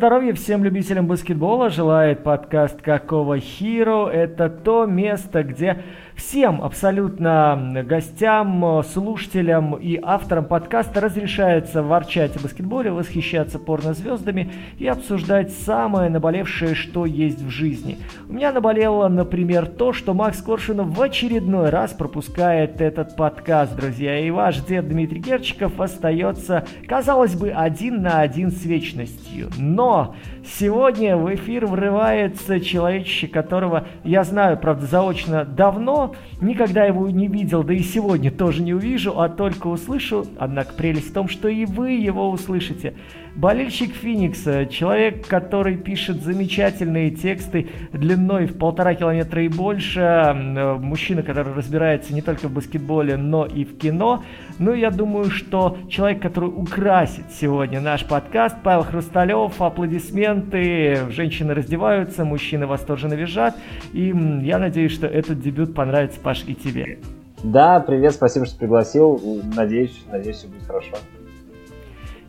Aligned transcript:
Здоровья 0.00 0.32
всем 0.32 0.64
любителям 0.64 1.06
баскетбола. 1.06 1.68
Желает 1.68 2.22
подкаст 2.22 2.80
«Какого 2.80 3.38
Хиро». 3.38 4.06
Это 4.08 4.48
то 4.48 4.86
место, 4.86 5.42
где 5.42 5.82
Всем 6.30 6.62
абсолютно 6.62 7.82
гостям, 7.84 8.84
слушателям 8.84 9.74
и 9.74 9.98
авторам 10.00 10.44
подкаста 10.44 11.00
разрешается 11.00 11.82
ворчать 11.82 12.36
о 12.36 12.38
баскетболе, 12.38 12.92
восхищаться 12.92 13.58
порнозвездами 13.58 14.52
и 14.78 14.86
обсуждать 14.86 15.50
самое 15.52 16.08
наболевшее, 16.08 16.76
что 16.76 17.04
есть 17.04 17.42
в 17.42 17.48
жизни. 17.48 17.98
У 18.28 18.34
меня 18.34 18.52
наболело, 18.52 19.08
например, 19.08 19.66
то, 19.66 19.92
что 19.92 20.14
Макс 20.14 20.40
Коршунов 20.40 20.96
в 20.96 21.02
очередной 21.02 21.70
раз 21.70 21.94
пропускает 21.94 22.80
этот 22.80 23.16
подкаст, 23.16 23.74
друзья, 23.74 24.16
и 24.20 24.30
ваш 24.30 24.60
дед 24.60 24.88
Дмитрий 24.88 25.18
Герчиков 25.18 25.80
остается, 25.80 26.64
казалось 26.86 27.34
бы, 27.34 27.50
один 27.50 28.02
на 28.02 28.20
один 28.20 28.52
с 28.52 28.64
вечностью. 28.64 29.50
Но 29.58 30.14
сегодня 30.44 31.16
в 31.16 31.34
эфир 31.34 31.66
врывается 31.66 32.60
человечище, 32.60 33.28
которого 33.28 33.86
я 34.04 34.24
знаю, 34.24 34.58
правда, 34.58 34.86
заочно 34.86 35.44
давно, 35.44 36.14
никогда 36.40 36.84
его 36.84 37.08
не 37.10 37.28
видел, 37.28 37.62
да 37.62 37.74
и 37.74 37.80
сегодня 37.80 38.30
тоже 38.30 38.62
не 38.62 38.74
увижу, 38.74 39.20
а 39.20 39.28
только 39.28 39.66
услышу. 39.66 40.26
Однако 40.38 40.74
прелесть 40.74 41.10
в 41.10 41.12
том, 41.12 41.28
что 41.28 41.48
и 41.48 41.64
вы 41.64 41.92
его 41.92 42.30
услышите. 42.30 42.94
Болельщик 43.36 43.94
Феникса, 43.94 44.66
человек, 44.66 45.26
который 45.26 45.76
пишет 45.76 46.22
замечательные 46.22 47.10
тексты 47.10 47.68
длиной 47.92 48.46
в 48.46 48.58
полтора 48.58 48.94
километра 48.94 49.42
и 49.44 49.48
больше, 49.48 50.34
мужчина, 50.80 51.22
который 51.22 51.54
разбирается 51.54 52.12
не 52.12 52.22
только 52.22 52.48
в 52.48 52.52
баскетболе, 52.52 53.16
но 53.16 53.46
и 53.46 53.64
в 53.64 53.78
кино. 53.78 54.24
Ну, 54.58 54.74
я 54.74 54.90
думаю, 54.90 55.30
что 55.30 55.78
человек, 55.88 56.20
который 56.20 56.50
украсит 56.50 57.24
сегодня 57.32 57.80
наш 57.80 58.04
подкаст, 58.04 58.56
Павел 58.62 58.82
Хрусталев, 58.82 59.62
аплодисменты, 59.62 60.98
женщины 61.10 61.54
раздеваются, 61.54 62.24
мужчины 62.24 62.66
восторженно 62.66 63.14
визжат, 63.14 63.56
и 63.92 64.12
я 64.42 64.58
надеюсь, 64.58 64.92
что 64.92 65.06
этот 65.06 65.40
дебют 65.40 65.74
понравится, 65.74 66.20
Паш, 66.20 66.44
и 66.46 66.54
тебе. 66.54 66.98
Да, 67.42 67.80
привет, 67.80 68.12
спасибо, 68.12 68.44
что 68.44 68.58
пригласил. 68.58 69.40
Надеюсь, 69.56 70.04
надеюсь, 70.10 70.36
все 70.36 70.48
будет 70.48 70.66
хорошо. 70.66 70.96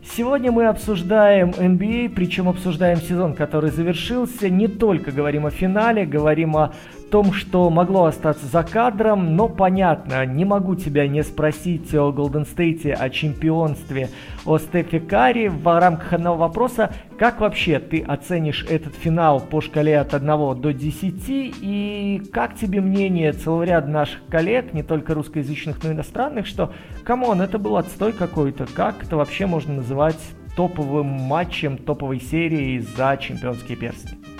Сегодня 0.04 0.50
мы 0.50 0.66
обсуждаем 0.66 1.50
NBA, 1.50 2.10
причем 2.10 2.48
обсуждаем 2.48 3.00
сезон, 3.00 3.34
который 3.34 3.70
завершился. 3.70 4.50
Не 4.50 4.66
только 4.66 5.12
говорим 5.12 5.46
о 5.46 5.50
финале, 5.50 6.04
говорим 6.04 6.56
о 6.56 6.74
том, 7.12 7.34
что 7.34 7.68
могло 7.68 8.06
остаться 8.06 8.46
за 8.46 8.62
кадром, 8.62 9.36
но 9.36 9.46
понятно, 9.46 10.24
не 10.24 10.46
могу 10.46 10.76
тебя 10.76 11.06
не 11.06 11.22
спросить 11.22 11.94
о 11.94 12.10
Голден 12.10 12.46
Стейте, 12.46 12.94
о 12.94 13.10
чемпионстве, 13.10 14.08
о 14.46 14.56
Стефе 14.56 14.98
Карри 14.98 15.48
в 15.48 15.78
рамках 15.78 16.14
одного 16.14 16.38
вопроса. 16.38 16.90
Как 17.18 17.40
вообще 17.40 17.80
ты 17.80 18.00
оценишь 18.00 18.64
этот 18.66 18.94
финал 18.94 19.40
по 19.40 19.60
шкале 19.60 19.98
от 19.98 20.14
1 20.14 20.26
до 20.58 20.72
10? 20.72 21.14
И 21.28 22.22
как 22.32 22.56
тебе 22.56 22.80
мнение 22.80 23.34
целого 23.34 23.64
ряда 23.64 23.88
наших 23.88 24.24
коллег, 24.30 24.72
не 24.72 24.82
только 24.82 25.12
русскоязычных, 25.12 25.84
но 25.84 25.90
и 25.90 25.92
иностранных, 25.92 26.46
что, 26.46 26.72
come 27.04 27.26
on, 27.26 27.42
это 27.42 27.58
был 27.58 27.76
отстой 27.76 28.14
какой-то, 28.14 28.64
как 28.74 29.04
это 29.04 29.18
вообще 29.18 29.44
можно 29.44 29.74
называть 29.74 30.18
топовым 30.56 31.08
матчем, 31.08 31.76
топовой 31.76 32.20
серией 32.20 32.78
за 32.78 33.18
чемпионские 33.20 33.76
перстни? 33.76 34.31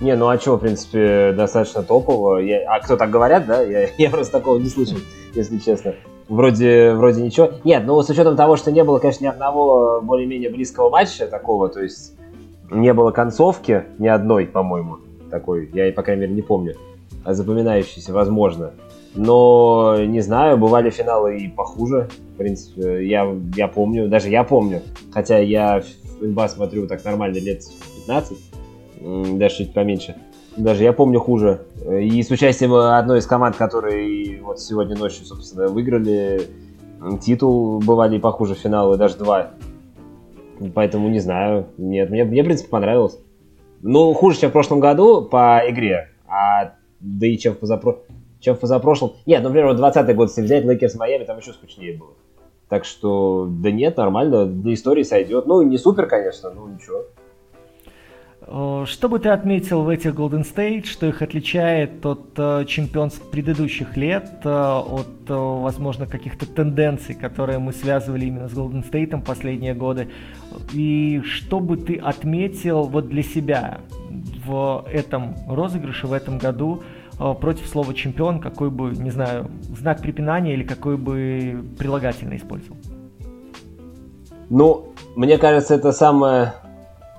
Не, 0.00 0.14
ну 0.14 0.28
а 0.28 0.38
что, 0.38 0.56
в 0.56 0.60
принципе, 0.60 1.32
достаточно 1.32 1.82
топово. 1.82 2.38
Я... 2.38 2.62
А 2.68 2.80
кто 2.80 2.96
так 2.96 3.10
говорят, 3.10 3.46
да? 3.46 3.62
Я, 3.62 3.88
я 3.98 4.10
просто 4.10 4.38
такого 4.38 4.58
не 4.58 4.68
слышал, 4.68 4.98
если 5.34 5.58
честно. 5.58 5.94
Вроде, 6.28 6.92
вроде 6.92 7.22
ничего. 7.22 7.50
Нет, 7.64 7.84
ну 7.86 8.00
с 8.02 8.10
учетом 8.10 8.36
того, 8.36 8.56
что 8.56 8.70
не 8.70 8.84
было, 8.84 8.98
конечно, 8.98 9.24
ни 9.24 9.28
одного 9.28 10.00
более-менее 10.02 10.50
близкого 10.50 10.90
матча 10.90 11.26
такого, 11.26 11.68
то 11.68 11.82
есть 11.82 12.14
не 12.70 12.92
было 12.92 13.12
концовки 13.12 13.84
ни 13.98 14.08
одной, 14.08 14.46
по-моему, 14.46 14.98
такой, 15.30 15.70
я, 15.72 15.90
по 15.92 16.02
крайней 16.02 16.22
мере, 16.22 16.34
не 16.34 16.42
помню, 16.42 16.74
а 17.24 17.32
запоминающейся, 17.32 18.12
возможно. 18.12 18.72
Но, 19.14 19.96
не 20.04 20.20
знаю, 20.20 20.58
бывали 20.58 20.90
финалы 20.90 21.38
и 21.38 21.48
похуже, 21.48 22.08
в 22.34 22.36
принципе, 22.36 23.06
я, 23.08 23.26
я 23.56 23.66
помню, 23.66 24.06
даже 24.08 24.28
я 24.28 24.44
помню, 24.44 24.82
хотя 25.10 25.38
я 25.38 25.82
НБА 26.20 26.48
смотрю 26.48 26.86
так 26.86 27.02
нормально 27.04 27.38
лет 27.38 27.62
15, 28.06 28.36
даже 29.00 29.56
чуть 29.56 29.72
поменьше. 29.72 30.16
Даже 30.56 30.82
я 30.82 30.92
помню 30.92 31.20
хуже. 31.20 31.62
И 31.88 32.22
с 32.22 32.30
участием 32.30 32.74
одной 32.74 33.20
из 33.20 33.26
команд, 33.26 33.56
которые 33.56 34.42
вот 34.42 34.60
сегодня 34.60 34.96
ночью, 34.96 35.24
собственно, 35.24 35.68
выиграли 35.68 36.48
титул, 37.20 37.80
бывали 37.80 38.16
и 38.16 38.20
похуже 38.20 38.54
финалы, 38.54 38.96
даже 38.96 39.16
два. 39.16 39.50
Поэтому 40.74 41.08
не 41.08 41.20
знаю. 41.20 41.66
Нет, 41.76 42.10
мне, 42.10 42.24
мне 42.24 42.42
в 42.42 42.46
принципе, 42.46 42.68
понравилось. 42.68 43.18
Ну, 43.82 44.12
хуже, 44.14 44.40
чем 44.40 44.50
в 44.50 44.52
прошлом 44.52 44.80
году 44.80 45.22
по 45.22 45.62
игре. 45.68 46.08
А 46.26 46.72
да 47.00 47.26
и 47.26 47.38
чем 47.38 47.54
в, 47.54 47.58
позапро... 47.58 47.98
чем 48.40 48.56
в 48.56 48.60
позапрошлом. 48.60 49.12
Нет, 49.26 49.42
например, 49.42 49.68
вот 49.68 49.76
20 49.76 50.16
год, 50.16 50.28
если 50.30 50.42
взять 50.42 50.64
Лейкерс 50.64 50.96
Майами, 50.96 51.24
там 51.24 51.38
еще 51.38 51.52
скучнее 51.52 51.96
было. 51.96 52.10
Так 52.68 52.84
что, 52.84 53.46
да 53.48 53.70
нет, 53.70 53.96
нормально, 53.96 54.46
для 54.46 54.74
истории 54.74 55.04
сойдет. 55.04 55.46
Ну, 55.46 55.62
не 55.62 55.78
супер, 55.78 56.06
конечно, 56.06 56.50
но 56.50 56.68
ничего. 56.68 57.04
Э, 58.50 58.84
что 58.86 59.08
бы 59.08 59.18
ты 59.18 59.28
отметил 59.28 59.82
в 59.82 59.88
этих 59.88 60.14
Golden 60.14 60.42
State, 60.42 60.86
что 60.86 61.06
их 61.06 61.20
отличает 61.20 62.04
от 62.04 62.30
э, 62.36 62.64
чемпионств 62.66 63.22
предыдущих 63.30 63.96
лет, 63.96 64.40
э, 64.44 64.48
от, 64.48 65.28
возможно, 65.28 66.06
каких-то 66.06 66.46
тенденций, 66.46 67.14
которые 67.14 67.58
мы 67.58 67.72
связывали 67.72 68.26
именно 68.26 68.48
с 68.48 68.52
Golden 68.52 68.88
State 68.88 69.22
последние 69.22 69.74
годы? 69.74 70.08
И 70.72 71.20
что 71.24 71.60
бы 71.60 71.76
ты 71.76 71.96
отметил 71.96 72.84
вот 72.84 73.08
для 73.08 73.22
себя 73.22 73.80
в 74.46 74.86
этом 74.90 75.34
розыгрыше, 75.46 76.06
в 76.06 76.14
этом 76.14 76.38
году 76.38 76.82
против 77.40 77.66
слова 77.66 77.92
чемпион, 77.94 78.40
какой 78.40 78.70
бы, 78.70 78.90
не 78.90 79.10
знаю, 79.10 79.50
знак 79.76 80.00
препинания 80.00 80.54
или 80.54 80.62
какой 80.62 80.96
бы 80.96 81.64
прилагательный 81.76 82.36
использовал? 82.36 82.78
Ну, 84.48 84.94
мне 85.16 85.36
кажется, 85.36 85.74
это 85.74 85.92
самое 85.92 86.54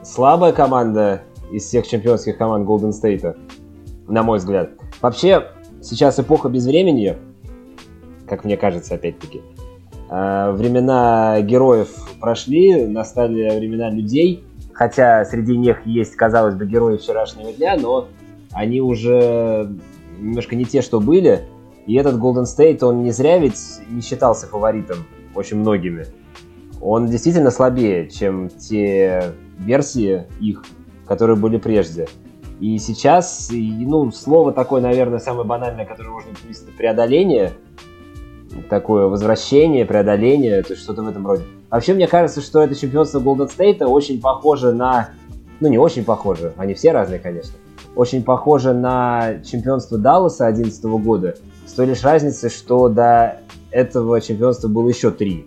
слабая 0.04 0.52
команда 0.52 1.22
из 1.52 1.66
всех 1.66 1.88
чемпионских 1.88 2.38
команд 2.38 2.68
Golden 2.68 2.92
State, 2.92 3.38
на 4.08 4.24
мой 4.24 4.38
взгляд. 4.38 4.72
Вообще, 5.02 5.48
сейчас 5.82 6.20
эпоха 6.20 6.50
без 6.50 6.66
времени, 6.66 7.18
как 8.28 8.44
мне 8.44 8.58
кажется, 8.58 8.96
опять-таки. 8.96 9.42
А, 10.10 10.52
времена 10.52 11.42
героев 11.42 11.90
прошли, 12.20 12.86
настали 12.86 13.58
времена 13.58 13.90
людей, 13.90 14.44
хотя 14.74 15.26
среди 15.26 15.58
них 15.58 15.86
есть, 15.86 16.16
казалось 16.16 16.56
бы, 16.56 16.66
герои 16.66 16.98
вчерашнего 16.98 17.52
дня, 17.52 17.78
но 17.78 18.08
они 18.52 18.82
уже 18.82 19.70
немножко 20.20 20.56
не 20.56 20.66
те, 20.66 20.82
что 20.82 21.00
были. 21.00 21.42
И 21.86 21.96
этот 21.96 22.16
Golden 22.16 22.44
State, 22.44 22.84
он 22.84 23.04
не 23.04 23.12
зря 23.12 23.38
ведь 23.40 23.60
не 23.90 24.02
считался 24.02 24.48
фаворитом 24.48 24.98
очень 25.34 25.58
многими. 25.58 26.06
Он 26.82 27.08
действительно 27.08 27.52
слабее, 27.52 28.10
чем 28.10 28.50
те 28.50 29.34
версии 29.60 30.24
их, 30.40 30.64
которые 31.08 31.36
были 31.36 31.58
прежде. 31.58 32.08
И 32.60 32.78
сейчас, 32.78 33.50
ну, 33.52 34.12
слово 34.12 34.52
такое, 34.52 34.82
наверное, 34.82 35.20
самое 35.20 35.46
банальное, 35.46 35.86
которое 35.86 36.10
можно 36.10 36.32
привести, 36.34 36.72
преодоление, 36.72 37.54
такое 38.70 39.08
возвращение, 39.08 39.86
преодоление, 39.86 40.62
то 40.64 40.74
есть 40.74 40.84
что-то 40.84 41.04
в 41.04 41.08
этом 41.08 41.26
роде. 41.26 41.44
Вообще, 41.70 41.94
мне 41.94 42.08
кажется, 42.08 42.42
что 42.42 42.62
это 42.62 42.76
чемпионство 42.76 43.20
Golden 43.20 43.50
State 43.50 43.84
очень 43.86 44.20
похоже 44.20 44.74
на... 44.74 45.12
Ну, 45.60 45.68
не 45.68 45.78
очень 45.78 46.04
похоже, 46.04 46.54
они 46.58 46.74
все 46.74 46.92
разные, 46.92 47.20
конечно. 47.20 47.56
Очень 47.96 48.24
похоже 48.24 48.74
на 48.74 49.42
чемпионство 49.44 49.98
Далласа 49.98 50.46
2011 50.46 50.84
года, 51.04 51.36
с 51.66 51.74
той 51.74 51.88
лишь 51.88 52.04
разницей, 52.04 52.50
что 52.50 52.88
до 52.90 53.40
этого 53.72 54.20
чемпионства 54.22 54.68
было 54.68 54.90
еще 54.90 55.12
три 55.12 55.46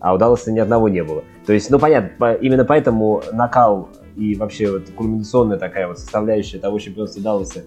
а 0.00 0.14
у 0.14 0.18
Далласа 0.18 0.50
ни 0.50 0.58
одного 0.58 0.88
не 0.88 1.04
было. 1.04 1.22
То 1.46 1.52
есть, 1.52 1.70
ну 1.70 1.78
понятно, 1.78 2.32
именно 2.34 2.64
поэтому 2.64 3.22
накал 3.32 3.88
и 4.16 4.34
вообще 4.34 4.70
вот 4.70 4.90
кульминационная 4.96 5.58
такая 5.58 5.86
вот 5.86 5.98
составляющая 5.98 6.58
того 6.58 6.78
чемпионства 6.78 7.22
Далласа 7.22 7.62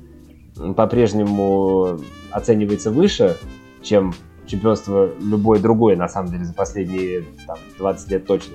по-прежнему 0.76 2.00
оценивается 2.32 2.92
выше, 2.92 3.38
чем 3.82 4.14
чемпионство 4.46 5.10
любое 5.20 5.60
другое, 5.60 5.96
на 5.96 6.08
самом 6.08 6.32
деле, 6.32 6.46
за 6.46 6.54
последние 6.54 7.24
там, 7.48 7.58
20 7.78 8.12
лет 8.12 8.26
точно. 8.26 8.54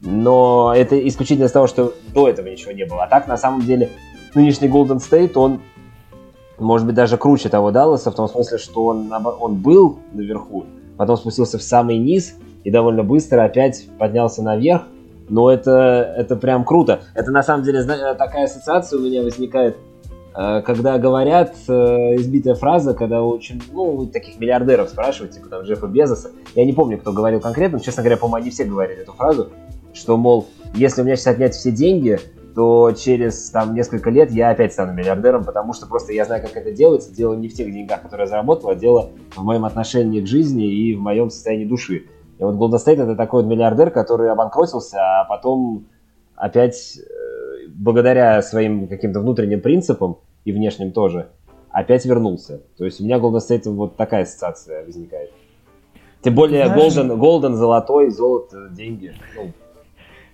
Но 0.00 0.72
это 0.76 1.08
исключительно 1.08 1.46
из 1.46 1.52
того, 1.52 1.66
что 1.66 1.94
до 2.12 2.28
этого 2.28 2.46
ничего 2.46 2.72
не 2.72 2.84
было. 2.84 3.04
А 3.04 3.06
так, 3.08 3.26
на 3.26 3.36
самом 3.36 3.62
деле, 3.62 3.90
нынешний 4.34 4.68
Golden 4.68 4.98
State, 4.98 5.32
он 5.34 5.60
может 6.58 6.86
быть 6.86 6.94
даже 6.94 7.16
круче 7.16 7.48
того 7.48 7.70
Далласа, 7.70 8.10
в 8.10 8.14
том 8.14 8.28
смысле, 8.28 8.58
что 8.58 8.84
он, 8.86 9.12
он 9.12 9.56
был 9.56 9.98
наверху, 10.12 10.66
потом 10.96 11.16
спустился 11.16 11.58
в 11.58 11.62
самый 11.62 11.98
низ, 11.98 12.36
и 12.64 12.70
довольно 12.70 13.04
быстро 13.04 13.44
опять 13.44 13.86
поднялся 13.98 14.42
наверх. 14.42 14.82
Но 15.28 15.50
это, 15.50 16.14
это 16.18 16.36
прям 16.36 16.64
круто. 16.64 17.00
Это 17.14 17.30
на 17.30 17.42
самом 17.42 17.64
деле 17.64 17.82
такая 18.14 18.44
ассоциация 18.44 18.98
у 18.98 19.02
меня 19.02 19.22
возникает, 19.22 19.76
э, 20.36 20.60
когда 20.62 20.98
говорят, 20.98 21.54
э, 21.66 21.72
избитая 22.16 22.54
фраза, 22.54 22.92
когда 22.92 23.22
очень, 23.22 23.62
ну, 23.72 24.06
таких 24.06 24.38
миллиардеров 24.38 24.90
спрашивают, 24.90 25.32
типа 25.32 25.48
там 25.48 25.62
Джеффа 25.62 25.86
Безоса. 25.86 26.30
Я 26.54 26.66
не 26.66 26.74
помню, 26.74 26.98
кто 26.98 27.12
говорил 27.12 27.40
конкретно, 27.40 27.80
честно 27.80 28.02
говоря, 28.02 28.18
по-моему, 28.18 28.42
они 28.42 28.50
все 28.50 28.64
говорили 28.64 29.00
эту 29.00 29.12
фразу, 29.12 29.48
что, 29.94 30.18
мол, 30.18 30.46
если 30.74 31.00
у 31.00 31.04
меня 31.04 31.16
сейчас 31.16 31.34
отнять 31.34 31.54
все 31.54 31.70
деньги, 31.70 32.18
то 32.54 32.92
через 32.92 33.50
там 33.50 33.74
несколько 33.74 34.10
лет 34.10 34.30
я 34.30 34.50
опять 34.50 34.72
стану 34.72 34.92
миллиардером, 34.92 35.44
потому 35.44 35.72
что 35.72 35.86
просто 35.86 36.12
я 36.12 36.24
знаю, 36.24 36.42
как 36.42 36.56
это 36.56 36.70
делается. 36.70 37.12
Дело 37.12 37.34
не 37.34 37.48
в 37.48 37.54
тех 37.54 37.72
деньгах, 37.72 38.02
которые 38.02 38.24
я 38.24 38.28
заработал, 38.28 38.70
а 38.70 38.74
дело 38.74 39.10
в 39.34 39.42
моем 39.42 39.64
отношении 39.64 40.20
к 40.20 40.26
жизни 40.26 40.66
и 40.66 40.94
в 40.94 41.00
моем 41.00 41.30
состоянии 41.30 41.64
души. 41.64 42.04
И 42.38 42.42
вот 42.42 42.56
Golden 42.56 42.84
State 42.84 43.02
это 43.02 43.16
такой 43.16 43.42
вот 43.42 43.50
миллиардер, 43.50 43.90
который 43.90 44.30
обанкротился, 44.30 44.98
а 44.98 45.24
потом 45.24 45.86
опять, 46.34 46.98
э, 46.98 47.68
благодаря 47.68 48.42
своим 48.42 48.88
каким-то 48.88 49.20
внутренним 49.20 49.60
принципам 49.60 50.18
и 50.44 50.52
внешним 50.52 50.92
тоже, 50.92 51.28
опять 51.70 52.04
вернулся. 52.04 52.62
То 52.76 52.84
есть 52.84 53.00
у 53.00 53.04
меня 53.04 53.18
Golden 53.18 53.38
State 53.38 53.70
вот 53.70 53.96
такая 53.96 54.22
ассоциация 54.22 54.84
возникает. 54.84 55.30
Тем 56.22 56.34
более 56.34 56.64
Golden, 56.66 57.18
Golden, 57.18 57.52
золотой, 57.54 58.10
золото, 58.10 58.68
деньги. 58.70 59.12
Ну, 59.36 59.52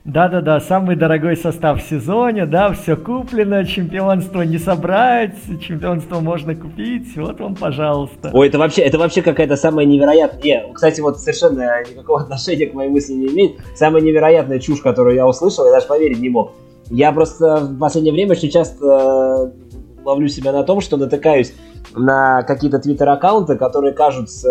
да-да-да, 0.05 0.61
самый 0.61 0.97
дорогой 0.97 1.37
состав 1.37 1.83
в 1.83 1.87
сезоне, 1.87 2.47
да, 2.47 2.73
все 2.73 2.97
куплено, 2.97 3.67
чемпионство 3.67 4.41
не 4.41 4.57
собрать, 4.57 5.35
чемпионство 5.61 6.21
можно 6.21 6.55
купить, 6.55 7.15
вот 7.17 7.39
вам, 7.39 7.55
пожалуйста. 7.55 8.31
Ой, 8.33 8.49
это 8.49 8.59
вообще, 8.59 8.81
это 8.81 8.99
вообще 8.99 9.21
какая-то 9.21 9.57
самая 9.57 9.85
невероятная... 9.85 10.43
Не, 10.43 10.73
кстати, 10.73 11.03
вот 11.03 11.21
совершенно 11.21 11.83
никакого 11.83 12.21
отношения 12.23 12.67
к 12.67 12.73
моей 12.73 12.89
мысли 12.89 13.13
не 13.13 13.27
имеет. 13.27 13.59
Самая 13.75 14.01
невероятная 14.01 14.59
чушь, 14.59 14.81
которую 14.81 15.17
я 15.17 15.27
услышал, 15.27 15.67
я 15.67 15.73
даже 15.73 15.87
поверить 15.87 16.19
не 16.19 16.31
мог. 16.31 16.53
Я 16.89 17.13
просто 17.13 17.57
в 17.57 17.79
последнее 17.79 18.15
время 18.15 18.33
очень 18.33 18.51
часто 18.51 19.53
э, 19.53 20.03
ловлю 20.03 20.29
себя 20.29 20.53
на 20.53 20.65
том, 20.65 20.81
что 20.81 20.97
натыкаюсь 20.97 21.53
на 21.95 22.43
какие-то 22.43 22.79
твиттер-аккаунты, 22.79 23.57
которые 23.57 23.93
кажутся 23.93 24.49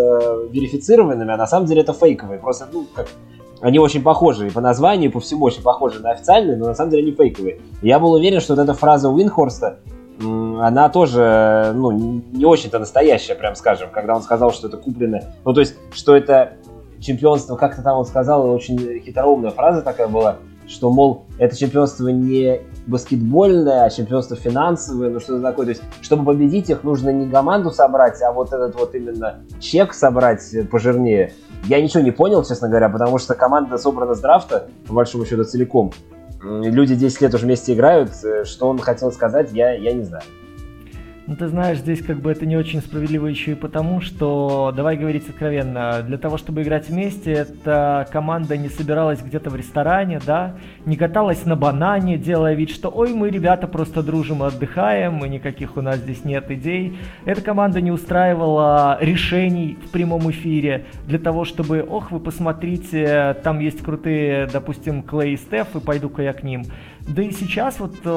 верифицированными, 0.50 1.32
а 1.32 1.36
на 1.36 1.46
самом 1.48 1.66
деле 1.66 1.82
это 1.82 1.92
фейковые. 1.92 2.38
Просто, 2.38 2.68
ну, 2.72 2.86
как 2.94 3.08
они 3.60 3.78
очень 3.78 4.02
похожи 4.02 4.50
по 4.50 4.60
названию, 4.60 5.12
по 5.12 5.20
всему 5.20 5.44
очень 5.44 5.62
похожи 5.62 6.00
на 6.00 6.10
официальные, 6.10 6.56
но 6.56 6.66
на 6.66 6.74
самом 6.74 6.90
деле 6.90 7.02
они 7.04 7.12
фейковые. 7.12 7.60
Я 7.82 7.98
был 7.98 8.12
уверен, 8.12 8.40
что 8.40 8.54
вот 8.54 8.62
эта 8.62 8.74
фраза 8.74 9.08
Уинхорста, 9.08 9.78
она 10.20 10.88
тоже, 10.88 11.72
ну, 11.74 11.90
не 11.90 12.44
очень-то 12.44 12.78
настоящая, 12.78 13.34
прям 13.34 13.54
скажем, 13.54 13.88
когда 13.90 14.14
он 14.14 14.22
сказал, 14.22 14.52
что 14.52 14.68
это 14.68 14.76
куплено. 14.76 15.20
Ну, 15.44 15.54
то 15.54 15.60
есть, 15.60 15.76
что 15.92 16.14
это 16.14 16.54
чемпионство, 17.00 17.56
как-то 17.56 17.82
там 17.82 17.98
он 17.98 18.04
сказал, 18.04 18.48
очень 18.50 19.00
хитроумная 19.00 19.50
фраза 19.50 19.82
такая 19.82 20.08
была, 20.08 20.36
что, 20.70 20.90
мол, 20.90 21.26
это 21.38 21.56
чемпионство 21.56 22.08
не 22.08 22.60
баскетбольное, 22.86 23.84
а 23.84 23.90
чемпионство 23.90 24.36
финансовое, 24.36 25.10
ну 25.10 25.20
что-то 25.20 25.42
такое. 25.42 25.66
То 25.66 25.70
есть, 25.70 25.82
чтобы 26.00 26.24
победить 26.24 26.70
их, 26.70 26.84
нужно 26.84 27.10
не 27.10 27.28
команду 27.28 27.70
собрать, 27.70 28.22
а 28.22 28.32
вот 28.32 28.52
этот 28.52 28.76
вот 28.76 28.94
именно 28.94 29.40
чек 29.58 29.92
собрать 29.92 30.42
пожирнее. 30.70 31.32
Я 31.64 31.82
ничего 31.82 32.02
не 32.02 32.12
понял, 32.12 32.44
честно 32.44 32.68
говоря, 32.68 32.88
потому 32.88 33.18
что 33.18 33.34
команда 33.34 33.78
собрана 33.78 34.14
с 34.14 34.20
драфта, 34.20 34.68
по 34.86 34.94
большому 34.94 35.26
счету, 35.26 35.44
целиком. 35.44 35.92
Люди 36.42 36.94
10 36.94 37.20
лет 37.20 37.34
уже 37.34 37.44
вместе 37.44 37.74
играют. 37.74 38.12
Э, 38.24 38.44
что 38.44 38.66
он 38.68 38.78
хотел 38.78 39.12
сказать, 39.12 39.50
я, 39.52 39.72
я 39.72 39.92
не 39.92 40.04
знаю. 40.04 40.22
Ну, 41.26 41.36
ты 41.36 41.48
знаешь, 41.48 41.78
здесь 41.78 42.02
как 42.02 42.18
бы 42.18 42.32
это 42.32 42.46
не 42.46 42.56
очень 42.56 42.80
справедливо 42.80 43.26
еще 43.26 43.52
и 43.52 43.54
потому, 43.54 44.00
что, 44.00 44.72
давай 44.74 44.96
говорить 44.96 45.28
откровенно, 45.28 46.02
для 46.02 46.18
того, 46.18 46.38
чтобы 46.38 46.62
играть 46.62 46.88
вместе, 46.88 47.32
эта 47.32 48.08
команда 48.10 48.56
не 48.56 48.68
собиралась 48.68 49.20
где-то 49.22 49.50
в 49.50 49.54
ресторане, 49.54 50.18
да, 50.26 50.56
не 50.86 50.96
каталась 50.96 51.44
на 51.44 51.56
банане, 51.56 52.16
делая 52.16 52.54
вид, 52.54 52.70
что 52.70 52.88
ой, 52.88 53.12
мы, 53.12 53.30
ребята, 53.30 53.68
просто 53.68 54.02
дружим 54.02 54.42
и 54.42 54.46
отдыхаем, 54.46 55.24
и 55.24 55.28
никаких 55.28 55.76
у 55.76 55.82
нас 55.82 55.98
здесь 55.98 56.24
нет 56.24 56.50
идей. 56.50 56.98
Эта 57.26 57.42
команда 57.42 57.80
не 57.80 57.92
устраивала 57.92 58.98
решений 59.00 59.78
в 59.84 59.90
прямом 59.90 60.30
эфире 60.30 60.86
для 61.06 61.18
того, 61.18 61.44
чтобы, 61.44 61.86
ох, 61.88 62.10
вы 62.10 62.18
посмотрите, 62.18 63.36
там 63.44 63.60
есть 63.60 63.82
крутые, 63.82 64.48
допустим, 64.52 65.02
Клей 65.02 65.34
и 65.34 65.36
Стеф, 65.36 65.76
и 65.76 65.80
пойду-ка 65.80 66.22
я 66.22 66.32
к 66.32 66.42
ним. 66.42 66.64
Да 67.08 67.22
и 67.22 67.32
сейчас 67.32 67.80
вот 67.80 67.96
э, 68.04 68.08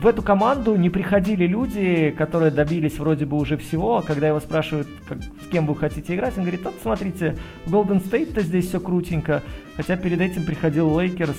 в 0.00 0.06
эту 0.06 0.22
команду 0.22 0.76
не 0.76 0.90
приходили 0.90 1.46
люди, 1.46 2.14
которые 2.16 2.50
добились 2.50 2.98
вроде 2.98 3.26
бы 3.26 3.36
уже 3.36 3.56
всего, 3.56 3.98
а 3.98 4.02
когда 4.02 4.28
его 4.28 4.40
спрашивают, 4.40 4.88
как, 5.08 5.18
с 5.22 5.48
кем 5.50 5.66
вы 5.66 5.74
хотите 5.74 6.14
играть, 6.14 6.36
он 6.36 6.44
говорит, 6.44 6.62
вот 6.64 6.74
смотрите, 6.82 7.36
Golden 7.66 8.04
State-то 8.04 8.42
здесь 8.42 8.68
все 8.68 8.80
крутенько, 8.80 9.42
хотя 9.76 9.96
перед 9.96 10.20
этим 10.20 10.44
приходил 10.44 10.98
Лейкерс 10.98 11.36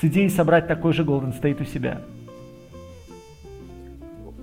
с 0.00 0.04
идеей 0.04 0.28
собрать 0.28 0.68
такой 0.68 0.92
же 0.92 1.02
Golden 1.02 1.38
State 1.40 1.62
у 1.62 1.64
себя. 1.64 2.02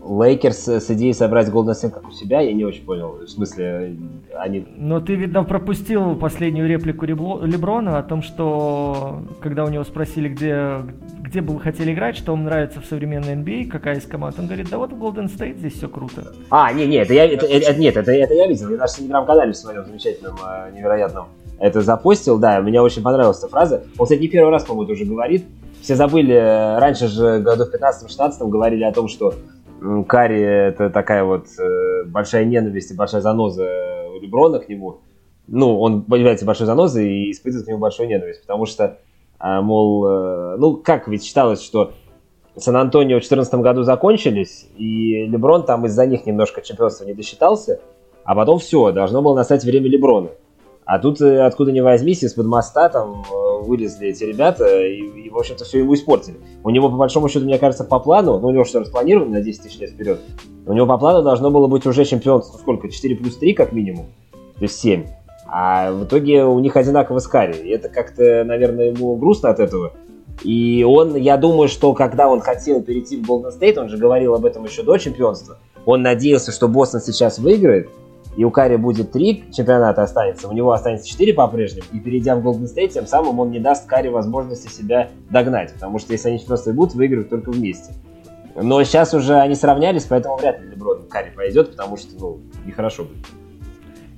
Лейкерс 0.07 0.68
с 0.68 0.90
идеей 0.92 1.13
собрать 1.13 1.50
Golden 1.50 1.72
State 1.74 1.92
как 1.92 2.07
у 2.07 2.12
себя, 2.12 2.42
я 2.42 2.54
не 2.54 2.63
очень 2.63 2.86
понял. 2.86 3.19
В 3.25 3.28
смысле, 3.28 3.98
они... 4.38 4.66
Но 4.78 5.00
ты, 5.00 5.16
видно, 5.16 5.44
пропустил 5.44 6.16
последнюю 6.16 6.68
реплику 6.68 7.06
Леброна 7.06 7.98
о 7.98 8.04
том, 8.04 8.22
что 8.22 9.22
когда 9.42 9.66
у 9.66 9.69
него 9.69 9.84
спросили, 9.84 10.30
где, 10.30 10.78
где 11.22 11.42
бы 11.42 11.54
вы 11.56 11.60
хотели 11.60 11.94
играть, 11.94 12.18
что 12.18 12.31
вам 12.31 12.44
нравится 12.44 12.81
в 12.81 12.86
современной 12.86 13.36
NBA, 13.36 13.68
какая 13.68 13.98
из 13.98 14.06
команд, 14.06 14.36
он 14.38 14.46
говорит, 14.46 14.69
да 14.69 14.78
вот 14.78 14.92
в 14.92 15.02
Golden 15.02 15.25
State 15.25 15.57
здесь 15.57 15.74
все 15.74 15.90
круто. 15.90 16.34
А, 16.50 16.72
не, 16.72 16.86
не, 16.86 16.98
это 16.98 17.13
я, 17.13 17.25
это, 17.25 17.46
это, 17.46 17.80
нет, 17.80 17.98
это, 17.98 18.12
это 18.12 18.34
я 18.34 18.48
видел. 18.48 18.69
Я 18.69 18.78
даже 18.78 18.94
в 18.94 18.98
телеграм-канале 18.98 19.54
в 19.54 19.57
своем 19.57 19.86
замечательном, 19.86 20.36
э, 20.36 20.72
невероятном 20.75 21.28
это 21.60 21.81
запостил, 21.81 22.38
да, 22.38 22.60
мне 22.62 22.81
очень 22.81 23.02
понравилась 23.02 23.40
эта 23.40 23.48
фраза. 23.48 23.84
Он, 23.98 24.06
кстати, 24.06 24.19
не 24.19 24.28
первый 24.28 24.52
раз, 24.52 24.63
по-моему, 24.63 24.84
это 24.84 24.94
уже 24.94 25.06
говорит. 25.06 25.46
Все 25.81 25.96
забыли, 25.96 26.34
э, 26.34 26.80
раньше 26.80 27.07
же 27.07 27.40
году 27.40 27.66
в 27.66 27.74
15-16 27.74 28.50
говорили 28.50 28.84
о 28.84 28.92
том, 28.92 29.07
что 29.07 29.36
Карри 30.08 30.42
это 30.42 30.90
такая 30.90 31.24
вот 31.24 31.48
э, 31.60 32.04
большая 32.06 32.46
ненависть 32.46 32.92
и 32.92 32.96
большая 32.96 33.22
заноза 33.22 33.68
у 34.14 34.20
Леброна 34.20 34.60
к 34.60 34.70
нему. 34.70 35.02
Ну, 35.48 35.80
он 35.80 36.06
является 36.10 36.46
большой 36.46 36.66
занозой 36.66 37.08
и 37.08 37.32
испытывает 37.32 37.66
к 37.66 37.70
нему 37.70 37.80
большую 37.80 38.10
ненависть, 38.10 38.42
потому 38.42 38.66
что, 38.66 39.00
а, 39.38 39.62
мол, 39.62 40.06
э, 40.08 40.56
ну, 40.58 40.78
как 40.78 41.08
ведь 41.08 41.24
считалось, 41.24 41.62
что 41.62 41.94
Сан-Антонио 42.58 43.18
в 43.18 43.28
2014 43.28 43.54
году 43.56 43.84
закончились, 43.84 44.68
и 44.78 45.26
Леброн 45.26 45.64
там 45.64 45.86
из-за 45.86 46.06
них 46.06 46.26
немножко 46.26 46.62
чемпионства 46.62 47.06
не 47.06 47.14
досчитался, 47.14 47.80
а 48.24 48.33
потом 48.33 48.59
все, 48.59 48.92
должно 48.92 49.21
было 49.21 49.36
настать 49.36 49.64
время 49.64 49.88
Леброна. 49.88 50.30
А 50.86 51.00
тут 51.00 51.21
э, 51.21 51.42
откуда 51.42 51.71
ни 51.71 51.81
возьмись, 51.81 52.24
из-под 52.24 52.45
моста 52.45 52.90
там 52.90 53.24
вылезли 53.62 54.09
эти 54.09 54.24
ребята 54.24 54.85
и, 54.85 55.00
и 55.00 55.30
в 55.30 55.38
общем-то, 55.38 55.66
все 55.66 55.80
ему 55.80 55.94
испортили. 55.94 56.38
У 56.64 56.69
него, 56.69 56.90
по 56.90 56.97
большому 56.97 57.30
счету, 57.30 57.45
мне 57.45 57.57
кажется, 57.57 57.83
по 57.83 58.00
плану, 58.00 58.40
ну, 58.40 58.47
у 58.47 58.52
него 58.52 58.64
что 58.64 58.80
распланировано 58.80 59.31
на 59.31 59.42
10 59.42 59.64
тысяч 59.64 59.80
лет 59.80 59.92
вперед, 59.92 60.19
у 60.66 60.74
него 60.74 60.88
по 60.88 60.97
плану 60.97 61.24
должно 61.24 61.52
было 61.52 61.68
быть 61.68 61.85
уже 61.85 62.06
чемпионство, 62.06 62.57
сколько, 62.57 62.90
4 62.90 63.16
плюс 63.16 63.38
3 63.38 63.54
как 63.54 63.71
минимум, 63.71 64.07
то 64.31 64.64
есть 64.64 64.80
7. 64.80 65.06
А 65.47 65.92
в 65.92 66.06
итоге 66.06 66.44
у 66.44 66.59
них 66.59 66.76
одинаково 66.76 67.19
с 67.19 67.28
Карри. 67.28 67.56
И 67.64 67.69
это 67.69 67.88
как-то, 67.88 68.44
наверное, 68.44 68.92
ему 68.92 69.16
грустно 69.16 69.50
от 69.50 69.59
этого. 69.59 69.94
И 70.44 70.83
он, 70.83 71.16
я 71.16 71.38
думаю, 71.38 71.69
что 71.69 71.94
когда 71.94 72.28
он 72.28 72.42
хотел 72.42 72.81
перейти 72.81 73.18
в 73.18 73.30
Golden 73.30 73.57
State, 73.57 73.80
он 73.80 73.90
же 73.90 73.97
говорил 73.97 74.33
об 74.35 74.45
этом 74.45 74.66
еще 74.66 74.83
до 74.83 74.97
чемпионства, 74.97 75.57
он 75.85 76.02
надеялся, 76.02 76.52
что 76.52 76.68
Бостон 76.68 77.00
сейчас 77.00 77.40
выиграет, 77.40 77.90
и 78.37 78.44
у 78.44 78.51
Карри 78.51 78.75
будет 78.75 79.11
три 79.11 79.45
чемпионата 79.56 80.04
останется, 80.04 80.47
у 80.47 80.51
него 80.51 80.71
останется 80.71 81.07
четыре 81.07 81.33
по-прежнему, 81.33 81.87
и 81.92 81.99
перейдя 81.99 82.35
в 82.35 82.45
Golden 82.45 82.65
State, 82.65 82.89
тем 82.89 83.07
самым 83.07 83.39
он 83.39 83.51
не 83.51 83.59
даст 83.59 83.87
Карри 83.87 84.09
возможности 84.09 84.68
себя 84.68 85.09
догнать, 85.30 85.73
потому 85.73 85.99
что 85.99 86.13
если 86.13 86.30
они 86.30 86.39
просто 86.39 86.73
будут, 86.73 86.95
выигрывать 86.95 87.30
только 87.30 87.51
вместе. 87.51 87.94
Но 88.56 88.81
сейчас 88.83 89.13
уже 89.13 89.35
они 89.35 89.56
сравнялись, 89.56 90.06
поэтому 90.06 90.37
вряд 90.37 90.61
ли 90.61 90.69
Леброн 90.69 91.04
Карри 91.09 91.31
пойдет, 91.35 91.71
потому 91.71 91.97
что, 91.97 92.18
ну, 92.18 92.39
нехорошо 92.65 93.04
будет. 93.04 93.25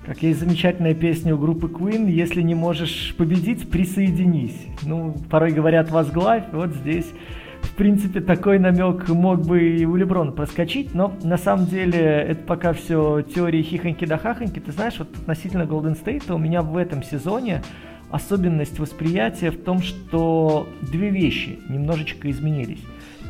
Как 0.06 0.24
есть 0.24 0.40
замечательная 0.40 0.94
песня 0.94 1.36
у 1.36 1.38
группы 1.38 1.68
Queen 1.68 2.10
«Если 2.10 2.42
не 2.42 2.56
можешь 2.56 3.14
победить, 3.18 3.70
присоединись». 3.70 4.68
Ну, 4.84 5.16
порой 5.30 5.52
говорят 5.52 5.92
«возглавь», 5.92 6.46
вот 6.54 6.70
здесь 6.70 7.08
принципе, 7.72 8.22
такой 8.22 8.60
намек 8.60 9.08
мог 9.10 9.46
бы 9.46 9.70
и 9.78 9.86
у 9.86 9.96
Леброна 9.96 10.32
проскочить, 10.32 10.94
но 10.94 11.14
на 11.24 11.38
самом 11.38 11.66
деле 11.66 12.00
это 12.00 12.42
пока 12.44 12.74
все 12.74 13.22
теории 13.22 13.62
хихоньки 13.62 14.06
да 14.06 14.18
хахоньки. 14.18 14.60
Ты 14.60 14.72
знаешь, 14.72 14.96
вот 15.00 15.16
относительно 15.16 15.64
Golden 15.64 16.02
State 16.02 16.32
у 16.34 16.38
меня 16.38 16.62
в 16.62 16.78
этом 16.78 17.04
сезоне 17.04 17.64
особенность 18.12 18.80
восприятия 18.80 19.52
в 19.52 19.62
том, 19.64 19.82
что 19.82 20.68
две 20.82 21.10
вещи 21.10 21.60
немножечко 21.70 22.30
изменились. 22.30 22.84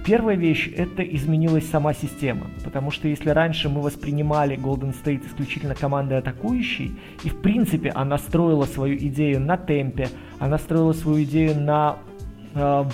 Первая 0.05 0.37
вещь– 0.37 0.69
это 0.77 1.03
изменилась 1.03 1.69
сама 1.69 1.93
система, 1.93 2.47
потому 2.63 2.91
что 2.91 3.09
если 3.09 3.29
раньше 3.29 3.67
мы 3.67 3.81
воспринимали 3.81 4.57
Golden 4.57 4.95
State 4.95 5.27
исключительно 5.27 5.75
командой 5.75 6.19
атакующей, 6.19 6.93
и 7.25 7.29
в 7.29 7.41
принципе 7.41 7.89
она 7.89 8.17
строила 8.17 8.63
свою 8.63 8.95
идею 8.97 9.41
на 9.41 9.57
темпе, 9.57 10.07
она 10.39 10.59
строила 10.59 10.93
свою 10.93 11.25
идею 11.25 11.59
на 11.59 11.97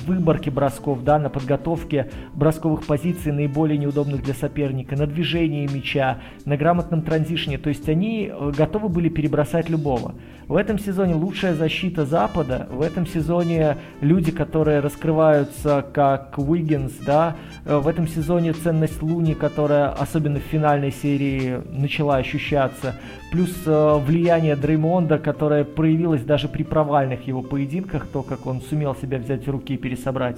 выборке 0.06 0.52
бросков, 0.52 1.04
да, 1.04 1.20
на 1.20 1.30
подготовке 1.30 2.10
бросковых 2.34 2.86
позиций 2.86 3.32
наиболее 3.32 3.78
неудобных 3.78 4.24
для 4.24 4.34
соперника, 4.34 4.96
на 4.96 5.08
движении 5.08 5.68
мяча, 5.68 6.20
на 6.46 6.58
грамотном 6.58 7.02
транзишне. 7.02 7.58
То 7.58 7.70
есть 7.70 7.88
они 7.90 8.32
э, 8.32 8.52
готовы 8.58 8.90
были 8.90 9.10
перебросать 9.10 9.70
любого. 9.70 10.16
В 10.48 10.56
этом 10.56 10.78
сезоне 10.78 11.16
лучшая 11.16 11.56
защита 11.56 12.06
Запада, 12.06 12.68
в 12.70 12.82
этом 12.82 13.08
сезоне 13.08 13.78
люди, 14.02 14.32
которые 14.32 14.80
раскрываются 14.82 15.86
как 15.94 16.38
Уиггинс, 16.38 16.94
да, 17.06 17.36
э, 17.66 17.78
в 17.78 17.88
этом 17.88 18.08
сезоне 18.08 18.54
ценность 18.54 19.02
Луни, 19.02 19.34
которая 19.34 19.90
особенно 19.90 20.40
в 20.40 20.44
финальной 20.44 20.92
серии 20.92 21.62
начала 21.70 22.18
ощущаться, 22.18 22.96
плюс 23.34 23.52
влияние 23.66 24.56
Дреймонда, 24.56 25.18
которое 25.18 25.64
проявилось 25.64 26.22
даже 26.22 26.48
при 26.48 26.62
провальных 26.62 27.26
его 27.26 27.42
поединках, 27.42 28.06
то, 28.06 28.22
как 28.22 28.46
он 28.46 28.62
сумел 28.62 28.96
себя 28.96 29.18
взять 29.18 29.48
в 29.48 29.50
руки 29.50 29.74
и 29.74 29.78
пересобрать. 29.78 30.38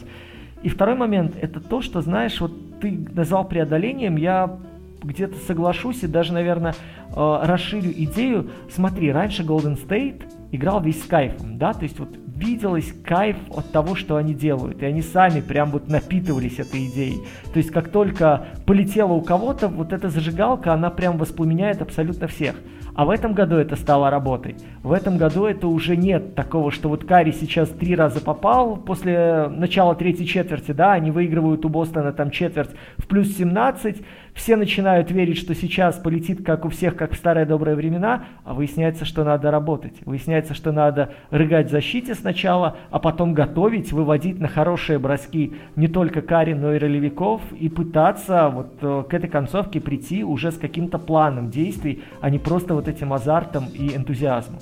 И 0.64 0.70
второй 0.70 0.96
момент, 0.96 1.36
это 1.42 1.60
то, 1.60 1.82
что, 1.82 2.02
знаешь, 2.02 2.40
вот 2.40 2.80
ты 2.80 3.06
назвал 3.14 3.46
преодолением, 3.50 4.16
я 4.16 4.58
где-то 5.04 5.36
соглашусь 5.46 6.04
и 6.04 6.08
даже, 6.08 6.32
наверное, 6.32 6.74
э, 7.10 7.40
расширю 7.44 7.92
идею. 7.92 8.50
Смотри, 8.74 9.12
раньше 9.12 9.44
Golden 9.44 9.78
State 9.78 10.24
играл 10.54 10.82
весь 10.82 11.04
с 11.04 11.06
кайфом, 11.06 11.58
да, 11.58 11.74
то 11.74 11.84
есть 11.84 12.00
вот 12.00 12.10
виделось 12.25 12.94
кайф 13.04 13.36
от 13.50 13.72
того, 13.74 13.96
что 13.96 14.16
они 14.16 14.34
делают, 14.34 14.82
и 14.82 14.86
они 14.86 15.02
сами 15.02 15.42
прям 15.42 15.70
вот 15.72 15.90
напитывались 15.90 16.60
этой 16.60 16.86
идеей. 16.88 17.18
То 17.52 17.58
есть 17.58 17.72
как 17.72 17.90
только 17.90 18.48
полетела 18.66 19.12
у 19.12 19.22
кого-то, 19.22 19.68
вот 19.68 19.92
эта 19.92 20.10
зажигалка, 20.10 20.74
она 20.74 20.90
прям 20.90 21.18
воспламеняет 21.18 21.82
абсолютно 21.82 22.28
всех. 22.28 22.56
А 22.96 23.04
в 23.04 23.10
этом 23.10 23.34
году 23.34 23.58
это 23.58 23.75
стало 23.75 24.10
работой. 24.10 24.56
В 24.82 24.94
этом 24.94 25.18
году 25.18 25.46
это 25.46 25.68
уже 25.68 25.98
нет 25.98 26.34
такого, 26.34 26.72
что 26.72 26.88
вот 26.88 27.04
Карри 27.04 27.32
сейчас 27.32 27.68
три 27.70 27.94
раза 27.94 28.22
попал 28.22 28.78
после 28.78 29.48
начала 29.50 29.96
третьей 29.96 30.25
четверти, 30.25 30.72
да, 30.72 30.94
они 30.94 31.12
выигрывают 31.12 31.66
у 31.66 31.70
Бостона 31.70 32.14
там 32.14 32.32
четверть 32.32 32.70
в 32.98 33.06
плюс 33.08 33.36
17, 33.36 33.98
все 34.36 34.58
начинают 34.58 35.10
верить, 35.10 35.38
что 35.38 35.56
сейчас 35.56 35.96
полетит, 35.96 36.46
как 36.46 36.65
у 36.65 36.70
всех, 36.70 36.96
как 36.98 37.13
в 37.13 37.15
старые 37.15 37.46
добрые 37.46 37.75
времена, 37.75 38.25
а 38.44 38.54
выясняется, 38.54 39.06
что 39.06 39.24
надо 39.24 39.50
работать. 39.50 39.94
Выясняется, 40.06 40.54
что 40.54 40.74
надо 40.74 41.13
рыгать 41.32 41.70
в 41.70 41.72
защите 41.72 42.13
сначала, 42.13 42.75
а 42.92 43.00
потом 43.00 43.34
готовить, 43.34 43.94
выводить 43.94 44.39
на 44.39 44.50
хорошие 44.50 45.00
броски 45.00 45.54
не 45.77 45.88
только 45.88 46.22
Кари, 46.22 46.54
но 46.54 46.74
и 46.74 46.77
ролевиков, 46.77 47.42
и 47.54 47.70
пытаться 47.70 48.50
вот 48.54 48.74
э, 48.82 49.04
к 49.10 49.13
этой 49.13 49.30
концовке 49.30 49.80
прийти 49.80 50.24
уже 50.25 50.51
с 50.51 50.58
каким-то 50.58 51.00
планом 51.00 51.50
действий, 51.50 52.04
а 52.20 52.30
не 52.30 52.38
просто 52.38 52.75
вот 52.75 52.89
этим 52.89 53.13
азартом 53.13 53.65
и 53.74 53.96
энтузиазмом. 53.96 54.60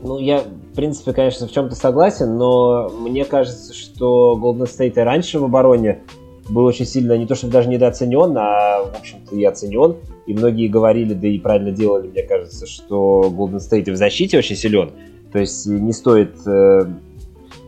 Ну, 0.00 0.20
я, 0.20 0.38
в 0.38 0.76
принципе, 0.76 1.12
конечно, 1.12 1.48
в 1.48 1.52
чем-то 1.52 1.74
согласен, 1.74 2.36
но 2.38 2.88
мне 2.88 3.24
кажется, 3.24 3.74
что 3.74 4.38
Golden 4.40 4.66
State 4.66 4.94
и 4.94 5.00
раньше 5.00 5.40
в 5.40 5.44
обороне 5.44 6.02
был 6.48 6.64
очень 6.64 6.86
сильно, 6.86 7.16
не 7.16 7.26
то 7.26 7.34
чтобы 7.34 7.52
даже 7.52 7.68
недооценен, 7.68 8.36
а, 8.36 8.82
в 8.84 8.98
общем-то, 8.98 9.34
и 9.36 9.44
оценен. 9.44 9.96
И 10.26 10.34
многие 10.34 10.68
говорили, 10.68 11.14
да 11.14 11.26
и 11.26 11.38
правильно 11.38 11.70
делали, 11.70 12.08
мне 12.08 12.22
кажется, 12.22 12.66
что 12.66 13.24
Golden 13.30 13.58
State 13.58 13.90
в 13.90 13.96
защите 13.96 14.38
очень 14.38 14.56
силен. 14.56 14.90
То 15.32 15.38
есть 15.38 15.66
не 15.66 15.92
стоит 15.92 16.36
э, 16.46 16.80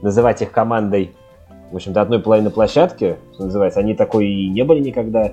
называть 0.03 0.43
их 0.43 0.51
командой, 0.51 1.13
в 1.71 1.77
общем-то, 1.77 2.01
одной 2.01 2.21
половины 2.21 2.51
площадки, 2.51 3.17
что 3.35 3.45
называется. 3.45 3.81
Они 3.81 3.95
такой 3.95 4.29
и 4.29 4.49
не 4.49 4.65
были 4.65 4.81
никогда. 4.81 5.33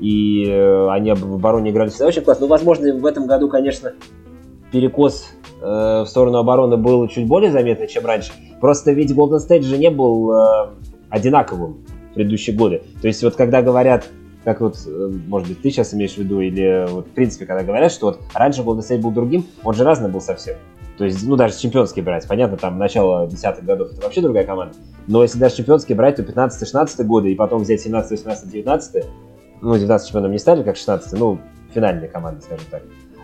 И 0.00 0.44
э, 0.48 0.88
они 0.90 1.12
в 1.12 1.34
обороне 1.34 1.70
играли 1.70 1.88
всегда 1.88 2.06
очень 2.06 2.22
классно. 2.22 2.46
Ну, 2.46 2.50
возможно, 2.50 2.92
в 2.94 3.06
этом 3.06 3.26
году, 3.26 3.48
конечно, 3.48 3.94
перекос 4.70 5.28
э, 5.60 5.64
в 5.64 6.06
сторону 6.06 6.38
обороны 6.38 6.76
был 6.76 7.08
чуть 7.08 7.26
более 7.26 7.50
заметный, 7.50 7.88
чем 7.88 8.04
раньше. 8.06 8.32
Просто 8.60 8.92
ведь 8.92 9.12
Golden 9.12 9.38
State 9.38 9.62
же 9.62 9.78
не 9.78 9.90
был 9.90 10.32
э, 10.32 10.68
одинаковым 11.10 11.78
предыдущие 12.18 12.54
годы. 12.54 12.82
То 13.00 13.08
есть 13.08 13.22
вот 13.22 13.36
когда 13.36 13.62
говорят, 13.62 14.08
как 14.44 14.60
вот, 14.60 14.76
э, 14.86 15.10
может 15.26 15.48
быть, 15.48 15.62
ты 15.62 15.70
сейчас 15.70 15.94
имеешь 15.94 16.14
в 16.14 16.18
виду, 16.18 16.40
или 16.40 16.86
вот 16.90 17.06
в 17.06 17.10
принципе, 17.10 17.46
когда 17.46 17.62
говорят, 17.62 17.92
что 17.92 18.06
вот 18.06 18.20
раньше 18.34 18.62
Golden 18.62 18.80
State 18.80 19.00
был 19.00 19.10
другим, 19.10 19.46
он 19.64 19.74
же 19.74 19.84
разный 19.84 20.10
был 20.10 20.20
совсем. 20.20 20.56
То 20.96 21.04
есть, 21.04 21.24
ну, 21.26 21.36
даже 21.36 21.56
чемпионский 21.56 22.02
брать, 22.02 22.26
понятно, 22.26 22.56
там, 22.56 22.76
начало 22.76 23.28
десятых 23.28 23.64
годов 23.64 23.92
это 23.92 24.02
вообще 24.02 24.20
другая 24.20 24.44
команда. 24.44 24.74
Но 25.06 25.22
если 25.22 25.38
даже 25.38 25.56
чемпионский 25.56 25.94
брать, 25.94 26.16
то 26.16 26.22
15-16 26.22 27.04
годы, 27.04 27.30
и 27.30 27.34
потом 27.36 27.62
взять 27.62 27.80
17, 27.80 28.10
18, 28.10 28.50
19 28.50 29.04
ну, 29.60 29.76
19 29.76 30.06
чемпионом 30.06 30.32
не 30.32 30.38
стали, 30.38 30.62
как 30.62 30.76
16 30.76 31.12
ну, 31.18 31.38
финальная 31.74 32.08
команда, 32.08 32.40
скажем 32.40 32.64
так. 32.70 32.82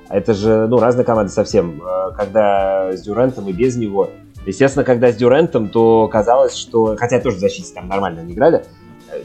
Это 0.09 0.35
же, 0.35 0.67
ну, 0.69 0.79
разные 0.79 1.05
команды 1.05 1.33
совсем. 1.33 1.83
Э, 1.83 2.13
когда 2.17 2.93
с 2.93 3.03
Дюрентом 3.03 3.49
и 3.49 3.53
без 3.53 3.77
него. 3.77 4.11
Естественно, 4.47 4.85
когда 4.85 5.11
с 5.11 5.17
Дюрентом, 5.17 5.69
то 5.69 6.07
казалось, 6.09 6.55
что... 6.55 6.97
Хотя 6.99 7.21
тоже 7.21 7.37
в 7.39 7.41
защите 7.41 7.73
там 7.75 7.89
нормально 7.89 8.21
не 8.21 8.35
играли 8.35 8.65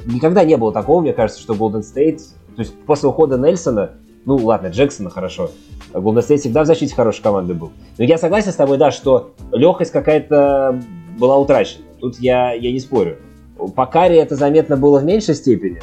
никогда 0.06 0.44
не 0.44 0.58
было 0.58 0.72
такого, 0.72 1.02
мне 1.02 1.14
кажется, 1.14 1.42
что 1.42 1.54
Golden 1.54 1.82
State, 1.82 2.22
то 2.56 2.62
есть 2.62 2.74
после 2.86 3.10
ухода 3.10 3.38
Нельсона, 3.38 3.92
ну 4.26 4.36
ладно, 4.36 4.68
Джексона 4.68 5.10
хорошо, 5.10 5.52
Golden 5.94 6.26
State 6.26 6.38
всегда 6.38 6.64
в 6.64 6.66
защите 6.66 6.94
хорошей 6.94 7.24
команды 7.24 7.54
был. 7.54 7.72
Но 7.98 8.04
я 8.04 8.18
согласен 8.18 8.52
с 8.52 8.56
тобой, 8.56 8.78
да, 8.78 8.92
что 8.92 9.32
легкость 9.52 9.92
какая-то 9.92 10.82
была 11.18 11.38
утрачена. 11.38 11.86
Тут 12.00 12.20
я, 12.20 12.54
я 12.54 12.72
не 12.72 12.80
спорю. 12.80 13.18
По 13.76 13.86
Каре 13.86 14.18
это 14.20 14.36
заметно 14.36 14.78
было 14.78 15.00
в 15.00 15.04
меньшей 15.04 15.36
степени. 15.36 15.82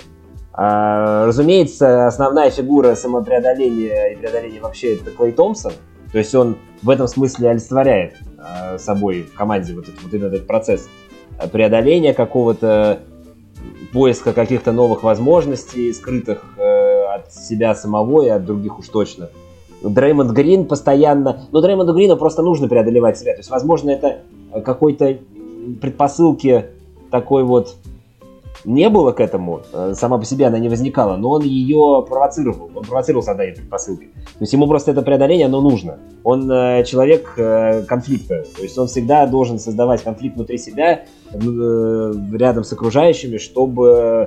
А, 0.52 1.26
разумеется, 1.26 2.06
основная 2.06 2.50
фигура 2.50 2.94
самопреодоления 2.94 4.12
и 4.12 4.16
преодоления 4.16 4.60
вообще 4.60 4.94
это 4.94 5.10
Клей 5.10 5.32
Томпсон. 5.32 5.72
То 6.12 6.18
есть 6.18 6.34
он 6.34 6.56
в 6.82 6.88
этом 6.88 7.06
смысле 7.08 7.50
олицетворяет 7.50 8.14
а, 8.38 8.78
собой 8.78 9.22
в 9.22 9.34
команде 9.34 9.74
вот 9.74 9.88
этот, 9.88 10.02
вот 10.02 10.14
этот 10.14 10.46
процесс 10.46 10.88
преодоления 11.52 12.14
какого-то 12.14 13.00
поиска 13.92 14.32
каких-то 14.32 14.72
новых 14.72 15.02
возможностей, 15.02 15.92
скрытых 15.92 16.44
э, 16.56 17.04
от 17.14 17.32
себя 17.32 17.74
самого 17.74 18.22
и 18.22 18.28
от 18.28 18.44
других 18.44 18.78
уж 18.78 18.88
точно. 18.88 19.30
Дреймонд 19.82 20.32
Грин 20.32 20.64
постоянно... 20.64 21.46
Ну, 21.52 21.60
Дреймонду 21.60 21.94
Грину 21.94 22.16
просто 22.16 22.42
нужно 22.42 22.68
преодолевать 22.68 23.18
себя. 23.18 23.32
То 23.34 23.40
есть, 23.40 23.50
возможно, 23.50 23.90
это 23.90 24.18
какой-то 24.64 25.18
предпосылки 25.80 26.66
такой 27.10 27.44
вот 27.44 27.76
не 28.66 28.90
было 28.90 29.12
к 29.12 29.20
этому, 29.20 29.62
э, 29.72 29.94
сама 29.94 30.18
по 30.18 30.24
себе 30.24 30.46
она 30.46 30.58
не 30.58 30.68
возникала, 30.68 31.16
но 31.16 31.30
он 31.30 31.42
ее 31.42 32.04
провоцировал, 32.06 32.68
он 32.74 32.84
провоцировал 32.84 33.22
создание 33.22 33.54
предпосылки. 33.54 34.06
То 34.06 34.40
есть 34.40 34.52
ему 34.52 34.66
просто 34.66 34.90
это 34.90 35.02
преодоление, 35.02 35.46
оно 35.46 35.60
нужно. 35.60 35.98
Он 36.24 36.50
э, 36.50 36.84
человек 36.84 37.34
э, 37.36 37.82
конфликта, 37.82 38.44
то 38.56 38.62
есть 38.62 38.76
он 38.76 38.88
всегда 38.88 39.26
должен 39.26 39.60
создавать 39.60 40.02
конфликт 40.02 40.34
внутри 40.34 40.58
себя, 40.58 41.04
рядом 41.32 42.64
с 42.64 42.72
окружающими, 42.72 43.36
чтобы 43.38 44.26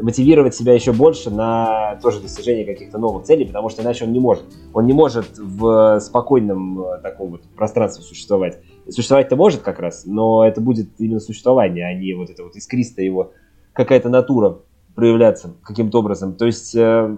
мотивировать 0.00 0.54
себя 0.54 0.72
еще 0.72 0.92
больше 0.92 1.30
на 1.30 1.98
тоже 2.02 2.20
достижение 2.20 2.64
каких-то 2.64 2.98
новых 2.98 3.24
целей, 3.24 3.44
потому 3.44 3.68
что 3.68 3.82
иначе 3.82 4.04
он 4.04 4.12
не 4.12 4.20
может. 4.20 4.44
Он 4.72 4.86
не 4.86 4.92
может 4.92 5.36
в 5.36 6.00
спокойном 6.00 6.82
таком 7.02 7.32
вот 7.32 7.42
пространстве 7.56 8.04
существовать. 8.04 8.60
Существовать-то 8.88 9.36
может 9.36 9.60
как 9.60 9.78
раз, 9.78 10.04
но 10.06 10.46
это 10.46 10.60
будет 10.60 10.88
именно 10.98 11.20
существование, 11.20 11.86
а 11.86 11.94
не 11.94 12.14
вот 12.14 12.30
это 12.30 12.44
вот 12.44 12.56
искристое 12.56 13.04
его 13.04 13.32
какая-то 13.72 14.08
натура 14.08 14.58
проявляться 14.94 15.54
каким-то 15.62 16.00
образом. 16.00 16.34
То 16.34 16.46
есть, 16.46 16.74
э, 16.74 17.16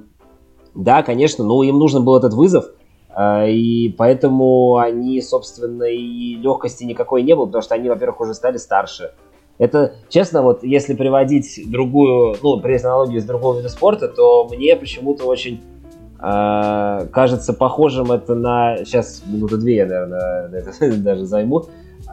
да, 0.75 1.03
конечно, 1.03 1.45
но 1.45 1.63
им 1.63 1.79
нужен 1.79 2.05
был 2.05 2.17
этот 2.17 2.35
вызов, 2.35 2.67
э, 3.17 3.51
и 3.51 3.89
поэтому 3.91 4.77
они, 4.77 5.21
собственно, 5.21 5.85
и 5.85 6.35
легкости 6.37 6.85
никакой 6.85 7.23
не 7.23 7.35
было, 7.35 7.47
потому 7.47 7.63
что 7.63 7.75
они, 7.75 7.89
во-первых, 7.89 8.21
уже 8.21 8.35
стали 8.35 8.57
старше. 8.59 9.13
Это, 9.59 9.95
честно, 10.09 10.43
вот 10.43 10.65
если 10.65 10.95
приводить 10.95 11.71
другую, 11.71 12.37
ну, 12.43 12.61
привести 12.61 12.87
аналогию 12.87 13.19
из 13.19 13.25
другого 13.25 13.57
вида 13.57 13.69
спорта, 13.69 14.09
то 14.09 14.49
мне 14.51 14.75
почему-то 14.77 15.25
очень 15.25 15.61
э, 16.19 17.07
кажется 17.13 17.53
похожим 17.53 18.13
это 18.13 18.35
на... 18.35 18.79
Сейчас 18.79 19.23
минуты 19.27 19.59
две 19.59 19.77
я, 19.77 19.87
наверное, 19.87 20.65
даже 20.99 21.27
займу. 21.27 21.65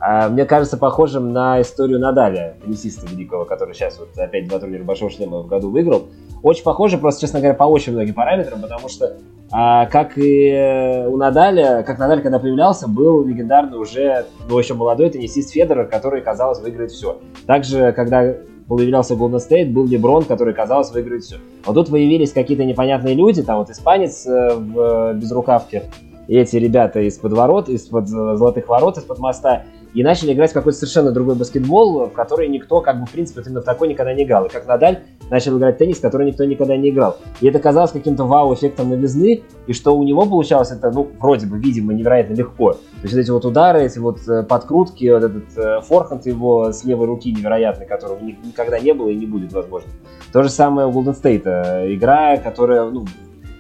А, 0.02 0.30
мне 0.30 0.46
кажется 0.46 0.78
похожим 0.78 1.34
на 1.34 1.62
историю 1.62 2.00
Надаля, 2.00 2.56
теннисиста 2.64 3.06
великого, 3.08 3.46
который 3.46 3.74
сейчас 3.74 4.00
вот 4.00 4.18
опять 4.18 4.48
два 4.48 4.60
турнира 4.60 4.84
Большого 4.84 5.12
Шлема 5.12 5.42
в 5.42 5.48
году 5.48 5.70
выиграл. 5.70 6.04
Очень 6.42 6.64
похоже, 6.64 6.98
просто, 6.98 7.22
честно 7.22 7.40
говоря, 7.40 7.56
по 7.56 7.66
очень 7.66 7.94
многим 7.94 8.14
параметрам, 8.14 8.62
потому 8.62 8.88
что, 8.88 9.18
а, 9.52 9.88
как 9.88 10.18
и 10.18 11.06
у 11.08 11.18
Надаля, 11.18 11.84
как 11.84 12.00
Надаль, 12.00 12.22
когда 12.22 12.40
появлялся, 12.40 12.88
был 12.88 13.26
легендарный 13.26 13.78
уже, 13.78 14.26
ну, 14.48 14.58
еще 14.58 14.74
молодой 14.74 15.10
теннисист 15.10 15.52
Федерер, 15.52 15.88
который, 15.88 16.22
казалось, 16.22 16.60
выиграет 16.60 16.92
все. 16.92 17.18
Также, 17.46 17.92
когда 17.92 18.36
появлялся 18.70 19.16
Golden 19.16 19.40
State, 19.40 19.72
был 19.72 19.86
Леброн, 19.86 20.24
который, 20.24 20.54
казалось, 20.54 20.92
выиграет 20.92 21.24
все. 21.24 21.38
Вот 21.66 21.74
тут 21.74 21.90
появились 21.90 22.32
какие-то 22.32 22.64
непонятные 22.64 23.16
люди, 23.16 23.44
там 23.44 23.58
вот 23.58 23.70
испанец 23.70 24.26
э, 24.26 24.54
в 24.56 25.14
безрукавке, 25.16 25.84
и 26.30 26.38
эти 26.38 26.58
ребята 26.58 27.00
из-под 27.02 27.34
ворот, 27.34 27.70
из-под 27.70 28.08
золотых 28.08 28.70
ворот, 28.70 28.98
из-под 29.00 29.18
моста, 29.18 29.64
и 29.94 30.04
начали 30.04 30.34
играть 30.34 30.52
в 30.52 30.54
какой-то 30.54 30.78
совершенно 30.78 31.12
другой 31.12 31.36
баскетбол, 31.36 32.08
в 32.08 32.14
который 32.14 32.48
никто, 32.48 32.82
как 32.82 33.00
бы, 33.00 33.06
в 33.06 33.12
принципе, 33.12 33.42
именно 33.46 33.62
в 33.62 33.66
такой 33.66 33.88
никогда 33.88 34.14
не 34.14 34.24
играл. 34.24 34.46
И 34.46 34.50
как 34.50 34.68
Надаль 34.68 35.00
начал 35.30 35.58
играть 35.58 35.76
в 35.76 35.78
теннис, 35.80 35.98
в 35.98 36.02
который 36.02 36.28
никто 36.28 36.46
никогда 36.46 36.78
не 36.78 36.90
играл. 36.90 37.18
И 37.42 37.48
это 37.48 37.60
казалось 37.60 37.92
каким-то 37.92 38.26
вау-эффектом 38.26 38.90
новизны, 38.90 39.44
и 39.68 39.74
что 39.74 39.98
у 39.98 40.04
него 40.04 40.26
получалось 40.26 40.72
это, 40.72 40.92
ну, 40.92 41.10
вроде 41.20 41.48
бы, 41.48 41.58
видимо, 41.58 41.94
невероятно 41.94 42.34
легко. 42.34 42.74
То 42.74 42.80
есть 43.04 43.14
вот 43.14 43.20
эти 43.20 43.32
вот 43.32 43.46
удары, 43.46 43.84
эти 43.84 44.00
вот 44.00 44.20
э, 44.28 44.44
подкрутки, 44.44 45.10
вот 45.10 45.24
этот 45.24 45.58
э, 45.58 45.82
форхенд 45.82 46.26
его 46.26 46.72
с 46.72 46.84
левой 46.84 47.08
руки 47.08 47.32
невероятный, 47.32 47.86
которого 47.86 48.20
никогда 48.22 48.80
не 48.80 48.94
было 48.94 49.10
и 49.10 49.16
не 49.16 49.26
будет, 49.26 49.54
возможно. 49.54 49.90
То 50.32 50.44
же 50.44 50.50
самое 50.50 50.88
у 50.88 50.92
Golden 50.92 51.20
State. 51.20 51.44
Э, 51.46 51.94
игра, 51.94 52.38
которая, 52.38 52.90
ну, 52.90 53.06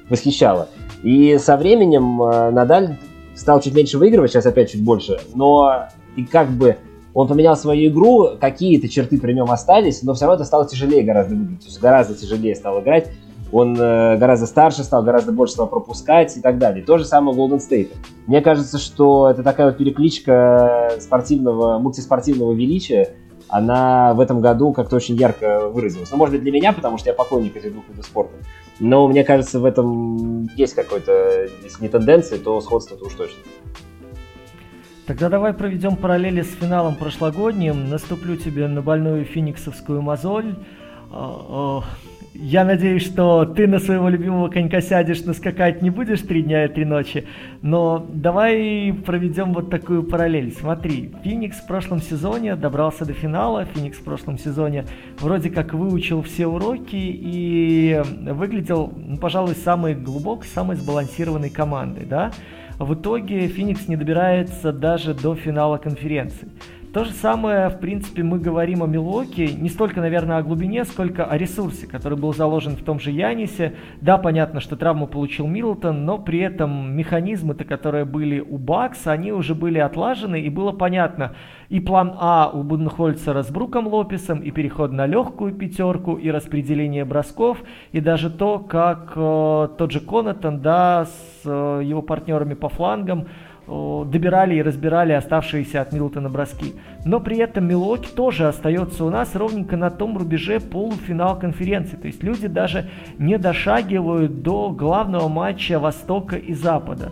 восхищала. 0.09 0.67
И 1.03 1.37
со 1.37 1.55
временем 1.55 2.17
Надаль 2.53 2.97
стал 3.35 3.61
чуть 3.61 3.73
меньше 3.73 3.97
выигрывать, 3.97 4.31
сейчас 4.31 4.45
опять 4.45 4.71
чуть 4.71 4.83
больше, 4.83 5.19
но 5.33 5.87
и 6.19 6.25
как 6.25 6.49
бы 6.49 6.77
он 7.13 7.27
поменял 7.27 7.55
свою 7.57 7.89
игру, 7.89 8.29
какие-то 8.39 8.87
черты 8.87 9.19
при 9.19 9.33
нем 9.33 9.49
остались, 9.49 10.03
но 10.03 10.13
все 10.13 10.25
равно 10.25 10.35
это 10.35 10.45
стало 10.45 10.67
тяжелее 10.67 11.03
гораздо 11.03 11.35
есть 11.35 11.79
гораздо 11.79 12.15
тяжелее 12.15 12.55
стал 12.55 12.81
играть, 12.81 13.11
он 13.51 13.75
э, 13.79 14.17
гораздо 14.17 14.45
старше 14.45 14.83
стал, 14.83 15.03
гораздо 15.03 15.31
больше 15.31 15.53
стал 15.53 15.67
пропускать 15.67 16.37
и 16.37 16.41
так 16.41 16.59
далее. 16.59 16.85
То 16.85 16.99
же 16.99 17.05
самое 17.05 17.35
Golden 17.35 17.57
State. 17.57 17.89
Мне 18.27 18.41
кажется, 18.41 18.77
что 18.77 19.29
это 19.29 19.41
такая 19.41 19.67
вот 19.67 19.77
перекличка 19.77 20.91
спортивного, 20.99 21.79
мультиспортивного 21.79 22.53
величия, 22.53 23.15
она 23.47 24.13
в 24.13 24.19
этом 24.19 24.41
году 24.41 24.71
как-то 24.71 24.95
очень 24.95 25.15
ярко 25.15 25.67
выразилась. 25.67 26.11
Ну, 26.11 26.17
может 26.17 26.35
быть, 26.35 26.43
для 26.43 26.51
меня, 26.51 26.71
потому 26.73 26.99
что 26.99 27.09
я 27.09 27.15
поклонник 27.15 27.55
этих 27.55 27.73
двух 27.73 27.89
видов 27.89 28.05
спорта. 28.05 28.35
Но 28.79 29.07
мне 29.07 29.23
кажется, 29.23 29.59
в 29.59 29.65
этом 29.65 30.43
есть 30.55 30.75
какой-то, 30.75 31.47
если 31.63 31.81
не 31.81 31.89
тенденция, 31.89 32.37
то 32.37 32.61
сходство-то 32.61 33.05
уж 33.05 33.13
точно. 33.13 33.39
Тогда 35.09 35.27
давай 35.27 35.53
проведем 35.53 35.95
параллели 35.95 36.43
с 36.43 36.53
финалом 36.53 36.93
прошлогодним. 36.93 37.89
Наступлю 37.89 38.35
тебе 38.35 38.67
на 38.67 38.83
больную 38.83 39.25
фениксовскую 39.25 40.03
мозоль. 40.03 40.53
А, 41.11 41.81
а, 41.81 41.83
я 42.35 42.63
надеюсь, 42.63 43.07
что 43.07 43.43
ты 43.43 43.65
на 43.65 43.79
своего 43.79 44.07
любимого 44.07 44.49
конька 44.49 44.81
сядешь, 44.81 45.23
но 45.25 45.33
скакать 45.33 45.81
не 45.81 45.89
будешь 45.89 46.21
три 46.21 46.43
дня 46.43 46.65
и 46.65 46.67
три 46.67 46.85
ночи. 46.85 47.25
Но 47.63 48.05
давай 48.07 48.93
проведем 49.03 49.51
вот 49.53 49.71
такую 49.71 50.03
параллель. 50.03 50.53
Смотри, 50.53 51.11
Феникс 51.23 51.57
в 51.57 51.65
прошлом 51.65 52.03
сезоне 52.03 52.55
добрался 52.55 53.03
до 53.03 53.13
финала. 53.13 53.65
Феникс 53.65 53.97
в 53.97 54.03
прошлом 54.03 54.37
сезоне 54.37 54.85
вроде 55.19 55.49
как 55.49 55.73
выучил 55.73 56.21
все 56.21 56.45
уроки 56.45 56.91
и 56.93 57.99
выглядел, 58.31 58.93
ну, 58.95 59.17
пожалуй, 59.17 59.55
самой 59.55 59.95
глубокой, 59.95 60.47
самой 60.49 60.75
сбалансированной 60.75 61.49
командой, 61.49 62.05
да? 62.05 62.31
В 62.79 62.93
итоге 62.93 63.47
Феникс 63.49 63.89
не 63.89 63.97
добирается 63.97 64.71
даже 64.71 65.13
до 65.13 65.35
финала 65.35 65.77
конференции. 65.77 66.47
То 66.91 67.03
же 67.03 67.11
самое, 67.11 67.69
в 67.69 67.79
принципе, 67.79 68.23
мы 68.23 68.39
говорим 68.39 68.81
о 68.81 68.87
Милоке, 68.87 69.53
не 69.53 69.69
столько, 69.69 70.01
наверное, 70.01 70.37
о 70.37 70.41
глубине, 70.41 70.85
сколько 70.85 71.23
о 71.23 71.37
ресурсе, 71.37 71.85
который 71.85 72.17
был 72.17 72.33
заложен 72.33 72.75
в 72.75 72.83
том 72.83 72.99
же 72.99 73.11
Янисе. 73.11 73.75
Да, 74.01 74.17
понятно, 74.17 74.59
что 74.59 74.75
травму 74.75 75.05
получил 75.05 75.45
Милтон, 75.45 76.03
но 76.03 76.17
при 76.17 76.39
этом 76.39 76.97
механизмы-то, 76.97 77.63
которые 77.63 78.05
были 78.05 78.39
у 78.39 78.57
Бакса, 78.57 79.11
они 79.11 79.31
уже 79.31 79.53
были 79.53 79.77
отлажены, 79.77 80.41
и 80.41 80.49
было 80.49 80.71
понятно, 80.71 81.35
и 81.69 81.79
план 81.79 82.15
А 82.17 82.49
у 82.51 82.63
Буденхольцера 82.63 83.43
с 83.43 83.51
Бруком 83.51 83.87
Лопесом, 83.87 84.39
и 84.39 84.49
переход 84.49 84.91
на 84.91 85.05
легкую 85.05 85.53
пятерку, 85.53 86.15
и 86.15 86.31
распределение 86.31 87.05
бросков, 87.05 87.59
и 87.91 87.99
даже 87.99 88.31
то, 88.31 88.57
как 88.57 89.13
э, 89.15 89.67
тот 89.77 89.91
же 89.91 89.99
Конатон, 89.99 90.59
да, 90.59 91.05
с 91.05 91.41
э, 91.45 91.81
его 91.83 92.01
партнерами 92.01 92.55
по 92.55 92.67
флангам, 92.67 93.27
добирали 94.05 94.55
и 94.55 94.61
разбирали 94.61 95.13
оставшиеся 95.13 95.81
от 95.81 95.93
Милтона 95.93 96.29
броски. 96.29 96.73
Но 97.05 97.19
при 97.19 97.37
этом 97.37 97.67
Милоки 97.67 98.09
тоже 98.09 98.47
остается 98.47 99.05
у 99.05 99.09
нас 99.09 99.35
ровненько 99.35 99.77
на 99.77 99.89
том 99.89 100.17
рубеже 100.17 100.59
полуфинал 100.59 101.37
конференции. 101.37 101.95
То 101.95 102.07
есть 102.07 102.23
люди 102.23 102.47
даже 102.47 102.89
не 103.17 103.37
дошагивают 103.37 104.41
до 104.41 104.69
главного 104.71 105.27
матча 105.27 105.79
Востока 105.79 106.35
и 106.35 106.53
Запада. 106.53 107.11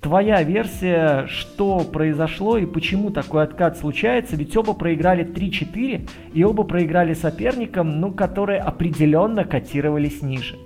Твоя 0.00 0.42
версия, 0.42 1.26
что 1.26 1.80
произошло 1.80 2.56
и 2.56 2.64
почему 2.64 3.10
такой 3.10 3.42
откат 3.42 3.76
случается? 3.76 4.34
Ведь 4.34 4.56
оба 4.56 4.72
проиграли 4.72 5.26
3-4 5.26 6.08
и 6.32 6.44
оба 6.44 6.64
проиграли 6.64 7.12
соперникам, 7.12 8.00
ну, 8.00 8.10
которые 8.10 8.60
определенно 8.60 9.44
котировались 9.44 10.22
ниже. 10.22 10.56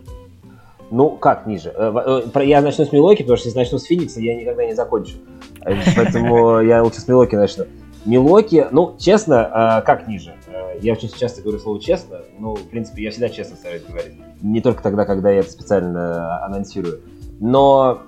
Ну, 0.90 1.10
как 1.10 1.46
ниже? 1.46 1.72
Э, 1.76 2.22
э, 2.34 2.44
я 2.44 2.60
начну 2.60 2.84
с 2.84 2.92
Милоки, 2.92 3.22
потому 3.22 3.36
что 3.36 3.48
если 3.48 3.58
начну 3.58 3.78
с 3.78 3.84
Феникса, 3.84 4.20
я 4.20 4.34
никогда 4.34 4.64
не 4.64 4.74
закончу. 4.74 5.16
Э, 5.64 5.74
поэтому 5.96 6.60
я 6.62 6.82
лучше 6.82 7.00
с 7.00 7.08
Милоки 7.08 7.34
начну. 7.34 7.64
Милоки, 8.04 8.66
ну, 8.70 8.94
честно, 8.98 9.82
как 9.86 10.06
ниже? 10.06 10.34
Я 10.82 10.92
очень 10.92 11.08
часто 11.08 11.40
говорю 11.40 11.58
слово 11.58 11.80
честно, 11.80 12.18
но, 12.38 12.54
в 12.54 12.68
принципе, 12.68 13.02
я 13.02 13.10
всегда 13.10 13.30
честно 13.30 13.56
стараюсь 13.56 13.82
говорить. 13.82 14.12
Не 14.42 14.60
только 14.60 14.82
тогда, 14.82 15.06
когда 15.06 15.30
я 15.30 15.40
это 15.40 15.50
специально 15.50 16.44
анонсирую. 16.44 17.00
Но 17.40 18.02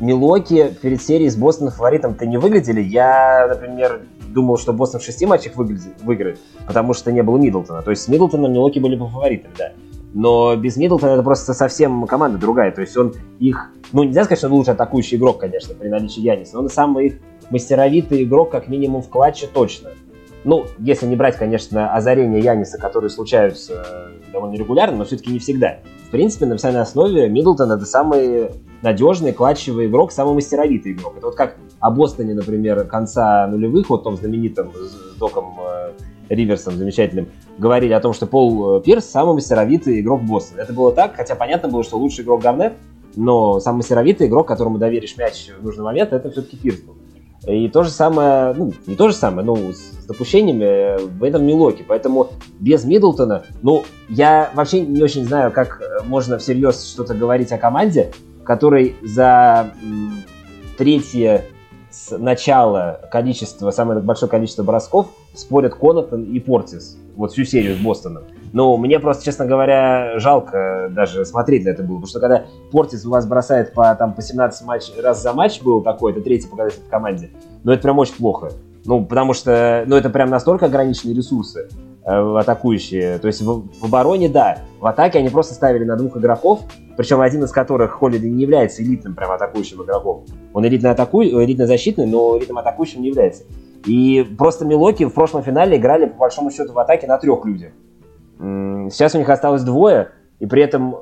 Милоки 0.00 0.74
перед 0.82 1.02
серией 1.02 1.30
с 1.30 1.36
Бостоном 1.36 1.72
фаворитом-то 1.72 2.26
не 2.26 2.36
выглядели. 2.36 2.82
Я, 2.82 3.46
например, 3.48 4.02
думал, 4.32 4.58
что 4.58 4.72
Бостон 4.72 5.00
в 5.00 5.04
шести 5.04 5.26
матчах 5.26 5.56
выиграет, 5.56 6.38
потому 6.66 6.92
что 6.92 7.12
не 7.12 7.22
было 7.22 7.38
Миддлтона. 7.38 7.82
То 7.82 7.90
есть 7.90 8.02
с 8.02 8.08
Миддлтоном 8.08 8.52
Милоки 8.52 8.78
были 8.78 8.96
по 8.96 9.06
фаворитам, 9.06 9.52
да. 9.56 9.72
Но 10.14 10.56
без 10.56 10.76
Миддлтона 10.76 11.12
это 11.12 11.22
просто 11.22 11.54
совсем 11.54 12.06
команда 12.06 12.38
другая. 12.38 12.70
То 12.72 12.80
есть 12.80 12.96
он 12.96 13.14
их... 13.38 13.70
Ну, 13.92 14.02
нельзя 14.04 14.24
сказать, 14.24 14.38
что 14.38 14.48
он 14.48 14.54
лучший 14.54 14.74
атакующий 14.74 15.16
игрок, 15.16 15.38
конечно, 15.38 15.74
при 15.74 15.88
наличии 15.88 16.20
Яниса. 16.20 16.56
Но 16.56 16.62
он 16.62 16.68
самый 16.68 17.06
их 17.06 17.14
мастеровитый 17.50 18.22
игрок, 18.24 18.50
как 18.50 18.68
минимум 18.68 19.02
в 19.02 19.08
клатче 19.08 19.46
точно. 19.46 19.90
Ну, 20.44 20.66
если 20.78 21.06
не 21.06 21.14
брать, 21.14 21.36
конечно, 21.36 21.94
озарения 21.94 22.40
Яниса, 22.40 22.78
которые 22.78 23.10
случаются 23.10 23.84
э, 23.86 24.32
довольно 24.32 24.56
регулярно, 24.56 24.98
но 24.98 25.04
все-таки 25.04 25.30
не 25.30 25.38
всегда. 25.38 25.78
В 26.08 26.10
принципе, 26.10 26.46
на 26.46 26.54
постоянной 26.54 26.82
основе 26.82 27.28
Миддлтон 27.28 27.70
это 27.70 27.86
самый 27.86 28.50
надежный, 28.82 29.32
клатчевый 29.32 29.86
игрок, 29.86 30.10
самый 30.10 30.34
мастеровитый 30.34 30.92
игрок. 30.92 31.14
Это 31.16 31.26
вот 31.26 31.36
как 31.36 31.56
о 31.78 31.90
Бостоне, 31.90 32.34
например, 32.34 32.84
конца 32.84 33.46
нулевых, 33.46 33.88
вот 33.88 34.02
том 34.02 34.16
знаменитом 34.16 34.72
с 34.74 35.16
Доком 35.16 35.56
э, 35.60 35.92
Риверсом 36.34 36.76
замечательным, 36.76 37.28
говорили 37.58 37.92
о 37.92 38.00
том, 38.00 38.12
что 38.12 38.26
Пол 38.26 38.78
э, 38.78 38.82
Пирс 38.82 39.04
самый 39.04 39.34
мастеровитый 39.34 40.00
игрок 40.00 40.22
Бостона. 40.22 40.60
Это 40.60 40.72
было 40.72 40.92
так, 40.92 41.16
хотя 41.16 41.34
понятно 41.34 41.68
было, 41.68 41.84
что 41.84 41.98
лучший 41.98 42.24
игрок 42.24 42.42
Гарнет, 42.42 42.74
но 43.16 43.60
самый 43.60 43.78
мастеровитый 43.78 44.26
игрок, 44.26 44.48
которому 44.48 44.78
доверишь 44.78 45.16
мяч 45.16 45.50
в 45.58 45.64
нужный 45.64 45.84
момент, 45.84 46.12
это 46.12 46.30
все-таки 46.30 46.56
Пирс 46.56 46.80
был. 46.80 46.96
И 47.46 47.68
то 47.68 47.82
же 47.82 47.90
самое, 47.90 48.54
ну, 48.54 48.72
не 48.86 48.94
то 48.94 49.08
же 49.08 49.14
самое, 49.14 49.44
но 49.44 49.56
с 49.56 50.06
допущениями 50.06 51.02
в 51.18 51.24
этом 51.24 51.44
Милоке. 51.44 51.84
Поэтому 51.86 52.28
без 52.60 52.84
Миддлтона, 52.84 53.44
ну, 53.62 53.84
я 54.08 54.50
вообще 54.54 54.80
не 54.80 55.02
очень 55.02 55.24
знаю, 55.24 55.50
как 55.50 55.82
можно 56.04 56.38
всерьез 56.38 56.84
что-то 56.84 57.14
говорить 57.14 57.50
о 57.50 57.58
команде, 57.58 58.12
которой 58.44 58.94
за 59.02 59.72
третье 60.78 61.44
с 61.92 62.16
начала 62.16 63.00
количество, 63.10 63.70
самое 63.70 64.00
большое 64.00 64.30
количество 64.30 64.62
бросков 64.62 65.08
спорят 65.34 65.74
Конатон 65.74 66.24
и 66.24 66.40
Портис. 66.40 66.96
Вот 67.16 67.32
всю 67.32 67.44
серию 67.44 67.76
с 67.76 67.78
Бостоном. 67.78 68.24
Но 68.52 68.76
мне 68.76 68.98
просто, 68.98 69.24
честно 69.24 69.44
говоря, 69.44 70.18
жалко 70.18 70.88
даже 70.90 71.24
смотреть 71.24 71.64
на 71.64 71.70
это 71.70 71.82
было. 71.82 71.96
Потому 71.96 72.06
что 72.06 72.20
когда 72.20 72.44
Портис 72.70 73.04
у 73.04 73.10
вас 73.10 73.26
бросает 73.26 73.74
по, 73.74 73.94
там, 73.94 74.14
по 74.14 74.22
17 74.22 74.66
матч, 74.66 74.90
раз 75.02 75.22
за 75.22 75.32
матч 75.32 75.60
был 75.62 75.82
такой, 75.82 76.12
это 76.12 76.22
третий 76.22 76.48
показатель 76.48 76.80
в 76.86 76.88
команде. 76.88 77.30
Но 77.62 77.72
это 77.72 77.82
прям 77.82 77.98
очень 77.98 78.14
плохо. 78.14 78.52
Ну, 78.84 79.04
потому 79.04 79.32
что, 79.32 79.84
ну, 79.86 79.96
это 79.96 80.10
прям 80.10 80.28
настолько 80.28 80.66
ограниченные 80.66 81.14
ресурсы 81.14 81.68
э, 82.04 82.36
атакующие. 82.38 83.18
То 83.18 83.28
есть 83.28 83.40
в, 83.42 83.68
в 83.80 83.84
обороне, 83.84 84.28
да. 84.28 84.58
В 84.80 84.86
атаке 84.86 85.18
они 85.18 85.28
просто 85.28 85.54
ставили 85.54 85.84
на 85.84 85.96
двух 85.96 86.16
игроков, 86.16 86.62
причем 86.96 87.20
один 87.20 87.44
из 87.44 87.50
которых 87.50 87.92
Холлиди 87.92 88.26
не 88.26 88.42
является 88.42 88.82
элитным 88.82 89.14
прям 89.14 89.30
атакующим 89.32 89.82
игроком. 89.82 90.24
Он 90.52 90.66
элитно, 90.66 90.90
атаку... 90.90 91.22
элитно 91.22 91.66
защитный, 91.66 92.06
но 92.06 92.38
элитным 92.38 92.58
атакующим 92.58 93.02
не 93.02 93.08
является. 93.08 93.44
И 93.86 94.26
просто 94.38 94.64
Милоки 94.64 95.04
в 95.04 95.12
прошлом 95.12 95.42
финале 95.42 95.76
играли 95.76 96.06
по 96.06 96.18
большому 96.18 96.50
счету 96.50 96.72
в 96.72 96.78
атаке 96.78 97.06
на 97.06 97.18
трех 97.18 97.44
людях. 97.44 97.72
Сейчас 98.38 99.14
у 99.14 99.18
них 99.18 99.28
осталось 99.28 99.62
двое, 99.62 100.10
и 100.38 100.46
при 100.46 100.62
этом 100.62 100.96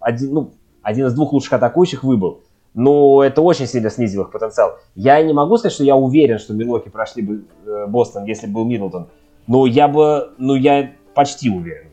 один, 0.00 0.32
ну, 0.32 0.50
один 0.82 1.06
из 1.06 1.14
двух 1.14 1.32
лучших 1.32 1.52
атакующих 1.52 2.02
выбыл. 2.04 2.40
Но 2.72 3.22
это 3.24 3.42
очень 3.42 3.66
сильно 3.66 3.90
снизило 3.90 4.24
их 4.24 4.30
потенциал. 4.30 4.76
Я 4.94 5.20
не 5.22 5.32
могу 5.32 5.56
сказать, 5.56 5.74
что 5.74 5.84
я 5.84 5.96
уверен, 5.96 6.38
что 6.38 6.54
Милоки 6.54 6.88
прошли 6.88 7.22
бы 7.22 7.44
э, 7.66 7.86
Бостон, 7.88 8.24
если 8.24 8.46
бы 8.46 8.54
был 8.54 8.64
Миддлтон. 8.64 9.08
Но 9.48 9.66
я 9.66 9.88
бы, 9.88 10.30
ну 10.38 10.54
я 10.54 10.92
почти 11.14 11.50
уверен, 11.50 11.88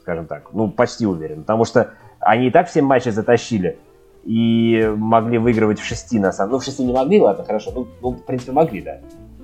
скажем 0.00 0.26
так. 0.26 0.52
Ну, 0.52 0.70
почти 0.70 1.06
уверен. 1.06 1.40
Потому 1.40 1.64
что 1.64 1.92
они 2.28 2.48
и 2.48 2.50
так 2.50 2.68
все 2.68 2.82
матчи 2.82 3.08
затащили 3.08 3.78
и 4.24 4.92
могли 4.96 5.38
выигрывать 5.38 5.80
в 5.80 5.84
шести, 5.84 6.18
на 6.18 6.30
самом 6.30 6.50
деле. 6.50 6.56
Ну, 6.56 6.60
в 6.60 6.64
шести 6.64 6.84
не 6.84 6.92
могли, 6.92 7.20
ладно, 7.20 7.44
хорошо. 7.44 7.70
Ну, 7.74 7.86
ну 8.02 8.10
в 8.10 8.22
принципе, 8.24 8.52
могли, 8.52 8.82
да. 8.82 8.98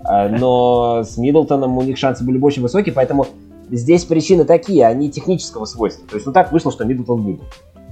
А, 0.05 0.29
но 0.29 1.03
с 1.03 1.17
Миддлтоном 1.17 1.79
у 1.79 1.83
них 1.83 1.97
шансы 1.97 2.23
были 2.25 2.37
бы 2.37 2.47
очень 2.47 2.61
высокие, 2.61 2.95
поэтому 2.95 3.27
здесь 3.71 4.05
причины 4.05 4.45
такие, 4.45 4.87
они 4.87 5.11
технического 5.11 5.65
свойства. 5.65 6.07
То 6.07 6.17
есть, 6.17 6.27
ну 6.27 6.33
так 6.35 6.53
вышло, 6.53 6.71
что 6.71 6.85
Миддлтон 6.85 7.23
выбыл. 7.23 7.45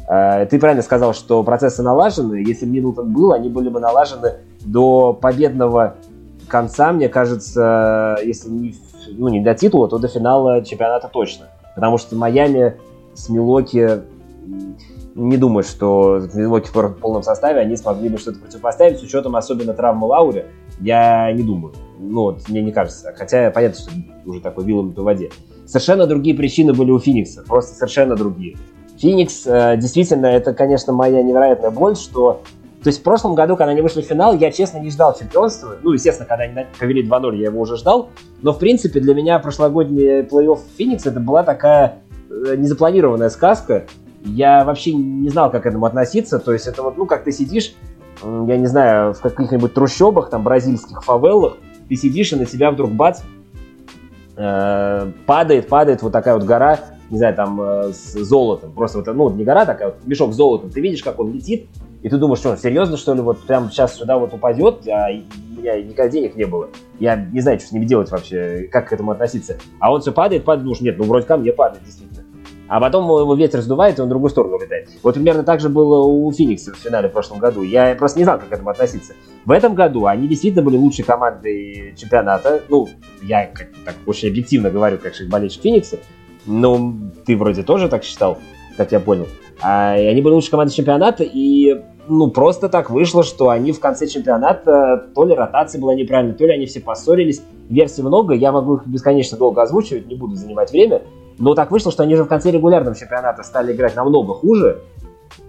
А, 0.08 0.44
ты 0.44 0.58
правильно 0.58 0.82
сказал, 0.82 1.14
что 1.14 1.42
процессы 1.42 1.82
налажены. 1.82 2.44
Если 2.46 2.66
Миддлтон 2.66 3.14
был, 3.14 3.32
они 3.32 3.48
были 3.48 3.70
бы 3.70 3.80
налажены 3.80 4.34
до 4.60 5.14
победного 5.14 5.94
конца, 6.48 6.92
мне 6.92 7.08
кажется, 7.08 8.18
если 8.22 8.50
не, 8.50 8.74
ну, 9.16 9.28
не 9.28 9.40
до 9.40 9.54
титула, 9.54 9.88
то 9.88 9.96
до 9.96 10.08
финала 10.08 10.62
чемпионата 10.62 11.08
точно. 11.08 11.46
Потому 11.74 11.96
что 11.96 12.14
Майами 12.14 12.74
с 13.14 13.30
Милоки 13.30 14.02
не 15.14 15.36
думаю, 15.36 15.62
что 15.62 16.20
Милоки 16.34 16.68
в 16.72 16.98
полном 17.00 17.22
составе 17.22 17.60
они 17.60 17.76
смогли 17.76 18.08
бы 18.08 18.18
что-то 18.18 18.40
противопоставить 18.40 18.98
с 18.98 19.02
учетом 19.02 19.36
особенно 19.36 19.74
травмы 19.74 20.06
Лаури. 20.06 20.46
Я 20.80 21.32
не 21.32 21.42
думаю. 21.42 21.74
Ну, 21.98 22.22
вот, 22.22 22.48
мне 22.48 22.62
не 22.62 22.72
кажется. 22.72 23.12
Хотя 23.16 23.50
понятно, 23.50 23.78
что 23.78 23.90
уже 24.24 24.40
такой 24.40 24.64
вилом 24.64 24.92
по 24.92 25.02
воде. 25.02 25.30
Совершенно 25.66 26.06
другие 26.06 26.36
причины 26.36 26.72
были 26.72 26.90
у 26.90 26.98
Феникса. 26.98 27.44
Просто 27.46 27.74
совершенно 27.74 28.16
другие. 28.16 28.56
Феникс, 28.98 29.46
э, 29.46 29.76
действительно, 29.76 30.26
это, 30.26 30.54
конечно, 30.54 30.92
моя 30.92 31.22
невероятная 31.22 31.70
боль, 31.70 31.96
что... 31.96 32.42
То 32.82 32.88
есть 32.88 32.98
в 32.98 33.02
прошлом 33.04 33.36
году, 33.36 33.56
когда 33.56 33.70
они 33.70 33.80
вышли 33.80 34.02
в 34.02 34.06
финал, 34.06 34.36
я, 34.36 34.50
честно, 34.50 34.78
не 34.78 34.90
ждал 34.90 35.16
чемпионства. 35.16 35.76
Ну, 35.82 35.92
естественно, 35.92 36.28
когда 36.28 36.44
они 36.44 36.66
повели 36.78 37.06
2-0, 37.06 37.36
я 37.36 37.44
его 37.46 37.60
уже 37.60 37.76
ждал. 37.76 38.10
Но, 38.42 38.52
в 38.52 38.58
принципе, 38.58 38.98
для 38.98 39.14
меня 39.14 39.38
прошлогодний 39.38 40.22
плей-офф 40.22 40.58
Феникс 40.76 41.06
это 41.06 41.20
была 41.20 41.44
такая 41.44 42.00
э, 42.28 42.56
незапланированная 42.56 43.28
сказка. 43.28 43.86
Я 44.24 44.64
вообще 44.64 44.92
не 44.92 45.28
знал, 45.28 45.50
как 45.50 45.64
к 45.64 45.66
этому 45.66 45.86
относиться. 45.86 46.38
То 46.38 46.52
есть 46.52 46.66
это 46.66 46.82
вот, 46.82 46.96
ну, 46.96 47.06
как 47.06 47.24
ты 47.24 47.32
сидишь, 47.32 47.74
я 48.22 48.56
не 48.56 48.66
знаю, 48.66 49.14
в 49.14 49.20
каких-нибудь 49.20 49.74
трущобах, 49.74 50.30
там, 50.30 50.42
бразильских 50.42 51.02
фавелах, 51.02 51.56
ты 51.88 51.96
сидишь, 51.96 52.32
и 52.32 52.36
на 52.36 52.46
тебя 52.46 52.70
вдруг 52.70 52.92
бац, 52.92 53.22
э, 54.36 55.12
падает, 55.26 55.68
падает 55.68 56.02
вот 56.02 56.12
такая 56.12 56.34
вот 56.34 56.44
гора, 56.44 56.78
не 57.10 57.18
знаю, 57.18 57.34
там 57.34 57.60
э, 57.60 57.92
с 57.92 58.12
золотом. 58.14 58.72
Просто 58.72 58.98
вот, 58.98 59.06
ну, 59.08 59.30
не 59.30 59.44
гора 59.44 59.66
такая, 59.66 59.88
вот 59.88 60.06
мешок 60.06 60.32
с 60.32 60.36
золотом. 60.36 60.70
Ты 60.70 60.80
видишь, 60.80 61.02
как 61.02 61.18
он 61.18 61.32
летит, 61.32 61.68
и 62.02 62.08
ты 62.08 62.16
думаешь, 62.16 62.38
что, 62.38 62.56
серьезно, 62.56 62.96
что 62.96 63.14
ли, 63.14 63.20
вот 63.20 63.40
прям 63.42 63.70
сейчас 63.70 63.96
сюда 63.96 64.18
вот 64.18 64.32
упадет, 64.34 64.86
а 64.88 65.08
у 65.10 65.60
меня 65.60 65.80
никогда 65.80 66.08
денег 66.08 66.34
не 66.36 66.44
было. 66.44 66.68
Я 66.98 67.16
не 67.16 67.40
знаю, 67.40 67.58
что 67.58 67.68
с 67.68 67.72
ним 67.72 67.86
делать 67.86 68.10
вообще, 68.10 68.68
как 68.70 68.88
к 68.88 68.92
этому 68.92 69.12
относиться. 69.12 69.58
А 69.78 69.92
он 69.92 70.00
все 70.00 70.12
падает, 70.12 70.44
падает, 70.44 70.64
думаешь, 70.64 70.80
нет, 70.80 70.98
ну 70.98 71.04
вроде 71.04 71.26
ко 71.26 71.36
мне 71.36 71.52
падает, 71.52 71.84
действительно. 71.84 72.11
А 72.72 72.80
потом 72.80 73.04
его 73.04 73.34
ветер 73.34 73.60
сдувает, 73.60 73.98
и 73.98 74.00
он 74.00 74.06
в 74.06 74.08
другую 74.08 74.30
сторону 74.30 74.56
улетает. 74.56 74.88
Вот 75.02 75.12
примерно 75.12 75.42
так 75.42 75.60
же 75.60 75.68
было 75.68 76.06
у 76.06 76.32
Феникса 76.32 76.72
в 76.72 76.76
финале 76.76 77.10
в 77.10 77.12
прошлом 77.12 77.38
году. 77.38 77.60
Я 77.60 77.94
просто 77.96 78.18
не 78.18 78.24
знал, 78.24 78.38
как 78.38 78.48
к 78.48 78.52
этому 78.52 78.70
относиться. 78.70 79.12
В 79.44 79.50
этом 79.50 79.74
году 79.74 80.06
они 80.06 80.26
действительно 80.26 80.64
были 80.64 80.78
лучшей 80.78 81.04
командой 81.04 81.94
чемпионата. 81.98 82.62
Ну, 82.70 82.88
я 83.20 83.44
как, 83.44 83.68
так 83.84 83.96
очень 84.06 84.30
объективно 84.30 84.70
говорю, 84.70 84.96
как 84.96 85.12
болельщик 85.28 85.60
Феникса. 85.60 85.98
Но 86.46 86.94
ты 87.26 87.36
вроде 87.36 87.62
тоже 87.62 87.90
так 87.90 88.04
считал, 88.04 88.38
как 88.78 88.90
я 88.90 89.00
понял. 89.00 89.26
А, 89.60 89.98
и 89.98 90.06
они 90.06 90.22
были 90.22 90.32
лучшей 90.32 90.52
командой 90.52 90.72
чемпионата, 90.72 91.24
и 91.24 91.78
ну, 92.08 92.30
просто 92.30 92.70
так 92.70 92.88
вышло, 92.88 93.22
что 93.22 93.50
они 93.50 93.72
в 93.72 93.80
конце 93.80 94.06
чемпионата, 94.06 95.10
то 95.14 95.26
ли 95.26 95.34
ротация 95.34 95.78
была 95.78 95.94
неправильной, 95.94 96.34
то 96.34 96.46
ли 96.46 96.54
они 96.54 96.64
все 96.64 96.80
поссорились. 96.80 97.42
Версий 97.68 98.00
много, 98.00 98.32
я 98.32 98.50
могу 98.50 98.76
их 98.76 98.86
бесконечно 98.86 99.36
долго 99.36 99.60
озвучивать, 99.60 100.06
не 100.06 100.14
буду 100.14 100.36
занимать 100.36 100.72
время. 100.72 101.02
Но 101.38 101.54
так 101.54 101.70
вышло, 101.70 101.90
что 101.92 102.02
они 102.02 102.16
же 102.16 102.24
в 102.24 102.28
конце 102.28 102.50
регулярного 102.50 102.96
чемпионата 102.96 103.42
стали 103.42 103.72
играть 103.72 103.96
намного 103.96 104.34
хуже. 104.34 104.82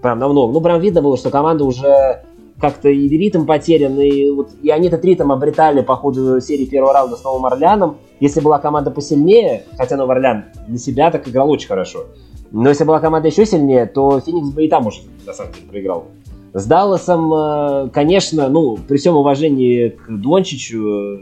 Прям 0.01 0.19
намного. 0.19 0.53
Ну, 0.53 0.61
прям 0.61 0.79
видно 0.79 1.01
было, 1.01 1.17
что 1.17 1.29
команда 1.29 1.65
уже 1.65 2.23
как-то 2.59 2.89
и 2.89 3.09
ритм 3.09 3.45
потерян, 3.45 3.99
и, 3.99 4.29
вот, 4.29 4.51
и 4.61 4.69
они 4.69 4.87
этот 4.87 5.03
ритм 5.03 5.31
обретали 5.31 5.81
по 5.81 5.95
ходу 5.95 6.39
серии 6.39 6.65
первого 6.65 6.93
раунда 6.93 7.17
с 7.17 7.23
Новым 7.23 7.45
Орлеаном. 7.45 7.97
Если 8.19 8.39
была 8.39 8.59
команда 8.59 8.91
посильнее, 8.91 9.63
хотя 9.77 9.97
Новый 9.97 10.15
Орлеан 10.15 10.45
для 10.67 10.77
себя 10.77 11.11
так 11.11 11.27
играл 11.27 11.49
очень 11.49 11.67
хорошо, 11.67 12.05
но 12.51 12.69
если 12.69 12.83
была 12.83 12.99
команда 12.99 13.27
еще 13.27 13.45
сильнее, 13.45 13.85
то 13.85 14.19
Феникс 14.19 14.49
бы 14.51 14.63
и 14.63 14.69
там 14.69 14.87
уже, 14.87 15.01
на 15.25 15.33
самом 15.33 15.53
деле, 15.53 15.65
проиграл. 15.67 16.05
С 16.53 16.65
Далласом, 16.67 17.33
э, 17.33 17.89
конечно, 17.91 18.47
ну, 18.47 18.77
при 18.77 18.97
всем 18.97 19.17
уважении 19.17 19.89
к 19.89 20.07
Дончичу, 20.07 21.19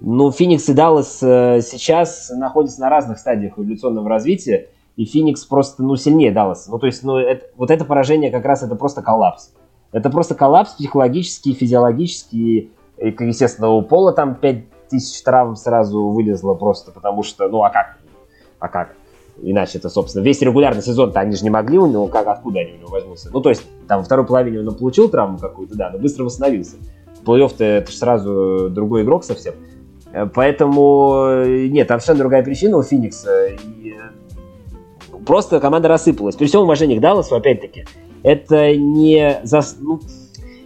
ну, 0.00 0.30
Феникс 0.30 0.68
и 0.68 0.74
Даллас 0.74 1.22
э, 1.22 1.60
сейчас 1.62 2.30
находятся 2.30 2.80
на 2.80 2.90
разных 2.90 3.18
стадиях 3.18 3.58
эволюционного 3.58 4.08
развития, 4.08 4.68
и 4.96 5.04
Феникс 5.04 5.44
просто, 5.44 5.82
ну, 5.82 5.96
сильнее 5.96 6.32
Далласа. 6.32 6.70
Ну, 6.70 6.78
то 6.78 6.86
есть, 6.86 7.02
ну, 7.02 7.16
это, 7.16 7.46
вот 7.56 7.70
это 7.70 7.84
поражение 7.84 8.30
как 8.30 8.44
раз 8.44 8.62
это 8.62 8.76
просто 8.76 9.02
коллапс. 9.02 9.52
Это 9.92 10.10
просто 10.10 10.34
коллапс 10.34 10.72
психологический, 10.72 11.54
физиологический. 11.54 12.70
И, 12.98 13.16
естественно, 13.20 13.70
у 13.70 13.82
Пола 13.82 14.12
там 14.12 14.34
5000 14.34 15.22
травм 15.22 15.56
сразу 15.56 16.08
вылезло 16.08 16.54
просто, 16.54 16.92
потому 16.92 17.22
что, 17.22 17.48
ну, 17.48 17.62
а 17.62 17.70
как? 17.70 17.98
А 18.58 18.68
как? 18.68 18.94
Иначе 19.42 19.78
это, 19.78 19.90
собственно, 19.90 20.22
весь 20.22 20.40
регулярный 20.40 20.82
сезон-то 20.82 21.20
они 21.20 21.36
же 21.36 21.44
не 21.44 21.50
могли 21.50 21.78
у 21.78 21.86
него, 21.86 22.08
как, 22.08 22.26
откуда 22.26 22.60
они 22.60 22.72
у 22.72 22.76
него 22.78 22.88
возьмутся? 22.88 23.28
Ну, 23.30 23.40
то 23.42 23.50
есть, 23.50 23.62
там, 23.86 23.98
во 23.98 24.04
второй 24.04 24.26
половине 24.26 24.60
он 24.60 24.74
получил 24.74 25.10
травму 25.10 25.38
какую-то, 25.38 25.76
да, 25.76 25.90
но 25.90 25.98
быстро 25.98 26.24
восстановился. 26.24 26.76
Плей-офф-то 27.24 27.64
это 27.64 27.90
же 27.90 27.98
сразу 27.98 28.70
другой 28.70 29.02
игрок 29.02 29.24
совсем. 29.24 29.54
Э, 30.16 30.26
поэтому, 30.26 31.26
э, 31.28 31.66
нет, 31.66 31.88
там 31.88 32.00
совершенно 32.00 32.20
другая 32.20 32.42
причина 32.42 32.78
у 32.78 32.82
Феникса. 32.82 33.48
И 33.48 33.92
э, 33.92 35.16
просто 35.26 35.60
команда 35.60 35.88
рассыпалась. 35.88 36.36
При 36.36 36.46
всем 36.46 36.62
уважении 36.62 36.96
к 36.96 37.00
Далласу, 37.00 37.36
опять-таки, 37.36 37.84
это 38.22 38.74
не... 38.74 39.40
За... 39.44 39.60
Ну, 39.78 40.00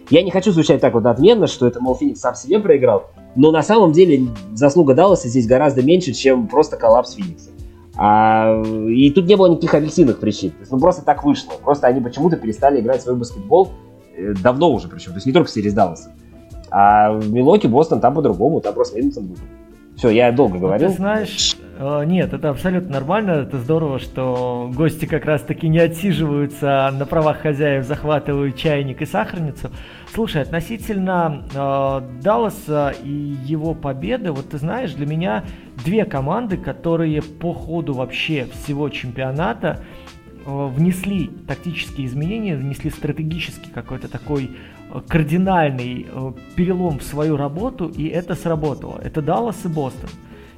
я 0.09 0.23
не 0.23 0.31
хочу 0.31 0.51
звучать 0.51 0.79
так 0.79 0.93
вот 0.93 1.05
отменно, 1.05 1.47
что 1.47 1.67
это, 1.67 1.81
мол, 1.81 1.95
Феникс 1.95 2.21
сам 2.21 2.35
себе 2.35 2.59
проиграл, 2.59 3.11
но 3.35 3.51
на 3.51 3.61
самом 3.61 3.91
деле 3.91 4.27
заслуга 4.53 4.93
Далласа 4.93 5.27
здесь 5.27 5.47
гораздо 5.47 5.83
меньше, 5.83 6.13
чем 6.13 6.47
просто 6.47 6.77
коллапс 6.77 7.13
Феникса. 7.13 7.49
А, 7.97 8.61
и 8.63 9.11
тут 9.11 9.25
не 9.25 9.35
было 9.35 9.47
никаких 9.47 9.73
объективных 9.73 10.19
причин. 10.19 10.51
То 10.51 10.59
есть, 10.61 10.71
ну, 10.71 10.79
просто 10.79 11.03
так 11.03 11.25
вышло. 11.25 11.51
Просто 11.61 11.87
они 11.87 11.99
почему-то 11.99 12.37
перестали 12.37 12.79
играть 12.79 13.01
свой 13.01 13.15
баскетбол 13.15 13.69
давно 14.41 14.71
уже 14.71 14.87
причем. 14.87 15.11
То 15.11 15.17
есть 15.17 15.25
не 15.25 15.33
только 15.33 15.49
в 15.49 15.51
серии 15.51 15.69
с 15.69 15.73
Далласом. 15.73 16.13
А 16.71 17.11
в 17.11 17.31
Милоке, 17.31 17.67
Бостон, 17.67 17.99
там 17.99 18.15
по-другому. 18.15 18.61
Там 18.61 18.73
просто 18.73 18.97
Миддлтон 18.97 19.25
будет. 19.27 19.39
Все, 19.95 20.09
я 20.09 20.31
долго 20.31 20.55
ну, 20.55 20.61
говорил. 20.61 20.89
Ты 20.89 20.95
знаешь, 20.95 21.57
э, 21.77 22.05
нет, 22.05 22.33
это 22.33 22.49
абсолютно 22.49 22.93
нормально, 22.93 23.31
это 23.31 23.59
здорово, 23.59 23.99
что 23.99 24.71
гости 24.73 25.05
как 25.05 25.25
раз-таки 25.25 25.67
не 25.67 25.79
отсиживаются 25.79 26.91
на 26.97 27.05
правах 27.05 27.41
хозяев, 27.41 27.85
захватывают 27.85 28.55
чайник 28.55 29.01
и 29.01 29.05
сахарницу. 29.05 29.69
Слушай, 30.11 30.41
относительно 30.41 31.43
э, 31.53 32.21
Далласа 32.23 32.95
и 33.03 33.11
его 33.45 33.75
победы, 33.75 34.31
вот 34.31 34.49
ты 34.49 34.57
знаешь, 34.57 34.93
для 34.93 35.05
меня 35.05 35.43
две 35.83 36.05
команды, 36.05 36.57
которые 36.57 37.21
по 37.21 37.53
ходу 37.53 37.93
вообще 37.93 38.47
всего 38.53 38.89
чемпионата 38.89 39.81
э, 40.45 40.67
внесли 40.75 41.29
тактические 41.47 42.07
изменения, 42.07 42.55
внесли 42.55 42.89
стратегический 42.89 43.69
какой-то 43.69 44.07
такой 44.07 44.51
кардинальный 45.07 46.07
э, 46.09 46.33
перелом 46.55 46.99
в 46.99 47.03
свою 47.03 47.37
работу, 47.37 47.87
и 47.87 48.07
это 48.07 48.35
сработало. 48.35 48.99
Это 49.03 49.21
Даллас 49.21 49.65
и 49.65 49.67
Бостон. 49.67 50.09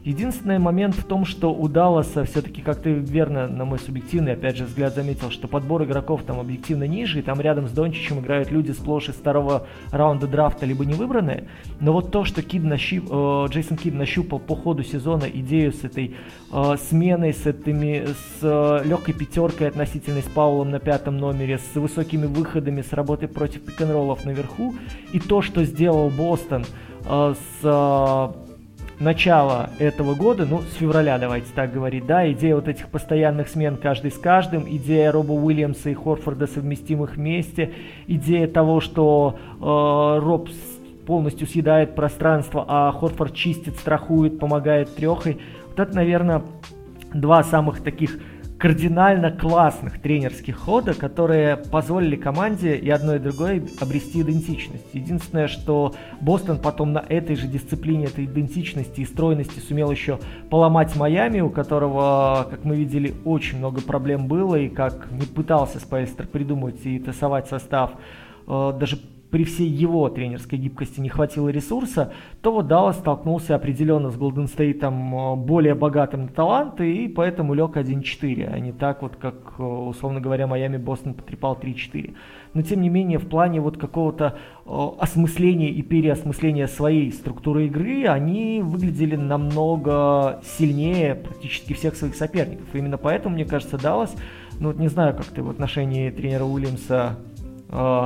Единственный 0.03 0.59
момент 0.59 0.95
в 0.95 1.05
том, 1.05 1.23
что 1.23 1.53
у 1.53 1.69
Далласа 1.69 2.25
все-таки, 2.25 2.61
как 2.61 2.81
ты 2.81 2.91
верно, 2.91 3.47
на 3.47 3.63
мой 3.63 3.79
субъективный, 3.79 4.33
опять 4.33 4.57
же, 4.57 4.65
взгляд 4.65 4.93
заметил, 4.93 5.31
что 5.31 5.47
подбор 5.47 5.85
игроков 5.85 6.23
там 6.23 6.41
объективно 6.41 6.83
ниже, 6.83 7.19
и 7.19 7.21
там 7.21 7.39
рядом 7.39 7.69
с 7.69 7.71
Дончичем 7.71 8.19
играют 8.19 8.51
люди 8.51 8.71
сплошь 8.71 9.07
из 9.07 9.15
второго 9.15 9.65
раунда 9.91 10.27
драфта, 10.27 10.65
либо 10.65 10.83
не 10.83 10.93
выбранные. 10.93 11.47
Но 11.79 11.93
вот 11.93 12.11
то, 12.11 12.25
что 12.25 12.41
Кид 12.41 12.63
нащип, 12.63 13.05
э, 13.09 13.45
Джейсон 13.49 13.77
Кид 13.77 13.93
нащупал 13.93 14.39
по 14.39 14.57
ходу 14.57 14.83
сезона 14.83 15.23
идею 15.23 15.71
с 15.71 15.85
этой 15.85 16.17
э, 16.51 16.75
сменой, 16.89 17.33
с 17.33 17.45
этими, 17.45 18.05
с 18.07 18.39
э, 18.41 18.81
легкой 18.85 19.13
пятеркой 19.13 19.69
относительной 19.69 20.21
с 20.21 20.27
Паулом 20.27 20.69
на 20.69 20.79
пятом 20.79 21.17
номере, 21.17 21.59
с 21.59 21.75
высокими 21.75 22.25
выходами, 22.25 22.81
с 22.81 22.91
работой 22.91 23.29
против 23.29 23.61
пик-н-роллов 23.61 24.25
наверху, 24.25 24.75
и 25.13 25.21
то, 25.21 25.41
что 25.41 25.63
сделал 25.63 26.09
Бостон 26.09 26.65
э, 27.05 27.35
с 27.35 27.63
э, 27.63 28.52
начала 28.99 29.69
этого 29.79 30.15
года, 30.15 30.45
ну, 30.45 30.62
с 30.62 30.75
февраля, 30.75 31.17
давайте 31.17 31.47
так 31.53 31.73
говорить, 31.73 32.06
да, 32.06 32.32
идея 32.32 32.56
вот 32.56 32.67
этих 32.67 32.88
постоянных 32.89 33.49
смен 33.49 33.77
каждый 33.77 34.12
с 34.12 34.17
каждым, 34.17 34.65
идея 34.67 35.12
Роба 35.12 35.32
Уильямса 35.32 35.89
и 35.89 35.93
Хорфорда 35.93 36.47
совместимых 36.47 37.15
вместе, 37.15 37.73
идея 38.08 38.47
того, 38.47 38.79
что 38.79 39.38
э, 39.60 40.19
Роб 40.23 40.49
полностью 41.06 41.47
съедает 41.47 41.95
пространство, 41.95 42.65
а 42.67 42.91
Хорфорд 42.91 43.34
чистит, 43.34 43.75
страхует, 43.77 44.39
помогает 44.39 44.95
трехой. 44.95 45.39
Вот 45.69 45.79
это, 45.79 45.95
наверное, 45.95 46.43
два 47.13 47.43
самых 47.43 47.82
таких 47.82 48.19
кардинально 48.63 49.30
классных 49.30 49.99
тренерских 49.99 50.58
хода, 50.58 50.93
которые 50.93 51.58
позволили 51.58 52.15
команде 52.15 52.78
и 52.78 52.89
одной 52.89 53.17
и 53.17 53.19
другой 53.19 53.62
обрести 53.82 54.21
идентичность. 54.21 54.86
Единственное, 54.93 55.49
что 55.49 55.93
Бостон 56.21 56.60
потом 56.60 56.93
на 56.93 56.99
этой 56.99 57.36
же 57.36 57.47
дисциплине, 57.47 58.06
этой 58.06 58.23
идентичности 58.23 59.02
и 59.02 59.06
стройности 59.06 59.60
сумел 59.60 59.91
еще 59.91 60.17
поломать 60.49 60.95
Майами, 60.95 61.41
у 61.41 61.49
которого, 61.49 62.47
как 62.49 62.63
мы 62.63 62.78
видели, 62.78 63.13
очень 63.26 63.58
много 63.58 63.82
проблем 63.82 64.30
было, 64.30 64.56
и 64.56 64.69
как 64.69 65.12
не 65.12 65.26
пытался 65.26 65.82
Спайстер 65.82 66.28
придумать 66.28 66.86
и 66.86 66.99
тасовать 66.99 67.49
состав, 67.49 67.91
э, 68.47 68.73
даже 68.80 68.97
при 69.33 69.45
всей 69.45 69.67
его 69.67 70.07
тренерской 70.09 70.59
гибкости 70.59 70.99
не 70.99 71.09
хватило 71.09 71.49
ресурса, 71.49 72.13
то 72.43 72.51
вот 72.51 72.67
Даллас 72.67 72.99
столкнулся 72.99 73.55
определенно 73.55 74.11
с 74.11 74.15
Голден 74.15 74.45
Стейтом 74.45 75.15
э, 75.15 75.35
более 75.37 75.73
богатым 75.73 76.21
на 76.21 76.27
таланты, 76.27 76.97
и 76.97 77.07
поэтому 77.07 77.55
лег 77.55 77.75
1-4, 77.75 78.53
а 78.53 78.59
не 78.59 78.71
так 78.71 79.01
вот, 79.01 79.15
как, 79.15 79.55
э, 79.57 79.63
условно 79.63 80.21
говоря, 80.21 80.45
Майами 80.45 80.77
Бостон 80.77 81.15
потрепал 81.15 81.57
3-4. 81.59 82.13
Но 82.53 82.61
тем 82.61 82.81
не 82.81 82.89
менее, 82.89 83.17
в 83.17 83.27
плане 83.27 83.59
вот 83.59 83.79
какого-то 83.79 84.37
э, 84.67 84.87
осмысления 84.99 85.69
и 85.69 85.81
переосмысления 85.81 86.67
своей 86.67 87.11
структуры 87.11 87.65
игры, 87.65 88.05
они 88.05 88.61
выглядели 88.63 89.15
намного 89.15 90.41
сильнее 90.43 91.15
практически 91.15 91.73
всех 91.73 91.95
своих 91.95 92.13
соперников. 92.13 92.67
И 92.75 92.77
именно 92.77 92.99
поэтому, 92.99 93.33
мне 93.33 93.45
кажется, 93.45 93.79
Даллас, 93.79 94.15
ну 94.59 94.67
вот 94.67 94.77
не 94.77 94.89
знаю, 94.89 95.15
как 95.17 95.25
ты 95.25 95.41
в 95.41 95.49
отношении 95.49 96.11
тренера 96.11 96.43
Уильямса 96.43 97.17
э, 97.69 98.05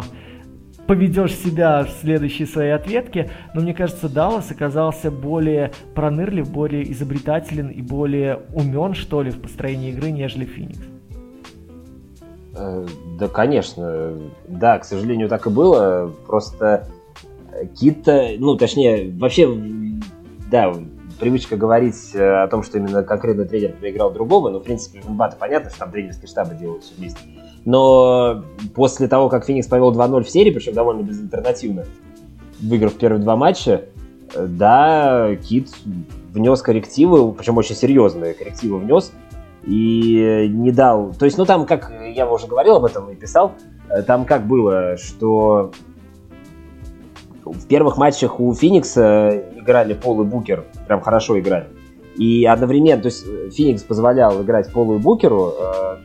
поведешь 0.87 1.35
себя 1.35 1.83
в 1.83 1.89
следующей 2.01 2.45
своей 2.45 2.71
ответке, 2.71 3.29
но 3.53 3.61
мне 3.61 3.73
кажется, 3.73 4.09
Даллас 4.09 4.49
оказался 4.51 5.11
более 5.11 5.71
пронырлив, 5.93 6.49
более 6.49 6.91
изобретателен 6.91 7.69
и 7.69 7.81
более 7.81 8.41
умен, 8.53 8.93
что 8.93 9.21
ли, 9.21 9.31
в 9.31 9.41
построении 9.41 9.91
игры, 9.91 10.11
нежели 10.11 10.45
Феникс. 10.45 10.79
Э, 12.55 12.85
да, 13.19 13.27
конечно. 13.27 14.13
Да, 14.47 14.79
к 14.79 14.85
сожалению, 14.85 15.29
так 15.29 15.45
и 15.47 15.49
было. 15.49 16.11
Просто 16.25 16.87
Кит, 17.79 18.07
ну, 18.39 18.55
точнее, 18.55 19.11
вообще, 19.17 19.47
да, 20.49 20.73
привычка 21.19 21.57
говорить 21.57 22.11
э, 22.13 22.43
о 22.43 22.47
том, 22.47 22.63
что 22.63 22.77
именно 22.77 23.03
конкретно 23.03 23.45
тренер 23.45 23.73
проиграл 23.73 24.11
другого, 24.11 24.49
но, 24.49 24.59
в 24.59 24.63
принципе, 24.63 25.01
в 25.01 25.09
НБА 25.09 25.35
понятно, 25.39 25.69
что 25.69 25.79
там 25.79 25.91
тренерские 25.91 26.27
штабы 26.27 26.55
делают 26.55 26.83
все 26.83 26.93
вместе. 26.95 27.19
Но 27.67 28.45
после 28.75 29.09
того, 29.09 29.27
как 29.27 29.43
Феникс 29.43 29.67
повел 29.67 29.91
2-0 29.91 30.23
в 30.23 30.29
серии, 30.29 30.51
причем 30.51 30.71
довольно 30.71 31.01
безальтернативно, 31.01 31.83
выиграв 32.61 32.93
первые 32.93 33.21
два 33.21 33.35
матча, 33.35 33.83
э, 34.33 34.47
да, 34.47 35.35
Кит 35.35 35.67
внес 36.31 36.61
коррективы, 36.61 37.29
причем 37.33 37.57
очень 37.57 37.75
серьезные 37.75 38.33
коррективы 38.35 38.79
внес, 38.79 39.11
и 39.65 40.47
не 40.49 40.71
дал... 40.71 41.11
То 41.11 41.25
есть, 41.25 41.37
ну 41.37 41.43
там, 41.43 41.65
как 41.65 41.91
я 42.15 42.31
уже 42.31 42.47
говорил 42.47 42.77
об 42.77 42.85
этом 42.85 43.09
и 43.09 43.15
писал, 43.15 43.51
э, 43.89 44.01
там 44.01 44.23
как 44.23 44.47
было, 44.47 44.95
что 44.95 45.71
в 47.43 47.67
первых 47.67 47.97
матчах 47.97 48.39
у 48.39 48.53
Феникса 48.53 49.43
играли 49.57 49.93
Пол 49.93 50.21
и 50.21 50.25
Букер, 50.25 50.63
прям 50.87 51.01
хорошо 51.01 51.37
играли. 51.37 51.67
И 52.15 52.45
одновременно, 52.45 53.01
то 53.01 53.07
есть 53.07 53.25
Феникс 53.53 53.83
позволял 53.83 54.41
играть 54.41 54.71
Полу 54.71 54.95
и 54.95 54.99
Букеру, 54.99 55.53
э, 55.59 55.97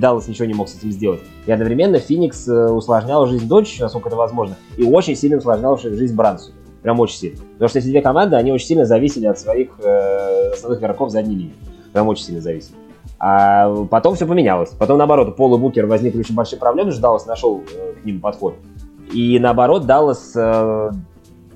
Даллас 0.00 0.28
ничего 0.28 0.46
не 0.46 0.54
мог 0.54 0.68
с 0.68 0.76
этим 0.76 0.92
сделать. 0.92 1.20
И 1.46 1.52
одновременно 1.52 1.98
Феникс 1.98 2.48
э, 2.48 2.70
усложнял 2.70 3.26
жизнь 3.26 3.48
Дончичу, 3.48 3.82
насколько 3.82 4.08
это 4.08 4.16
возможно, 4.16 4.56
и 4.76 4.84
очень 4.84 5.16
сильно 5.16 5.38
усложнял 5.38 5.78
жизнь 5.78 6.14
Брансу. 6.14 6.52
Прям 6.82 7.00
очень 7.00 7.16
сильно. 7.16 7.38
Потому 7.54 7.68
что 7.68 7.78
эти 7.78 7.86
две 7.86 8.02
команды, 8.02 8.36
они 8.36 8.52
очень 8.52 8.66
сильно 8.66 8.84
зависели 8.84 9.26
от 9.26 9.38
своих 9.38 9.70
э, 9.82 10.50
основных 10.52 10.80
игроков 10.80 11.10
задней 11.10 11.34
линии. 11.34 11.54
Прям 11.92 12.08
очень 12.08 12.24
сильно 12.24 12.40
зависели. 12.40 12.76
А 13.18 13.84
потом 13.86 14.16
все 14.16 14.26
поменялось. 14.26 14.70
Потом, 14.70 14.98
наоборот, 14.98 15.28
у 15.28 15.32
Пола 15.32 15.56
Букер 15.56 15.86
возникли 15.86 16.20
очень 16.20 16.34
большие 16.34 16.58
проблемы, 16.58 16.92
что 16.92 17.00
Даллас 17.00 17.26
нашел 17.26 17.62
э, 17.74 17.94
к 17.94 18.04
ним 18.04 18.20
подход. 18.20 18.56
И 19.12 19.38
наоборот, 19.38 19.86
Даллас 19.86 20.32
э, 20.36 20.90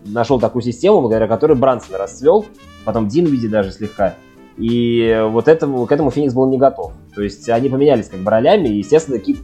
нашел 0.07 0.41
такую 0.41 0.63
систему, 0.63 1.01
благодаря 1.01 1.27
которой 1.27 1.57
Брансон 1.57 1.97
расцвел, 1.97 2.47
потом 2.85 3.09
Дин 3.09 3.27
видит 3.27 3.51
даже 3.51 3.73
слегка. 3.73 4.15
И 4.59 5.25
вот 5.31 5.47
этому, 5.47 5.87
к 5.87 5.93
этому 5.93 6.11
Феникс 6.11 6.35
был 6.35 6.49
не 6.51 6.59
готов. 6.59 6.93
То 7.15 7.23
есть 7.23 7.49
они 7.49 7.69
поменялись 7.69 8.09
как 8.09 8.21
бы 8.21 8.31
ролями, 8.31 8.69
и, 8.69 8.79
естественно, 8.79 9.19
Кит 9.19 9.39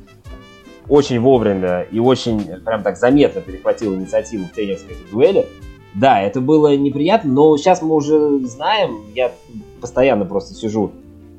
очень 0.89 1.21
вовремя 1.21 1.83
и 1.83 1.99
очень 1.99 2.45
прям 2.65 2.83
так 2.83 2.97
заметно 2.97 3.41
перехватил 3.41 3.95
инициативу 3.95 4.45
в 4.45 4.51
тренерской 4.51 4.97
дуэли. 5.11 5.47
Да, 5.95 6.21
это 6.21 6.41
было 6.41 6.77
неприятно, 6.77 7.33
но 7.33 7.57
сейчас 7.57 7.81
мы 7.81 7.95
уже 7.95 8.41
знаем, 8.41 9.03
я 9.15 9.31
постоянно 9.81 10.25
просто 10.25 10.55
сижу 10.55 10.91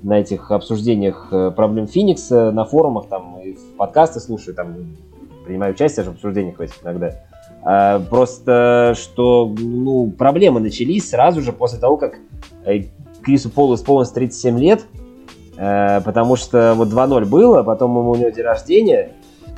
на 0.02 0.20
этих 0.20 0.52
обсуждениях 0.52 1.28
э, 1.32 1.52
проблем 1.52 1.88
Феникса 1.88 2.52
на 2.52 2.64
форумах, 2.64 3.08
там, 3.08 3.40
и 3.44 3.54
в 3.54 3.76
подкасты 3.76 4.20
слушаю, 4.20 4.56
там, 4.56 4.76
принимаю 5.46 5.74
участие 5.74 6.06
в 6.06 6.10
обсуждениях 6.10 6.60
этих 6.62 6.82
иногда. 6.84 7.16
А, 7.64 8.00
просто, 8.00 8.94
что, 8.96 9.54
ну, 9.58 10.12
проблемы 10.12 10.60
начались 10.60 11.10
сразу 11.10 11.42
же 11.42 11.52
после 11.52 11.80
того, 11.80 11.98
как 11.98 12.20
э, 12.66 12.84
Крису 13.26 13.50
Полу 13.50 13.76
исполнилось 13.76 14.12
37 14.12 14.60
лет, 14.60 14.86
э, 15.58 16.02
потому 16.02 16.36
что 16.36 16.74
вот 16.76 16.90
2-0 16.90 17.26
было, 17.26 17.64
потом 17.64 17.98
у 17.98 18.16
него 18.16 18.30
день 18.30 18.44
рождения, 18.44 19.14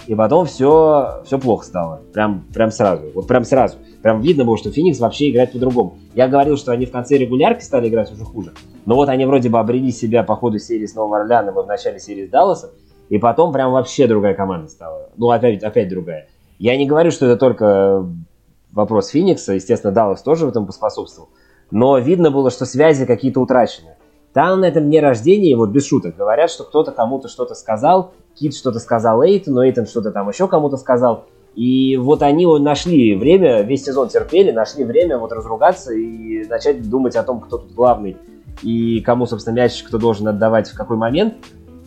и 0.07 0.15
потом 0.15 0.45
все, 0.45 1.21
все 1.25 1.37
плохо 1.37 1.65
стало. 1.65 2.01
Прям, 2.13 2.45
прям 2.53 2.71
сразу. 2.71 3.03
Вот 3.13 3.27
прям 3.27 3.43
сразу. 3.43 3.77
Прям 4.01 4.21
видно 4.21 4.45
было, 4.45 4.57
что 4.57 4.71
Феникс 4.71 4.99
вообще 4.99 5.29
играет 5.29 5.51
по-другому. 5.51 5.97
Я 6.15 6.29
говорил, 6.29 6.55
что 6.55 6.71
они 6.71 6.85
в 6.85 6.91
конце 6.91 7.17
регулярки 7.17 7.61
стали 7.61 7.89
играть 7.89 8.09
уже 8.11 8.23
хуже. 8.23 8.53
Но 8.85 8.95
вот 8.95 9.09
они 9.09 9.25
вроде 9.25 9.49
бы 9.49 9.59
обрели 9.59 9.91
себя 9.91 10.23
по 10.23 10.37
ходу 10.37 10.59
серии 10.59 10.85
с 10.85 10.95
Новым 10.95 11.15
Орлеаном 11.15 11.59
и 11.59 11.63
в 11.63 11.67
начале 11.67 11.99
серии 11.99 12.25
с 12.25 12.29
Далласом. 12.29 12.69
И 13.09 13.17
потом 13.17 13.51
прям 13.51 13.73
вообще 13.73 14.07
другая 14.07 14.33
команда 14.33 14.69
стала. 14.69 15.09
Ну, 15.17 15.29
опять, 15.29 15.61
опять 15.61 15.89
другая. 15.89 16.27
Я 16.57 16.77
не 16.77 16.85
говорю, 16.85 17.11
что 17.11 17.25
это 17.25 17.35
только 17.35 18.05
вопрос 18.71 19.09
Феникса. 19.09 19.53
Естественно, 19.53 19.91
Даллас 19.91 20.21
тоже 20.21 20.45
в 20.45 20.49
этом 20.49 20.65
поспособствовал. 20.65 21.29
Но 21.71 21.97
видно 21.97 22.31
было, 22.31 22.49
что 22.49 22.65
связи 22.65 23.05
какие-то 23.05 23.41
утрачены. 23.41 23.97
Там 24.33 24.61
на 24.61 24.65
этом 24.65 24.85
дне 24.85 24.99
рождения, 25.01 25.55
вот 25.55 25.71
без 25.71 25.85
шуток, 25.85 26.15
говорят, 26.15 26.51
что 26.51 26.63
кто-то 26.63 26.91
кому-то 26.91 27.27
что-то 27.27 27.55
сказал, 27.55 28.11
Кит 28.35 28.55
что-то 28.55 28.79
сказал 28.79 29.23
Эйтону, 29.23 29.65
Эйтон 29.65 29.87
что-то 29.87 30.11
там 30.11 30.29
еще 30.29 30.47
кому-то 30.47 30.77
сказал. 30.77 31.25
И 31.55 31.97
вот 31.97 32.21
они 32.21 32.45
нашли 32.59 33.15
время, 33.15 33.63
весь 33.63 33.83
сезон 33.83 34.09
терпели, 34.09 34.51
нашли 34.51 34.83
время 34.83 35.17
вот 35.17 35.31
разругаться 35.31 35.91
и 35.91 36.45
начать 36.47 36.87
думать 36.87 37.15
о 37.15 37.23
том, 37.23 37.39
кто 37.39 37.57
тут 37.57 37.73
главный 37.73 38.15
и 38.61 39.01
кому, 39.01 39.25
собственно, 39.25 39.55
мяч 39.55 39.83
кто 39.83 39.97
должен 39.97 40.27
отдавать 40.27 40.69
в 40.69 40.75
какой 40.75 40.97
момент. 40.97 41.33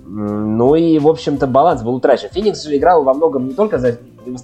Ну 0.06 0.74
и, 0.74 0.98
в 0.98 1.06
общем-то, 1.06 1.46
баланс 1.46 1.82
был 1.82 1.94
утрачен. 1.94 2.30
Феникс 2.32 2.64
же 2.64 2.76
играл 2.76 3.04
во 3.04 3.14
многом 3.14 3.46
не 3.46 3.54
только 3.54 3.78
за, 3.78 3.96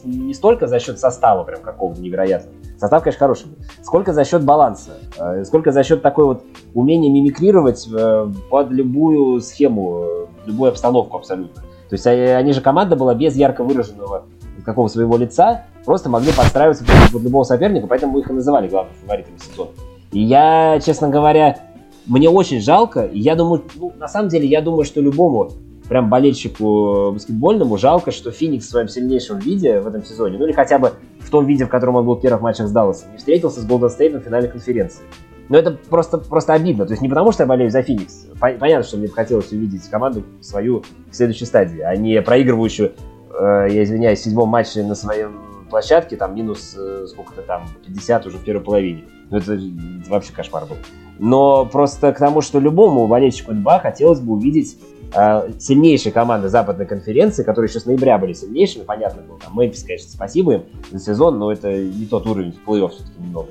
не 0.05 0.35
столько 0.35 0.67
за 0.67 0.79
счет 0.79 0.99
состава 0.99 1.45
прям 1.45 1.61
какого-то 1.61 2.01
невероятного. 2.01 2.55
Состав, 2.79 3.03
конечно, 3.03 3.19
хороший. 3.19 3.47
Сколько 3.83 4.13
за 4.13 4.25
счет 4.25 4.45
баланса. 4.45 4.91
Э, 5.19 5.45
сколько 5.45 5.73
за 5.73 5.83
счет 5.83 6.03
такой 6.03 6.27
вот 6.27 6.43
умения 6.75 7.11
мимикрировать 7.11 7.89
э, 7.91 8.29
под 8.51 8.71
любую 8.71 9.41
схему, 9.41 10.05
э, 10.05 10.27
любую 10.47 10.71
обстановку 10.71 11.17
абсолютно. 11.17 11.63
То 11.89 11.95
есть 11.95 12.07
они 12.07 12.53
же 12.53 12.61
команда 12.61 12.97
была 12.97 13.15
без 13.15 13.37
ярко 13.37 13.63
выраженного 13.63 14.25
какого 14.65 14.89
своего 14.89 15.17
лица, 15.17 15.65
просто 15.85 16.09
могли 16.09 16.33
подстраиваться 16.33 16.85
под 17.13 17.23
любого 17.23 17.45
соперника, 17.45 17.87
поэтому 17.87 18.19
их 18.19 18.29
и 18.29 18.33
называли 18.33 18.69
главным 18.69 18.93
фаворитом 19.01 19.39
сезона. 19.39 19.71
И 20.11 20.21
я, 20.21 20.81
честно 20.85 21.09
говоря, 21.09 21.57
мне 22.07 22.29
очень 22.29 22.61
жалко, 22.61 23.05
и 23.05 23.21
я 23.21 23.37
думаю, 23.37 23.63
ну, 23.77 23.93
на 23.97 24.09
самом 24.09 24.29
деле, 24.29 24.47
я 24.47 24.61
думаю, 24.61 24.85
что 24.85 25.01
любому 25.01 25.51
прям 25.89 26.09
болельщику 26.09 27.13
баскетбольному 27.13 27.77
жалко, 27.79 28.11
что 28.11 28.31
Феникс 28.31 28.67
в 28.67 28.71
своем 28.71 28.89
сильнейшем 28.89 29.39
виде 29.39 29.81
в 29.81 29.87
этом 29.87 30.05
сезоне, 30.05 30.39
ну 30.39 30.45
или 30.47 30.53
хотя 30.53 30.79
бы 30.79 30.93
в 31.21 31.31
том 31.31 31.47
виде, 31.47 31.65
в 31.65 31.69
котором 31.69 31.97
он 31.97 32.07
был 32.07 32.15
в 32.17 32.21
первых 32.21 32.43
матчах 32.43 32.69
с 32.69 32.73
Далласом, 32.73 33.13
не 33.13 33.19
встретился 33.19 33.61
с 33.61 33.67
Голден 33.67 33.91
Стейтом 33.91 34.21
в 34.21 34.25
финале 34.25 34.49
конференции. 34.49 35.03
Но 35.49 35.59
это 35.59 35.73
просто, 35.89 36.19
просто 36.19 36.55
обидно. 36.55 36.87
То 36.87 36.93
есть 36.93 37.03
не 37.03 37.09
потому, 37.09 37.31
что 37.31 37.45
я 37.45 37.47
болею 37.47 37.71
за 37.71 37.83
Феникс. 37.83 38.27
Понятно, 38.41 38.83
что 38.83 38.97
мне 38.97 39.07
бы 39.07 39.15
хотелось 39.15 39.53
увидеть 39.53 39.89
команду 39.89 40.25
свою 40.41 40.83
в 41.11 41.15
следующей 41.15 41.45
стадии, 41.45 41.81
а 41.81 41.95
не 41.97 42.21
проигрывающую, 42.21 42.93
э, 43.39 43.67
я 43.71 43.85
извиняюсь, 43.85 44.21
в 44.21 44.25
седьмом 44.25 44.49
матче 44.49 44.83
на 44.83 44.97
своем 44.97 45.67
площадке, 45.71 46.17
там 46.17 46.35
минус 46.35 46.75
э, 46.77 47.07
сколько-то 47.09 47.43
там, 47.43 47.67
50 47.87 48.27
уже 48.27 48.39
в 48.39 48.45
первой 48.45 48.63
половине. 48.63 49.05
Ну 49.31 49.39
это, 49.39 49.59
вообще 50.09 50.33
кошмар 50.33 50.65
был. 50.67 50.77
Но 51.19 51.65
просто 51.65 52.13
к 52.13 52.19
тому, 52.19 52.41
что 52.41 52.59
любому 52.59 53.07
болельщику 53.07 53.53
НБА 53.53 53.81
хотелось 53.81 54.21
бы 54.21 54.35
увидеть 54.35 54.79
э, 54.81 54.96
сильнейшие 55.13 56.13
команды 56.13 56.49
западной 56.49 56.87
конференции, 56.87 57.43
которые 57.43 57.69
еще 57.69 57.81
с 57.81 57.87
ноября 57.87 58.19
были 58.19 58.33
сильнейшими, 58.33 58.83
понятно 58.83 59.23
было. 59.23 59.39
Там 59.39 59.59
Мемфис, 59.59 59.83
конечно, 59.83 60.09
спасибо 60.11 60.55
им 60.55 60.63
за 60.91 60.99
сезон, 60.99 61.39
но 61.39 61.53
это 61.53 61.73
не 61.73 62.07
тот 62.07 62.27
уровень 62.27 62.55
плей-офф 62.67 62.89
все-таки 62.89 63.21
немного. 63.21 63.49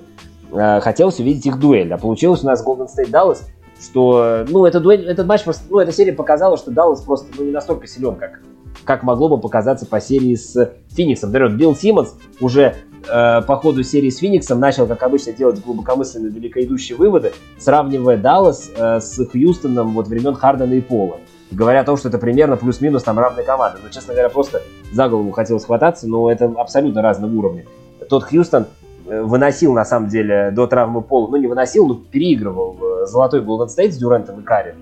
Э, 0.51 0.79
хотелось 0.81 1.19
увидеть 1.19 1.45
их 1.45 1.59
дуэль. 1.59 1.91
А 1.93 1.97
получилось 1.97 2.43
у 2.43 2.47
нас 2.47 2.65
Golden 2.65 2.87
State 2.87 3.11
Dallas, 3.11 3.39
что, 3.81 4.45
ну, 4.47 4.65
эта 4.65 4.79
дуэль, 4.79 5.05
этот 5.05 5.27
матч 5.27 5.43
просто, 5.43 5.63
ну, 5.69 5.79
эта 5.79 5.91
серия 5.91 6.13
показала, 6.13 6.57
что 6.57 6.71
Даллас 6.71 7.01
просто 7.01 7.27
ну, 7.37 7.45
не 7.45 7.51
настолько 7.51 7.87
силен, 7.87 8.15
как, 8.15 8.41
как 8.83 9.03
могло 9.03 9.29
бы 9.29 9.37
показаться 9.37 9.85
по 9.85 9.99
серии 9.99 10.35
с 10.35 10.73
Фениксом. 10.89 11.31
Например, 11.31 11.55
Билл 11.55 11.75
Симмонс 11.75 12.15
уже 12.39 12.75
э, 13.07 13.41
по 13.41 13.57
ходу 13.57 13.83
серии 13.83 14.09
с 14.09 14.19
Фениксом 14.19 14.59
начал, 14.59 14.87
как 14.87 15.03
обычно, 15.03 15.33
делать 15.33 15.61
глубокомысленные, 15.63 16.31
далекоидущие 16.31 16.97
выводы, 16.97 17.33
сравнивая 17.57 18.17
Даллас 18.17 18.71
э, 18.75 18.99
с 19.01 19.23
Хьюстоном 19.25 19.93
вот 19.93 20.07
времен 20.07 20.35
Хардена 20.35 20.73
и 20.73 20.81
Пола. 20.81 21.17
Говоря 21.51 21.81
о 21.81 21.83
том, 21.83 21.95
что 21.95 22.09
это 22.09 22.17
примерно 22.17 22.57
плюс-минус 22.57 23.03
там 23.03 23.19
равные 23.19 23.45
команды. 23.45 23.79
Но, 23.83 23.89
честно 23.89 24.13
говоря, 24.13 24.29
просто 24.29 24.61
за 24.91 25.07
голову 25.07 25.31
хотелось 25.31 25.65
хвататься, 25.65 26.07
но 26.07 26.31
это 26.31 26.51
абсолютно 26.57 27.01
разного 27.01 27.33
уровня. 27.33 27.65
Тот 28.09 28.23
Хьюстон 28.23 28.67
э, 29.07 29.21
выносил, 29.21 29.73
на 29.73 29.85
самом 29.85 30.09
деле, 30.09 30.51
до 30.51 30.67
травмы 30.67 31.01
Пола, 31.01 31.29
ну 31.29 31.37
не 31.37 31.47
выносил, 31.47 31.87
но 31.87 31.95
переигрывал 31.95 32.77
э, 32.81 33.05
золотой 33.05 33.41
Голден 33.41 33.69
Стейт 33.69 33.93
с 33.93 33.97
Дюрантом 33.97 34.41
и 34.41 34.43
Карри. 34.43 34.75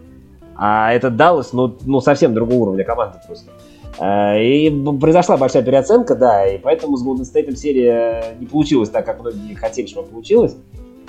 А 0.55 0.93
этот 0.93 1.15
Даллас, 1.15 1.51
ну, 1.51 1.75
ну 1.85 1.99
совсем 1.99 2.33
другого 2.33 2.61
уровня 2.63 2.83
команды 2.83 3.17
просто. 3.25 3.51
Э, 3.99 4.41
и 4.41 4.69
произошла 4.99 5.37
большая 5.37 5.63
переоценка, 5.63 6.15
да, 6.15 6.47
и 6.47 6.57
поэтому 6.57 6.97
с 6.97 7.05
Golden 7.05 7.21
State 7.21 7.55
серия 7.55 8.35
не 8.39 8.45
получилась 8.45 8.89
так, 8.89 9.05
как 9.05 9.19
многие 9.19 9.53
хотели, 9.55 9.87
чтобы 9.87 10.07
получилось. 10.07 10.55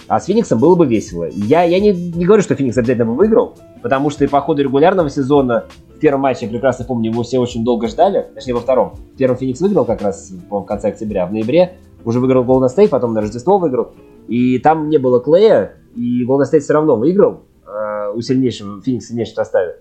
А 0.06 0.20
с 0.20 0.26
Фениксом 0.26 0.58
было 0.58 0.74
бы 0.74 0.86
весело. 0.86 1.26
Я, 1.30 1.62
я 1.62 1.80
не, 1.80 1.92
не 1.92 2.26
говорю, 2.26 2.42
что 2.42 2.54
Феникс 2.54 2.76
обязательно 2.76 3.06
бы 3.06 3.16
выиграл, 3.16 3.54
потому 3.82 4.10
что 4.10 4.24
и 4.24 4.26
по 4.26 4.40
ходу 4.40 4.62
регулярного 4.62 5.08
сезона 5.08 5.64
в 5.96 5.98
первом 5.98 6.20
матче, 6.20 6.46
я 6.46 6.50
прекрасно 6.50 6.84
помню, 6.84 7.10
его 7.10 7.22
все 7.22 7.38
очень 7.38 7.64
долго 7.64 7.88
ждали, 7.88 8.26
точнее 8.34 8.54
во 8.54 8.60
втором. 8.60 8.94
В 9.14 9.16
первом 9.16 9.36
Феникс 9.36 9.60
выиграл 9.60 9.84
как 9.84 10.02
раз 10.02 10.32
по 10.50 10.60
в 10.60 10.64
конце 10.64 10.88
октября, 10.88 11.26
в 11.26 11.32
ноябре 11.32 11.76
уже 12.04 12.20
выиграл 12.20 12.44
Golden 12.44 12.68
State, 12.68 12.88
потом 12.88 13.14
на 13.14 13.22
Рождество 13.22 13.58
выиграл. 13.58 13.92
И 14.28 14.58
там 14.58 14.88
не 14.88 14.98
было 14.98 15.20
Клея, 15.20 15.76
и 15.96 16.26
Golden 16.26 16.44
State 16.50 16.60
все 16.60 16.74
равно 16.74 16.96
выиграл 16.96 17.42
э, 17.66 18.12
у 18.14 18.20
сильнейшего, 18.20 18.82
Феникс 18.82 19.06
в 19.06 19.08
сильнейшем 19.08 19.34
составе. 19.36 19.76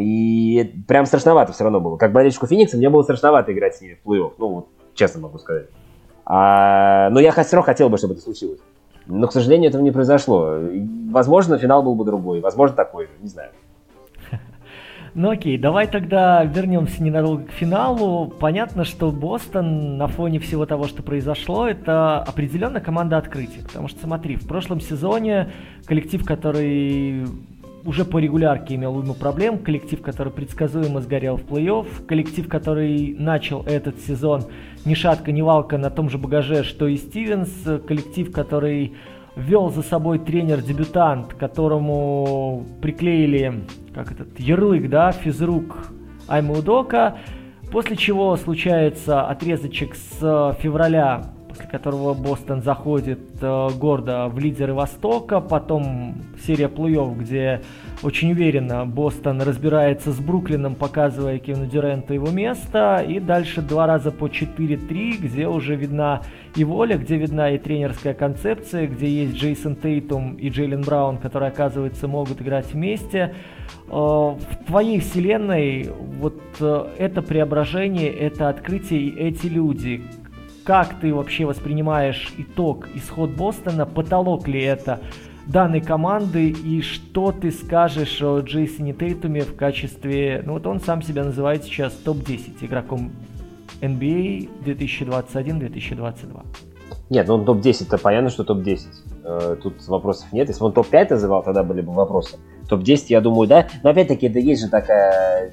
И 0.00 0.72
прям 0.86 1.04
страшновато 1.04 1.52
все 1.52 1.64
равно 1.64 1.80
было. 1.80 1.96
Как 1.96 2.12
болельщику 2.12 2.46
Феникса 2.46 2.76
мне 2.76 2.88
было 2.88 3.02
страшновато 3.02 3.52
играть 3.52 3.74
с 3.74 3.80
ними 3.80 3.98
в 4.02 4.08
плей-офф. 4.08 4.32
Ну, 4.38 4.48
вот, 4.48 4.68
честно 4.94 5.20
могу 5.20 5.38
сказать. 5.38 5.66
А, 6.24 7.10
но 7.10 7.20
я 7.20 7.32
все 7.32 7.42
равно 7.42 7.62
хотел 7.62 7.88
бы, 7.88 7.98
чтобы 7.98 8.14
это 8.14 8.22
случилось. 8.22 8.60
Но, 9.06 9.26
к 9.26 9.32
сожалению, 9.32 9.68
этого 9.68 9.82
не 9.82 9.90
произошло. 9.90 10.58
Возможно, 11.10 11.58
финал 11.58 11.82
был 11.82 11.94
бы 11.94 12.04
другой. 12.04 12.40
Возможно, 12.40 12.76
такой 12.76 13.06
же. 13.06 13.12
Не 13.20 13.28
знаю. 13.28 13.50
Ну 15.16 15.30
окей, 15.30 15.56
давай 15.56 15.86
тогда 15.86 16.42
вернемся 16.42 17.00
ненадолго 17.00 17.44
к 17.44 17.50
финалу. 17.52 18.26
Понятно, 18.26 18.82
что 18.82 19.12
Бостон 19.12 19.96
на 19.96 20.08
фоне 20.08 20.40
всего 20.40 20.66
того, 20.66 20.88
что 20.88 21.04
произошло, 21.04 21.68
это 21.68 22.18
определенно 22.18 22.80
команда 22.80 23.18
открытия. 23.18 23.62
Потому 23.62 23.86
что 23.86 24.00
смотри, 24.02 24.34
в 24.34 24.48
прошлом 24.48 24.80
сезоне 24.80 25.52
коллектив, 25.86 26.24
который 26.24 27.26
уже 27.84 28.04
по 28.04 28.18
регулярке 28.18 28.74
имел 28.74 28.96
уйму 28.96 29.14
проблем, 29.14 29.58
коллектив, 29.58 30.00
который 30.02 30.32
предсказуемо 30.32 31.00
сгорел 31.00 31.36
в 31.36 31.44
плей-офф, 31.44 32.06
коллектив, 32.06 32.48
который 32.48 33.14
начал 33.18 33.62
этот 33.62 34.00
сезон 34.00 34.46
ни 34.84 34.94
шатка, 34.94 35.32
ни 35.32 35.42
валка 35.42 35.78
на 35.78 35.90
том 35.90 36.10
же 36.10 36.18
багаже, 36.18 36.62
что 36.62 36.86
и 36.86 36.96
Стивенс, 36.96 37.50
коллектив, 37.86 38.32
который 38.32 38.94
вел 39.36 39.70
за 39.70 39.82
собой 39.82 40.18
тренер-дебютант, 40.18 41.34
которому 41.34 42.66
приклеили, 42.80 43.64
как 43.94 44.12
этот, 44.12 44.38
ярлык, 44.38 44.88
да, 44.88 45.12
физрук 45.12 45.88
Аймаудока, 46.28 47.18
после 47.72 47.96
чего 47.96 48.36
случается 48.36 49.22
отрезочек 49.26 49.94
с 49.96 50.56
февраля 50.60 51.33
после 51.54 51.70
которого 51.70 52.14
Бостон 52.14 52.62
заходит 52.62 53.20
э, 53.40 53.68
гордо 53.78 54.28
в 54.28 54.38
лидеры 54.38 54.74
Востока, 54.74 55.40
потом 55.40 56.16
серия 56.44 56.66
плей-офф, 56.66 57.16
где 57.16 57.60
очень 58.02 58.32
уверенно 58.32 58.84
Бостон 58.84 59.40
разбирается 59.40 60.12
с 60.12 60.18
Бруклином, 60.18 60.74
показывая 60.74 61.38
Кевину 61.38 61.66
Дюренту 61.66 62.12
его 62.12 62.30
место, 62.30 63.04
и 63.06 63.20
дальше 63.20 63.62
два 63.62 63.86
раза 63.86 64.10
по 64.10 64.26
4-3, 64.26 65.18
где 65.18 65.46
уже 65.46 65.76
видна 65.76 66.22
и 66.56 66.64
воля, 66.64 66.98
где 66.98 67.16
видна 67.16 67.50
и 67.50 67.58
тренерская 67.58 68.14
концепция, 68.14 68.88
где 68.88 69.08
есть 69.08 69.34
Джейсон 69.34 69.76
Тейтум 69.76 70.34
и 70.34 70.48
Джейлен 70.48 70.82
Браун, 70.82 71.18
которые, 71.18 71.50
оказывается, 71.50 72.08
могут 72.08 72.42
играть 72.42 72.72
вместе. 72.72 73.34
Э, 73.88 73.92
в 73.92 74.38
твоей 74.66 74.98
вселенной 74.98 75.88
вот 76.18 76.40
э, 76.58 76.86
это 76.98 77.22
преображение, 77.22 78.10
это 78.12 78.48
открытие 78.48 79.00
и 79.02 79.18
эти 79.18 79.46
люди, 79.46 80.02
как 80.64 80.98
ты 80.98 81.14
вообще 81.14 81.44
воспринимаешь 81.44 82.32
итог, 82.38 82.88
исход 82.94 83.30
Бостона? 83.30 83.84
Потолок 83.84 84.48
ли 84.48 84.62
это 84.62 85.00
данной 85.46 85.82
команды? 85.82 86.48
И 86.48 86.80
что 86.80 87.32
ты 87.32 87.50
скажешь 87.50 88.22
о 88.22 88.40
Джейсоне 88.40 88.94
Тейтуме 88.94 89.42
в 89.42 89.54
качестве... 89.54 90.42
Ну 90.44 90.54
вот 90.54 90.66
он 90.66 90.80
сам 90.80 91.02
себя 91.02 91.24
называет 91.24 91.64
сейчас 91.64 91.92
топ-10 91.92 92.64
игроком 92.64 93.12
NBA 93.82 94.48
2021-2022. 94.64 96.44
Нет, 97.10 97.28
ну 97.28 97.34
он 97.34 97.44
топ-10-то 97.44 97.98
понятно, 97.98 98.30
что 98.30 98.44
топ-10. 98.44 98.78
Э, 99.24 99.56
тут 99.62 99.86
вопросов 99.86 100.32
нет. 100.32 100.48
Если 100.48 100.60
бы 100.60 100.66
он 100.66 100.72
топ-5 100.72 101.10
называл, 101.10 101.42
тогда 101.42 101.62
были 101.62 101.82
бы 101.82 101.92
вопросы. 101.92 102.38
Топ-10, 102.70 103.04
я 103.08 103.20
думаю, 103.20 103.46
да. 103.46 103.68
Но 103.82 103.90
опять-таки, 103.90 104.28
это 104.28 104.38
есть 104.38 104.62
же 104.62 104.70
такая, 104.70 105.52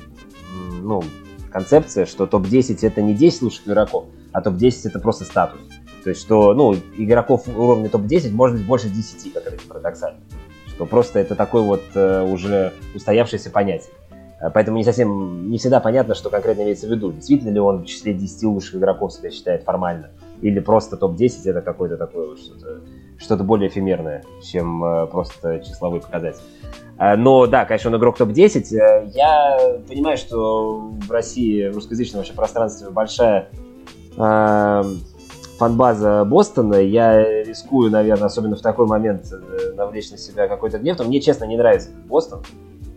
ну, 0.81 1.03
концепция, 1.51 2.05
что 2.05 2.25
топ-10 2.25 2.79
это 2.81 3.01
не 3.01 3.13
10 3.13 3.41
лучших 3.43 3.67
игроков, 3.67 4.05
а 4.31 4.41
топ-10 4.41 4.89
это 4.89 4.99
просто 4.99 5.25
статус. 5.25 5.59
То 6.03 6.09
есть, 6.09 6.21
что, 6.21 6.53
ну, 6.53 6.75
игроков 6.97 7.47
уровня 7.47 7.89
топ-10 7.89 8.31
может 8.31 8.57
быть 8.57 8.65
больше 8.65 8.89
10, 8.89 9.33
как 9.33 9.45
это 9.45 9.57
парадоксально. 9.67 10.19
Что 10.67 10.85
просто 10.85 11.19
это 11.19 11.35
такое 11.35 11.61
вот 11.61 11.83
э, 11.93 12.23
уже 12.23 12.73
устоявшееся 12.95 13.51
понятие. 13.51 13.93
Э, 14.39 14.49
поэтому 14.51 14.77
не 14.77 14.83
совсем, 14.83 15.51
не 15.51 15.57
всегда 15.59 15.79
понятно, 15.79 16.15
что 16.15 16.29
конкретно 16.29 16.63
имеется 16.63 16.87
в 16.87 16.91
виду. 16.91 17.11
Действительно 17.11 17.51
ли 17.51 17.59
он 17.59 17.83
в 17.83 17.85
числе 17.85 18.13
10 18.13 18.43
лучших 18.43 18.75
игроков 18.75 19.13
себя 19.13 19.29
считает 19.29 19.63
формально? 19.63 20.09
Или 20.41 20.59
просто 20.59 20.97
топ-10 20.97 21.41
это 21.45 21.61
какое-то 21.61 21.97
такое 21.97 22.29
вот 22.29 22.39
что-то, 22.39 22.81
что-то 23.21 23.43
более 23.43 23.69
эфемерное, 23.69 24.23
чем 24.43 24.83
э, 24.83 25.07
просто 25.07 25.59
числовой 25.59 26.01
показатель. 26.01 26.41
Э, 26.97 27.15
но 27.15 27.45
да, 27.47 27.65
конечно, 27.65 27.89
он 27.89 27.97
игрок 27.97 28.17
топ-10. 28.17 28.75
Э, 28.75 29.09
я 29.13 29.57
понимаю, 29.87 30.17
что 30.17 30.91
в 31.07 31.11
России, 31.11 31.69
в 31.69 31.75
русскоязычном 31.75 32.19
вообще 32.19 32.33
пространстве 32.33 32.89
большая 32.89 33.49
э, 34.17 34.83
фанбаза 35.57 36.25
Бостона. 36.25 36.75
Я 36.75 37.43
рискую, 37.43 37.91
наверное, 37.91 38.25
особенно 38.25 38.55
в 38.55 38.61
такой 38.61 38.87
момент, 38.87 39.31
э, 39.31 39.73
навлечь 39.75 40.09
на 40.11 40.17
себя 40.17 40.47
какой-то 40.47 40.79
гнев. 40.79 40.97
Но 40.97 41.05
мне, 41.05 41.21
честно, 41.21 41.45
не 41.45 41.57
нравится 41.57 41.89
Бостон. 42.07 42.43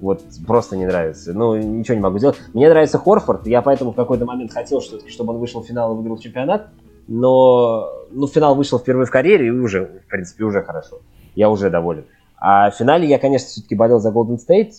Вот 0.01 0.23
просто 0.47 0.77
не 0.77 0.87
нравится. 0.87 1.33
Ну, 1.33 1.57
ничего 1.57 1.95
не 1.95 2.01
могу 2.01 2.19
сделать. 2.19 2.37
Мне 2.53 2.69
нравится 2.69 2.99
Хорфорд. 2.99 3.47
Я 3.47 3.63
поэтому 3.63 3.93
в 3.93 3.95
какой-то 3.95 4.25
момент 4.25 4.53
хотел, 4.53 4.81
чтобы 4.81 5.33
он 5.33 5.39
вышел 5.39 5.63
в 5.63 5.67
финал 5.67 5.93
и 5.93 5.97
выиграл 5.97 6.19
чемпионат. 6.19 6.69
Но 7.07 7.91
ну, 8.11 8.27
финал 8.27 8.55
вышел 8.55 8.79
впервые 8.79 9.07
в 9.07 9.11
карьере, 9.11 9.49
и 9.49 9.51
уже, 9.51 10.01
в 10.07 10.11
принципе, 10.11 10.45
уже 10.45 10.63
хорошо. 10.63 11.01
Я 11.35 11.51
уже 11.51 11.71
доволен. 11.71 12.05
А 12.37 12.71
в 12.71 12.75
финале 12.75 13.09
я, 13.09 13.19
конечно, 13.19 13.49
все-таки 13.49 13.75
болел 13.75 13.99
за 14.01 14.11
Golden 14.11 14.39
State. 14.39 14.73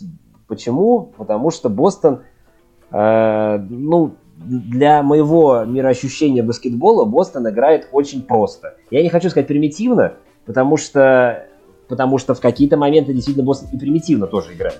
Почему? 0.48 1.14
Потому 1.18 1.52
что 1.52 1.70
Бостон, 1.70 2.22
э, 2.92 3.58
ну, 3.70 4.16
для 4.38 5.02
моего 5.02 5.64
мироощущения 5.66 6.44
баскетбола 6.44 7.06
Бостон 7.06 7.50
играет 7.50 7.88
очень 7.92 8.22
просто. 8.22 8.76
Я 8.92 9.02
не 9.02 9.10
хочу 9.10 9.30
сказать 9.30 9.48
примитивно, 9.48 10.14
потому 10.46 10.78
что, 10.78 11.48
потому 11.88 12.18
что 12.18 12.34
в 12.36 12.42
какие-то 12.42 12.78
моменты 12.78 13.14
действительно 13.14 13.46
Бостон 13.46 13.70
и 13.72 13.78
примитивно 13.78 14.28
тоже 14.28 14.54
играет. 14.54 14.80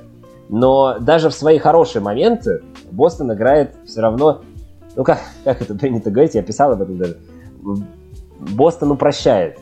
Но 0.50 1.00
даже 1.00 1.30
в 1.30 1.34
свои 1.34 1.58
хорошие 1.58 2.02
моменты 2.02 2.62
Бостон 2.92 3.34
играет 3.34 3.76
все 3.86 4.02
равно, 4.02 4.42
ну 4.96 5.04
как, 5.04 5.20
как 5.44 5.62
это 5.62 5.74
принято 5.74 6.12
говорить, 6.12 6.36
я 6.36 6.44
писал 6.44 6.74
об 6.74 6.82
этом 6.82 6.98
даже, 6.98 7.18
Бостон 8.40 8.92
упрощает. 8.92 9.58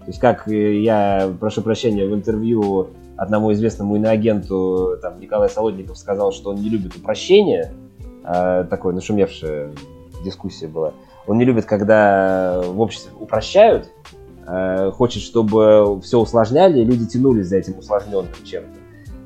То 0.00 0.06
есть 0.08 0.18
как 0.18 0.46
я, 0.48 1.32
прошу 1.38 1.62
прощения, 1.62 2.06
в 2.06 2.14
интервью 2.14 2.88
одному 3.16 3.52
известному 3.52 3.96
иноагенту 3.96 4.96
там, 5.00 5.20
Николай 5.20 5.48
Солодников 5.48 5.96
сказал, 5.96 6.32
что 6.32 6.50
он 6.50 6.56
не 6.56 6.68
любит 6.68 6.96
упрощение, 6.96 7.72
э, 8.24 8.64
такое 8.68 8.94
нашумевшая 8.94 9.72
дискуссия 10.24 10.66
была. 10.66 10.92
Он 11.26 11.38
не 11.38 11.44
любит, 11.44 11.66
когда 11.66 12.60
в 12.64 12.80
обществе 12.80 13.12
упрощают, 13.18 13.90
э, 14.46 14.90
хочет, 14.92 15.22
чтобы 15.22 16.00
все 16.02 16.18
усложняли, 16.18 16.80
и 16.80 16.84
люди 16.84 17.06
тянулись 17.06 17.46
за 17.46 17.58
этим 17.58 17.78
усложненным 17.78 18.26
чем-то. 18.44 18.78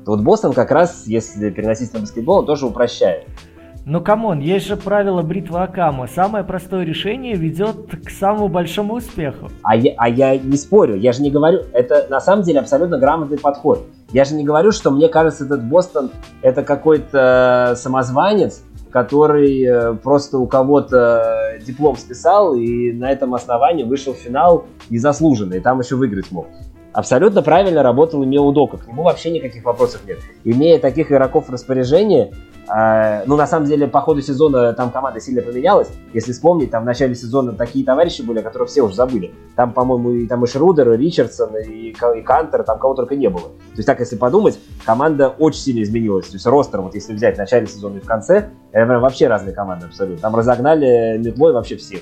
То 0.05 0.11
вот 0.11 0.21
Бостон 0.21 0.53
как 0.53 0.71
раз, 0.71 1.07
если 1.07 1.49
переносить 1.49 1.93
на 1.93 1.99
баскетбол, 1.99 2.39
он 2.39 2.45
тоже 2.45 2.65
упрощает. 2.65 3.25
Но 3.89 4.01
come 4.01 4.23
on, 4.23 4.39
есть 4.39 4.67
же 4.67 4.75
правило 4.75 5.21
бритвы 5.21 5.63
Оккама. 5.63 6.07
Самое 6.07 6.43
простое 6.43 6.83
решение 6.83 7.35
ведет 7.35 7.87
к 8.05 8.09
самому 8.09 8.49
большому 8.49 8.95
успеху. 8.95 9.47
А 9.63 9.77
я, 9.77 9.93
а 9.95 10.09
я 10.09 10.37
не 10.37 10.57
спорю, 10.57 10.97
я 10.97 11.13
же 11.13 11.21
не 11.21 11.31
говорю, 11.31 11.61
это 11.71 12.05
на 12.09 12.19
самом 12.19 12.43
деле 12.43 12.59
абсолютно 12.59 12.97
грамотный 12.97 13.39
подход. 13.39 13.85
Я 14.11 14.25
же 14.25 14.35
не 14.35 14.43
говорю, 14.43 14.73
что 14.73 14.91
мне 14.91 15.07
кажется, 15.07 15.45
этот 15.45 15.63
Бостон 15.63 16.11
это 16.41 16.63
какой-то 16.63 17.75
самозванец, 17.77 18.61
который 18.91 19.63
э, 19.63 19.93
просто 19.93 20.37
у 20.37 20.47
кого-то 20.47 21.57
диплом 21.65 21.95
списал 21.95 22.55
и 22.55 22.91
на 22.91 23.09
этом 23.09 23.35
основании 23.35 23.85
вышел 23.85 24.13
в 24.13 24.17
финал 24.17 24.65
незаслуженно, 24.89 25.53
и 25.53 25.61
там 25.61 25.79
еще 25.79 25.95
выиграть 25.95 26.29
мог. 26.29 26.47
Абсолютно 26.91 27.43
правильно 27.43 27.83
работал 27.83 28.23
Имел 28.25 28.47
Удока, 28.47 28.77
к 28.77 28.87
нему 28.87 29.03
вообще 29.03 29.29
никаких 29.29 29.63
вопросов 29.63 30.01
нет. 30.07 30.17
Имея 30.43 30.79
таких 30.79 31.11
игроков 31.11 31.47
в 31.47 31.51
распоряжении, 31.53 32.33
э, 32.33 32.56
ну, 32.67 33.37
на 33.37 33.47
самом 33.47 33.65
деле, 33.65 33.87
по 33.87 34.01
ходу 34.01 34.21
сезона 34.21 34.73
там 34.73 34.91
команда 34.91 35.21
сильно 35.21 35.41
поменялась. 35.41 35.87
Если 36.13 36.33
вспомнить, 36.33 36.69
там 36.69 36.83
в 36.83 36.85
начале 36.85 37.15
сезона 37.15 37.53
такие 37.53 37.85
товарищи 37.85 38.21
были, 38.21 38.39
о 38.39 38.43
которых 38.43 38.69
все 38.69 38.81
уже 38.81 38.95
забыли. 38.95 39.33
Там, 39.55 39.71
по-моему, 39.71 40.11
и, 40.11 40.27
там 40.27 40.43
и 40.43 40.47
Шрудер, 40.47 40.91
и 40.91 40.97
Ричардсон, 40.97 41.55
и, 41.57 41.91
и 41.91 42.21
Кантер, 42.21 42.63
там 42.63 42.77
кого 42.77 42.93
только 42.93 43.15
не 43.15 43.29
было. 43.29 43.43
То 43.43 43.77
есть, 43.77 43.87
так, 43.87 43.99
если 43.99 44.17
подумать, 44.17 44.59
команда 44.85 45.29
очень 45.29 45.61
сильно 45.61 45.83
изменилась. 45.83 46.27
То 46.27 46.33
есть, 46.33 46.45
ростер, 46.45 46.81
вот 46.81 46.93
если 46.93 47.13
взять 47.13 47.35
в 47.35 47.39
начале 47.39 47.67
сезона 47.67 47.97
и 47.97 48.01
в 48.01 48.05
конце, 48.05 48.49
это 48.71 48.85
прям 48.85 49.01
вообще 49.01 49.27
разные 49.27 49.55
команды 49.55 49.85
абсолютно. 49.85 50.21
Там 50.21 50.35
разогнали 50.35 51.17
метлой 51.17 51.53
вообще 51.53 51.77
всех 51.77 52.01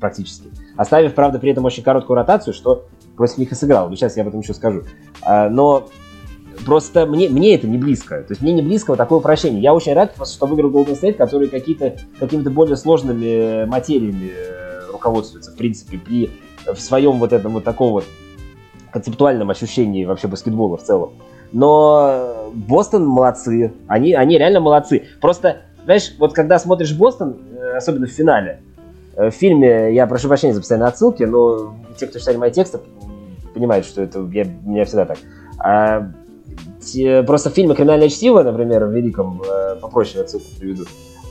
практически. 0.00 0.48
Оставив, 0.76 1.14
правда, 1.14 1.38
при 1.38 1.50
этом 1.50 1.64
очень 1.64 1.82
короткую 1.82 2.16
ротацию, 2.16 2.54
что 2.54 2.86
против 3.16 3.38
них 3.38 3.52
и 3.52 3.54
сыграл. 3.54 3.88
Но 3.88 3.96
сейчас 3.96 4.16
я 4.16 4.22
об 4.22 4.28
этом 4.28 4.40
еще 4.40 4.54
скажу. 4.54 4.82
А, 5.22 5.48
но 5.48 5.88
просто 6.64 7.06
мне, 7.06 7.28
мне 7.28 7.54
это 7.54 7.66
не 7.66 7.78
близко. 7.78 8.22
То 8.22 8.32
есть 8.32 8.42
мне 8.42 8.52
не 8.52 8.62
близко 8.62 8.90
вот 8.90 8.96
такое 8.96 9.18
упрощение. 9.18 9.60
Я 9.60 9.74
очень 9.74 9.92
рад, 9.94 10.14
что 10.24 10.46
выиграл 10.46 10.70
Golden 10.70 11.00
State, 11.00 11.14
который 11.14 11.48
какие-то, 11.48 11.96
какими-то 12.18 12.50
более 12.50 12.76
сложными 12.76 13.64
материями 13.66 14.30
э, 14.34 14.90
руководствуется, 14.90 15.52
в 15.52 15.56
принципе, 15.56 15.98
при, 15.98 16.30
в 16.66 16.78
своем 16.80 17.18
вот 17.18 17.32
этом 17.32 17.52
вот 17.52 17.64
таком 17.64 17.92
вот 17.92 18.04
концептуальном 18.90 19.50
ощущении 19.50 20.04
вообще 20.04 20.28
баскетбола 20.28 20.76
в 20.76 20.82
целом. 20.82 21.12
Но 21.52 22.50
Бостон 22.54 23.06
молодцы. 23.06 23.72
Они, 23.86 24.14
они 24.14 24.38
реально 24.38 24.60
молодцы. 24.60 25.04
Просто, 25.20 25.62
знаешь, 25.84 26.14
вот 26.18 26.32
когда 26.32 26.58
смотришь 26.58 26.94
Бостон, 26.94 27.36
э, 27.56 27.76
особенно 27.76 28.06
в 28.06 28.10
финале, 28.10 28.60
э, 29.16 29.30
в 29.30 29.34
фильме, 29.34 29.94
я 29.94 30.06
прошу 30.06 30.28
прощения 30.28 30.54
за 30.54 30.60
постоянные 30.60 30.88
отсылки, 30.88 31.22
но 31.22 31.76
те, 31.98 32.06
кто 32.06 32.18
читали 32.18 32.36
мои 32.36 32.50
тексты, 32.50 32.80
понимают, 33.54 33.86
что 33.86 34.02
это 34.02 34.20
я, 34.32 34.44
меня 34.44 34.84
всегда 34.84 35.06
так. 35.06 35.18
А, 35.58 36.10
те, 36.86 37.22
просто 37.22 37.50
в 37.50 37.54
фильме 37.54 37.74
«Криминальное 37.74 38.08
чтиво», 38.08 38.42
например, 38.42 38.84
в 38.84 38.92
Великом, 38.92 39.42
э, 39.42 39.76
попроще 39.80 40.22
отсылку 40.22 40.46
приведу, 40.58 40.84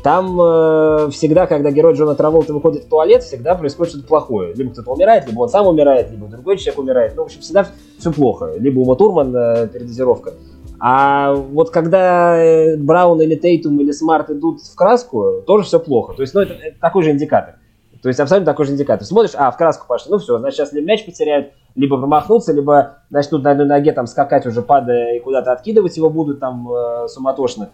там 0.06 0.40
э, 0.40 1.10
всегда, 1.10 1.48
когда 1.48 1.72
герой 1.72 1.96
Джона 1.96 2.14
Траволта 2.14 2.54
выходит 2.54 2.84
в 2.84 2.90
туалет, 2.90 3.24
всегда 3.24 3.56
происходит 3.56 3.94
что-то 3.94 4.08
плохое. 4.08 4.54
Либо 4.54 4.72
кто-то 4.72 4.92
умирает, 4.92 5.28
либо 5.28 5.42
он 5.42 5.50
сам 5.50 5.66
умирает, 5.66 6.12
либо 6.12 6.28
другой 6.28 6.58
человек 6.60 6.78
умирает. 6.78 7.14
Ну, 7.16 7.24
в 7.24 7.26
общем, 7.26 7.42
всегда 7.42 7.68
все 7.98 8.12
плохо. 8.12 8.54
Либо 8.60 8.82
у 8.82 8.86
Матурман 8.86 9.36
э, 9.36 9.68
передозировка. 9.68 10.34
А 10.80 11.34
вот 11.34 11.72
когда 11.72 12.38
э, 12.38 12.78
Браун 12.78 13.20
или 13.20 13.34
Тейтум 13.34 13.80
или 13.80 13.92
Смарт 13.92 14.30
идут 14.30 14.62
в 14.62 14.76
краску, 14.76 15.42
тоже 15.48 15.66
все 15.66 15.80
плохо. 15.80 16.14
То 16.14 16.22
есть, 16.22 16.36
ну, 16.36 16.42
это, 16.42 16.54
это 16.54 16.80
такой 16.80 17.02
же 17.02 17.10
индикатор. 17.10 17.56
То 18.04 18.10
есть 18.10 18.20
абсолютно 18.20 18.52
такой 18.52 18.68
же 18.68 18.74
индикатор. 18.74 19.08
Смотришь, 19.08 19.32
а, 19.34 19.50
в 19.50 19.58
краску 19.58 19.88
пошли, 19.88 20.12
ну 20.12 20.20
все, 20.20 20.38
значит, 20.38 20.58
сейчас 20.58 20.72
либо 20.72 20.86
мяч 20.86 21.04
потеряют, 21.04 21.54
либо 21.76 21.98
промахнуться, 21.98 22.54
либо 22.54 23.00
начнут 23.10 23.44
на 23.44 23.52
одной 23.52 23.68
ноге 23.68 23.92
там 23.92 24.08
скакать 24.08 24.46
уже 24.46 24.62
падая 24.62 25.18
и 25.18 25.20
куда-то 25.20 25.52
откидывать 25.52 25.98
его 25.98 26.10
будут 26.10 26.40
там 26.40 26.72
э, 26.72 27.08
суматошно. 27.10 27.70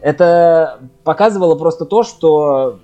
Это 0.00 0.80
показывало 1.04 1.54
просто 1.54 1.86
то, 1.86 2.02
что 2.02 2.80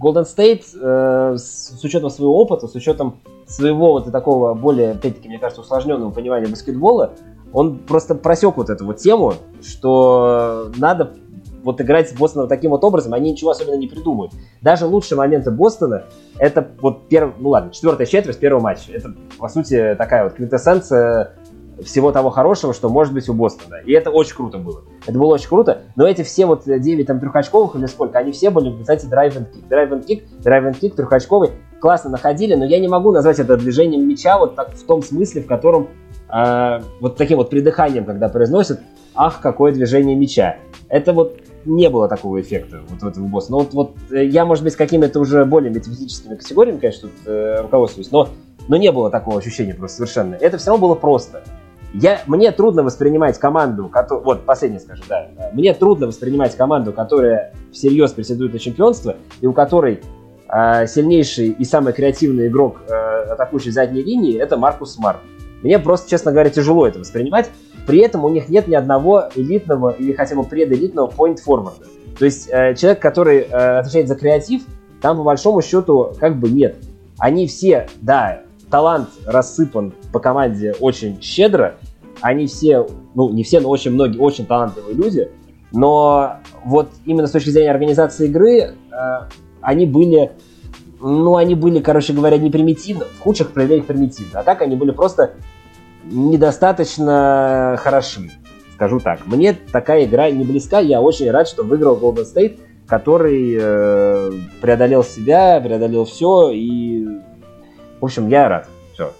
Golden 0.00 0.24
State 0.24 0.64
э, 0.80 1.36
с, 1.36 1.78
учетом 1.82 2.10
своего 2.10 2.38
опыта, 2.38 2.68
с 2.68 2.74
учетом 2.74 3.20
своего 3.46 3.92
вот 3.92 4.10
такого 4.10 4.54
более, 4.54 4.92
опять-таки, 4.92 5.28
мне 5.28 5.38
кажется, 5.38 5.60
усложненного 5.60 6.10
понимания 6.10 6.46
баскетбола, 6.46 7.12
он 7.52 7.78
просто 7.78 8.14
просек 8.14 8.56
вот 8.56 8.70
эту 8.70 8.86
вот 8.86 8.98
тему, 8.98 9.34
что 9.62 10.70
надо 10.76 11.12
вот 11.66 11.80
играть 11.80 12.08
с 12.08 12.12
Бостоном 12.12 12.46
таким 12.46 12.70
вот 12.70 12.84
образом, 12.84 13.12
они 13.12 13.32
ничего 13.32 13.50
особенно 13.50 13.74
не 13.74 13.88
придумают. 13.88 14.32
Даже 14.62 14.86
лучшие 14.86 15.18
моменты 15.18 15.50
Бостона, 15.50 16.04
это 16.38 16.68
вот 16.80 17.08
первый, 17.08 17.34
ну 17.38 17.48
ладно, 17.48 17.72
четвертая 17.72 18.06
четверть 18.06 18.38
первого 18.38 18.62
матча. 18.62 18.92
Это, 18.92 19.12
по 19.36 19.48
сути, 19.48 19.96
такая 19.98 20.22
вот 20.24 20.34
квинтэссенция 20.34 21.32
всего 21.82 22.12
того 22.12 22.30
хорошего, 22.30 22.72
что 22.72 22.88
может 22.88 23.12
быть 23.12 23.28
у 23.28 23.34
Бостона. 23.34 23.80
И 23.84 23.92
это 23.92 24.10
очень 24.10 24.36
круто 24.36 24.58
было. 24.58 24.82
Это 25.06 25.18
было 25.18 25.34
очень 25.34 25.48
круто. 25.48 25.82
Но 25.96 26.06
эти 26.06 26.22
все 26.22 26.46
вот 26.46 26.62
9 26.66 27.04
там 27.04 27.18
трехочковых 27.18 27.74
или 27.74 27.86
сколько, 27.86 28.16
они 28.16 28.30
все 28.30 28.50
были, 28.50 28.72
кстати, 28.80 29.06
драйв 29.06 29.36
and 29.36 29.52
кик. 29.52 29.68
Драйв 29.68 29.90
and 29.90 30.04
кик, 30.04 30.24
драйв 30.38 30.64
and 30.66 30.78
кик, 30.78 30.94
трехочковый. 30.94 31.50
Классно 31.80 32.10
находили, 32.10 32.54
но 32.54 32.64
я 32.64 32.78
не 32.78 32.86
могу 32.86 33.10
назвать 33.10 33.40
это 33.40 33.56
движением 33.56 34.08
мяча 34.08 34.38
вот 34.38 34.54
так 34.54 34.70
в 34.72 34.86
том 34.86 35.02
смысле, 35.02 35.42
в 35.42 35.46
котором 35.46 35.88
э, 36.32 36.80
вот 37.00 37.16
таким 37.16 37.38
вот 37.38 37.50
придыханием, 37.50 38.04
когда 38.04 38.28
произносят, 38.28 38.80
ах, 39.16 39.40
какое 39.40 39.72
движение 39.72 40.14
мяча. 40.14 40.58
Это 40.88 41.12
вот 41.12 41.40
не 41.66 41.90
было 41.90 42.08
такого 42.08 42.40
эффекта 42.40 42.80
вот 42.88 43.02
в 43.02 43.06
этом 43.06 43.26
боссе. 43.26 43.48
Но 43.50 43.58
вот, 43.58 43.74
вот 43.74 43.96
э, 44.10 44.24
я, 44.24 44.44
может 44.44 44.64
быть, 44.64 44.72
с 44.72 44.76
какими-то 44.76 45.20
уже 45.20 45.44
более 45.44 45.70
метафизическими 45.70 46.36
категориями, 46.36 46.78
конечно, 46.78 47.08
тут 47.08 47.26
э, 47.26 47.60
руководствуюсь, 47.62 48.10
но, 48.10 48.28
но 48.68 48.76
не 48.76 48.90
было 48.92 49.10
такого 49.10 49.38
ощущения 49.38 49.74
просто 49.74 49.98
совершенно. 49.98 50.34
Это 50.36 50.58
все 50.58 50.70
равно 50.70 50.86
было 50.86 50.94
просто. 50.94 51.42
Я, 51.92 52.20
мне 52.26 52.52
трудно 52.52 52.82
воспринимать 52.82 53.38
команду, 53.38 53.88
которая, 53.88 54.24
вот 54.24 54.44
последнее 54.44 54.80
скажу, 54.80 55.02
да, 55.08 55.28
мне 55.52 55.72
трудно 55.72 56.06
воспринимать 56.06 56.56
команду, 56.56 56.92
которая 56.92 57.52
всерьез 57.72 58.12
претендует 58.12 58.52
на 58.52 58.58
чемпионство 58.58 59.16
и 59.40 59.46
у 59.46 59.52
которой 59.52 60.02
э, 60.48 60.86
сильнейший 60.86 61.48
и 61.48 61.64
самый 61.64 61.92
креативный 61.92 62.48
игрок 62.48 62.82
э, 62.88 62.92
атакующей 63.32 63.70
задней 63.70 64.02
линии 64.02 64.38
это 64.38 64.56
Маркус 64.56 64.94
Смарт. 64.94 65.20
Мне 65.62 65.78
просто, 65.78 66.10
честно 66.10 66.32
говоря, 66.32 66.50
тяжело 66.50 66.86
это 66.86 66.98
воспринимать. 66.98 67.50
При 67.86 68.00
этом 68.00 68.24
у 68.24 68.28
них 68.28 68.48
нет 68.48 68.66
ни 68.66 68.74
одного 68.74 69.28
элитного 69.34 69.90
или 69.90 70.12
хотя 70.12 70.34
бы 70.34 70.44
пределитного 70.44 71.08
point-форварда. 71.08 71.86
То 72.18 72.24
есть 72.24 72.48
э, 72.50 72.74
человек, 72.74 73.00
который 73.00 73.40
э, 73.40 73.78
отвечает 73.78 74.08
за 74.08 74.16
креатив, 74.16 74.62
там 75.00 75.18
по 75.18 75.22
большому 75.22 75.62
счету 75.62 76.12
как 76.18 76.36
бы 76.36 76.48
нет. 76.48 76.76
Они 77.18 77.46
все, 77.46 77.88
да, 78.00 78.42
талант 78.70 79.08
рассыпан 79.24 79.94
по 80.12 80.18
команде 80.18 80.74
очень 80.80 81.20
щедро. 81.22 81.76
Они 82.20 82.46
все, 82.46 82.86
ну 83.14 83.30
не 83.30 83.44
все, 83.44 83.60
но 83.60 83.68
очень 83.68 83.92
многие, 83.92 84.18
очень 84.18 84.46
талантливые 84.46 84.94
люди. 84.94 85.30
Но 85.72 86.38
вот 86.64 86.90
именно 87.04 87.26
с 87.26 87.32
точки 87.32 87.50
зрения 87.50 87.70
организации 87.70 88.26
игры, 88.26 88.60
э, 88.60 88.72
они 89.60 89.86
были, 89.86 90.32
ну 91.00 91.36
они 91.36 91.54
были, 91.54 91.80
короче 91.80 92.12
говоря, 92.12 92.38
не 92.38 92.50
примитивны, 92.50 93.04
в 93.04 93.20
худших 93.20 93.52
проявлениях 93.52 93.86
примитивны. 93.86 94.38
А 94.38 94.42
так 94.42 94.62
они 94.62 94.74
были 94.74 94.90
просто 94.90 95.34
недостаточно 96.10 97.76
хороши, 97.78 98.30
скажу 98.74 99.00
так. 99.00 99.26
Мне 99.26 99.54
такая 99.54 100.04
игра 100.04 100.30
не 100.30 100.44
близка, 100.44 100.80
я 100.80 101.00
очень 101.00 101.30
рад, 101.30 101.48
что 101.48 101.62
выиграл 101.62 101.96
Golden 101.98 102.24
State, 102.24 102.58
который 102.86 103.56
э, 103.60 104.30
преодолел 104.60 105.02
себя, 105.02 105.60
преодолел 105.60 106.04
все, 106.04 106.50
и, 106.50 107.04
в 108.00 108.04
общем, 108.04 108.28
я 108.28 108.48
рад. 108.48 108.68
Все. 108.94 109.12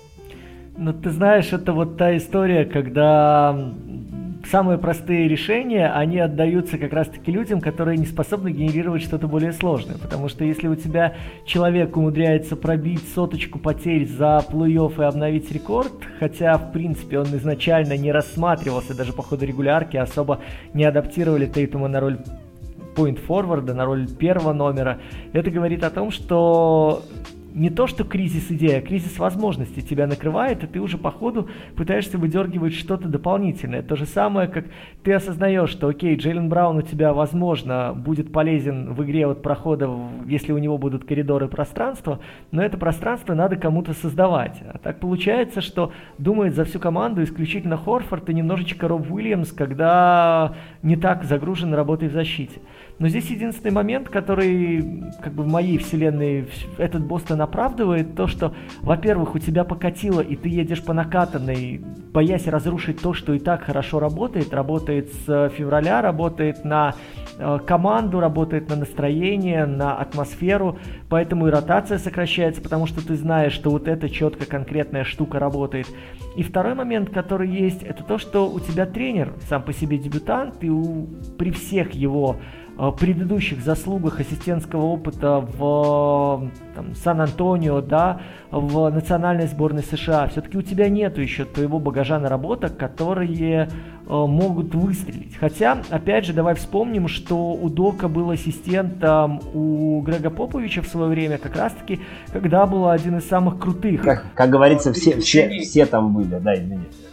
Ну, 0.76 0.92
ты 0.92 1.10
знаешь, 1.10 1.52
это 1.52 1.72
вот 1.72 1.96
та 1.96 2.16
история, 2.16 2.64
когда 2.64 3.74
самые 4.50 4.78
простые 4.78 5.28
решения, 5.28 5.92
они 5.92 6.18
отдаются 6.18 6.78
как 6.78 6.92
раз-таки 6.92 7.30
людям, 7.30 7.60
которые 7.60 7.98
не 7.98 8.06
способны 8.06 8.50
генерировать 8.50 9.02
что-то 9.02 9.28
более 9.28 9.52
сложное. 9.52 9.98
Потому 9.98 10.28
что 10.28 10.44
если 10.44 10.68
у 10.68 10.74
тебя 10.74 11.14
человек 11.44 11.96
умудряется 11.96 12.56
пробить 12.56 13.02
соточку 13.14 13.58
потерь 13.58 14.06
за 14.06 14.44
плей-офф 14.48 15.00
и 15.00 15.04
обновить 15.04 15.50
рекорд, 15.52 15.92
хотя, 16.18 16.56
в 16.58 16.72
принципе, 16.72 17.18
он 17.18 17.26
изначально 17.26 17.96
не 17.96 18.12
рассматривался, 18.12 18.96
даже 18.96 19.12
по 19.12 19.22
ходу 19.22 19.44
регулярки 19.44 19.96
особо 19.96 20.40
не 20.74 20.84
адаптировали 20.84 21.46
Тейтума 21.46 21.88
на 21.88 22.00
роль 22.00 22.18
point 22.96 23.20
форварда 23.20 23.74
на 23.74 23.84
роль 23.84 24.08
первого 24.08 24.52
номера. 24.52 24.98
Это 25.32 25.50
говорит 25.50 25.84
о 25.84 25.90
том, 25.90 26.10
что 26.10 27.02
не 27.56 27.70
то, 27.70 27.86
что 27.86 28.04
кризис 28.04 28.50
идеи, 28.50 28.74
а 28.74 28.82
кризис 28.82 29.18
возможностей 29.18 29.80
тебя 29.80 30.06
накрывает, 30.06 30.62
и 30.62 30.66
ты 30.66 30.78
уже 30.78 30.98
по 30.98 31.10
ходу 31.10 31.48
пытаешься 31.74 32.18
выдергивать 32.18 32.74
что-то 32.74 33.08
дополнительное. 33.08 33.82
То 33.82 33.96
же 33.96 34.04
самое, 34.04 34.46
как 34.46 34.66
ты 35.02 35.14
осознаешь, 35.14 35.70
что, 35.70 35.88
окей, 35.88 36.16
Джейлен 36.16 36.50
Браун 36.50 36.76
у 36.76 36.82
тебя, 36.82 37.14
возможно, 37.14 37.94
будет 37.96 38.30
полезен 38.30 38.92
в 38.92 39.02
игре 39.02 39.26
от 39.26 39.42
прохода, 39.42 39.90
если 40.26 40.52
у 40.52 40.58
него 40.58 40.76
будут 40.76 41.06
коридоры 41.06 41.48
пространства, 41.48 42.20
но 42.50 42.62
это 42.62 42.76
пространство 42.76 43.32
надо 43.32 43.56
кому-то 43.56 43.94
создавать. 43.94 44.62
А 44.74 44.76
так 44.76 45.00
получается, 45.00 45.62
что 45.62 45.92
думает 46.18 46.54
за 46.54 46.64
всю 46.64 46.78
команду 46.78 47.22
исключительно 47.22 47.78
Хорфорд 47.78 48.28
и 48.28 48.34
немножечко 48.34 48.86
Роб 48.86 49.10
Уильямс, 49.10 49.52
когда 49.52 50.54
не 50.82 50.96
так 50.96 51.24
загружен 51.24 51.72
работой 51.72 52.08
в 52.08 52.12
защите. 52.12 52.60
Но 52.98 53.08
здесь 53.08 53.26
единственный 53.26 53.72
момент, 53.72 54.08
который 54.08 55.04
как 55.20 55.34
бы 55.34 55.42
в 55.42 55.48
моей 55.48 55.76
вселенной 55.76 56.48
этот 56.78 57.04
Бостон 57.04 57.42
оправдывает, 57.42 58.14
то, 58.16 58.26
что, 58.26 58.54
во-первых, 58.80 59.34
у 59.34 59.38
тебя 59.38 59.64
покатило, 59.64 60.20
и 60.22 60.34
ты 60.34 60.48
едешь 60.48 60.82
по 60.82 60.94
накатанной, 60.94 61.82
боясь 62.12 62.46
разрушить 62.46 63.02
то, 63.02 63.12
что 63.12 63.34
и 63.34 63.38
так 63.38 63.64
хорошо 63.64 64.00
работает, 64.00 64.54
работает 64.54 65.12
с 65.12 65.50
февраля, 65.50 66.00
работает 66.00 66.64
на 66.64 66.94
э, 67.38 67.58
команду, 67.66 68.18
работает 68.18 68.70
на 68.70 68.76
настроение, 68.76 69.66
на 69.66 69.94
атмосферу, 69.94 70.78
поэтому 71.10 71.48
и 71.48 71.50
ротация 71.50 71.98
сокращается, 71.98 72.62
потому 72.62 72.86
что 72.86 73.06
ты 73.06 73.14
знаешь, 73.16 73.52
что 73.52 73.68
вот 73.68 73.88
эта 73.88 74.08
четко 74.08 74.46
конкретная 74.46 75.04
штука 75.04 75.38
работает. 75.38 75.86
И 76.34 76.42
второй 76.42 76.74
момент, 76.74 77.10
который 77.10 77.48
есть, 77.48 77.82
это 77.82 78.02
то, 78.02 78.16
что 78.16 78.50
у 78.50 78.58
тебя 78.58 78.86
тренер 78.86 79.34
сам 79.50 79.62
по 79.62 79.74
себе 79.74 79.98
дебютант, 79.98 80.64
и 80.64 80.70
у, 80.70 81.08
при 81.36 81.50
всех 81.50 81.92
его 81.92 82.36
Э, 82.36 82.65
предыдущих 82.76 83.62
заслугах 83.62 84.20
ассистентского 84.20 84.84
опыта 84.84 85.40
в 85.40 86.50
там, 86.74 86.94
Сан-Антонио, 86.94 87.80
да, 87.80 88.20
в 88.50 88.90
национальной 88.90 89.46
сборной 89.46 89.82
США, 89.82 90.28
все-таки 90.28 90.58
у 90.58 90.62
тебя 90.62 90.88
нету 90.88 91.20
еще 91.22 91.44
твоего 91.46 91.78
багажа 91.78 92.18
наработок, 92.18 92.76
которые 92.76 93.62
э, 93.62 93.68
могут 94.08 94.74
выстрелить. 94.74 95.36
Хотя, 95.36 95.78
опять 95.88 96.26
же, 96.26 96.34
давай 96.34 96.54
вспомним, 96.54 97.08
что 97.08 97.52
у 97.52 97.70
Дока 97.70 98.08
был 98.08 98.30
ассистентом 98.30 99.40
у 99.54 100.02
Грега 100.02 100.28
Поповича 100.28 100.82
в 100.82 100.86
свое 100.86 101.08
время, 101.08 101.38
как 101.38 101.56
раз-таки, 101.56 102.00
когда 102.30 102.66
был 102.66 102.88
один 102.88 103.16
из 103.16 103.26
самых 103.26 103.58
крутых. 103.58 104.02
Как, 104.02 104.26
как 104.34 104.50
говорится, 104.50 104.92
все, 104.92 105.18
все, 105.20 105.48
все 105.60 105.86
там 105.86 106.14
были, 106.14 106.38
да, 106.38 106.54
извините. 106.54 107.05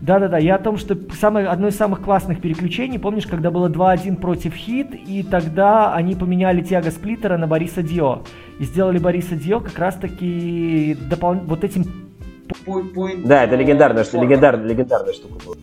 Да-да-да, 0.00 0.38
я 0.38 0.54
о 0.54 0.58
том, 0.58 0.76
что 0.76 0.96
самое, 1.18 1.48
одно 1.48 1.68
из 1.68 1.76
самых 1.76 2.02
классных 2.02 2.40
переключений, 2.40 3.00
помнишь, 3.00 3.26
когда 3.26 3.50
было 3.50 3.68
2-1 3.68 4.16
против 4.16 4.54
Хит, 4.54 4.94
и 4.94 5.24
тогда 5.24 5.92
они 5.92 6.14
поменяли 6.14 6.62
Тиаго 6.62 6.90
Сплиттера 6.90 7.36
на 7.36 7.48
Бориса 7.48 7.82
Дио. 7.82 8.22
И 8.60 8.64
сделали 8.64 8.98
Бориса 8.98 9.34
Дио 9.34 9.60
как 9.60 9.76
раз-таки 9.78 10.96
допол... 11.10 11.34
вот 11.34 11.64
этим... 11.64 11.84
Да, 13.24 13.44
это 13.44 13.56
легендарная, 13.56 14.04
что, 14.04 14.22
легендарная, 14.22 14.68
легендарная 14.68 15.12
штука 15.12 15.44
была. 15.44 15.56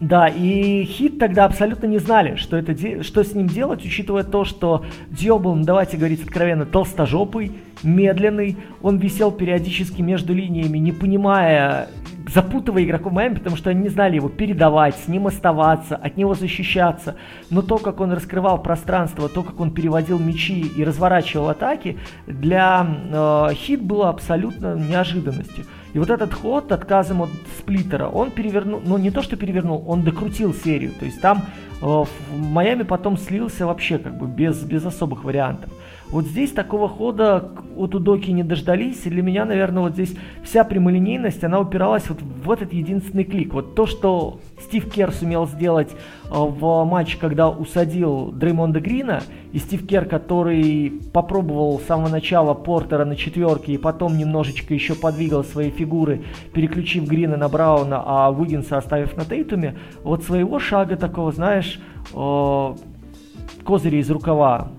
Да, 0.00 0.28
и 0.28 0.84
Хит 0.84 1.18
тогда 1.18 1.44
абсолютно 1.44 1.86
не 1.86 1.98
знали, 1.98 2.36
что, 2.36 2.56
это, 2.56 3.02
что 3.02 3.24
с 3.24 3.34
ним 3.34 3.48
делать, 3.48 3.84
учитывая 3.84 4.22
то, 4.22 4.44
что 4.44 4.84
Дио 5.10 5.40
был, 5.40 5.56
ну, 5.56 5.64
давайте 5.64 5.96
говорить 5.96 6.22
откровенно, 6.22 6.66
толстожопый, 6.66 7.52
медленный, 7.82 8.56
он 8.80 8.98
висел 8.98 9.32
периодически 9.32 10.00
между 10.00 10.34
линиями, 10.34 10.78
не 10.78 10.92
понимая, 10.92 11.88
запутывая 12.32 12.84
игроков 12.84 13.12
Майами, 13.12 13.34
потому 13.34 13.56
что 13.56 13.70
они 13.70 13.82
не 13.82 13.88
знали 13.88 14.16
его 14.16 14.28
передавать, 14.28 14.94
с 14.96 15.08
ним 15.08 15.26
оставаться, 15.26 15.96
от 15.96 16.16
него 16.16 16.34
защищаться. 16.34 17.16
Но 17.50 17.62
то, 17.62 17.78
как 17.78 18.00
он 18.00 18.12
раскрывал 18.12 18.62
пространство, 18.62 19.28
то, 19.28 19.42
как 19.42 19.58
он 19.58 19.72
переводил 19.72 20.20
мячи 20.20 20.60
и 20.60 20.84
разворачивал 20.84 21.48
атаки, 21.48 21.98
для 22.26 22.86
э, 22.86 23.54
Хит 23.54 23.82
было 23.82 24.10
абсолютно 24.10 24.76
неожиданностью. 24.76 25.64
И 25.94 25.98
вот 25.98 26.10
этот 26.10 26.34
ход 26.34 26.72
отказом 26.72 27.22
от 27.22 27.30
сплиттера, 27.58 28.08
он 28.08 28.30
перевернул, 28.30 28.80
ну 28.84 28.98
не 28.98 29.10
то 29.10 29.22
что 29.22 29.36
перевернул, 29.36 29.84
он 29.86 30.02
докрутил 30.02 30.54
серию. 30.54 30.92
То 30.98 31.06
есть 31.06 31.20
там 31.20 31.44
э, 31.80 31.84
в 31.86 32.08
Майами 32.36 32.82
потом 32.82 33.16
слился 33.16 33.66
вообще 33.66 33.98
как 33.98 34.18
бы 34.18 34.26
без, 34.26 34.62
без 34.62 34.84
особых 34.84 35.24
вариантов. 35.24 35.70
Вот 36.10 36.24
здесь 36.24 36.52
такого 36.52 36.88
хода 36.88 37.50
от 37.76 37.94
Удоки 37.94 38.30
не 38.30 38.42
дождались. 38.42 39.04
И 39.04 39.10
для 39.10 39.22
меня, 39.22 39.44
наверное, 39.44 39.82
вот 39.82 39.92
здесь 39.92 40.14
вся 40.42 40.64
прямолинейность, 40.64 41.44
она 41.44 41.60
упиралась 41.60 42.08
вот 42.08 42.20
в 42.22 42.50
этот 42.50 42.72
единственный 42.72 43.24
клик. 43.24 43.52
Вот 43.52 43.74
то, 43.74 43.86
что 43.86 44.40
Стив 44.60 44.90
Кер 44.90 45.12
сумел 45.12 45.46
сделать 45.46 45.90
э, 45.90 46.28
в 46.30 46.84
матче, 46.84 47.18
когда 47.18 47.50
усадил 47.50 48.32
Дреймонда 48.32 48.80
Грина, 48.80 49.22
и 49.52 49.58
Стив 49.58 49.86
Кер, 49.86 50.06
который 50.06 51.00
попробовал 51.12 51.78
с 51.78 51.84
самого 51.84 52.08
начала 52.08 52.54
Портера 52.54 53.04
на 53.04 53.16
четверке, 53.16 53.72
и 53.72 53.78
потом 53.78 54.16
немножечко 54.16 54.72
еще 54.72 54.94
подвигал 54.94 55.44
свои 55.44 55.70
фигуры, 55.70 56.22
переключив 56.54 57.06
Грина 57.06 57.36
на 57.36 57.48
Брауна, 57.48 58.02
а 58.04 58.30
Уиггинса 58.30 58.78
оставив 58.78 59.16
на 59.16 59.24
Тейтуме, 59.24 59.76
вот 60.02 60.24
своего 60.24 60.58
шага 60.58 60.96
такого, 60.96 61.32
знаешь, 61.32 61.80
э, 62.14 62.74
козыря 63.64 63.98
из 63.98 64.10
рукава 64.10 64.70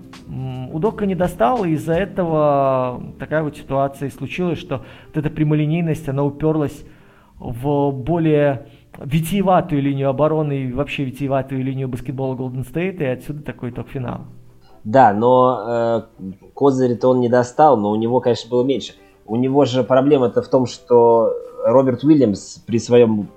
Удока 0.72 1.06
не 1.06 1.14
достал, 1.14 1.64
и 1.64 1.70
из-за 1.70 1.94
этого 1.94 3.02
такая 3.18 3.42
вот 3.42 3.56
ситуация 3.56 4.08
и 4.08 4.12
случилась, 4.12 4.58
что 4.58 4.84
вот 5.08 5.16
эта 5.16 5.28
прямолинейность, 5.28 6.08
она 6.08 6.24
уперлась 6.24 6.84
в 7.38 7.90
более 7.90 8.68
витиеватую 8.98 9.82
линию 9.82 10.08
обороны 10.08 10.64
и 10.64 10.72
вообще 10.72 11.04
витиеватую 11.04 11.64
линию 11.64 11.88
баскетбола 11.88 12.36
Golden 12.36 12.70
State, 12.70 12.98
и 12.98 13.04
отсюда 13.04 13.42
такой 13.42 13.70
итог 13.70 13.88
финала. 13.88 14.26
Да, 14.84 15.12
но 15.12 15.64
э, 15.66 16.02
козырь-то 16.54 17.08
он 17.08 17.20
не 17.20 17.28
достал, 17.28 17.76
но 17.76 17.90
у 17.90 17.96
него, 17.96 18.20
конечно, 18.20 18.48
было 18.50 18.62
меньше. 18.62 18.94
У 19.26 19.36
него 19.36 19.64
же 19.64 19.84
проблема-то 19.84 20.42
в 20.42 20.48
том, 20.48 20.66
что 20.66 21.32
Роберт 21.64 22.04
Уильямс 22.04 22.58
при 22.66 22.78
своем 22.78 23.28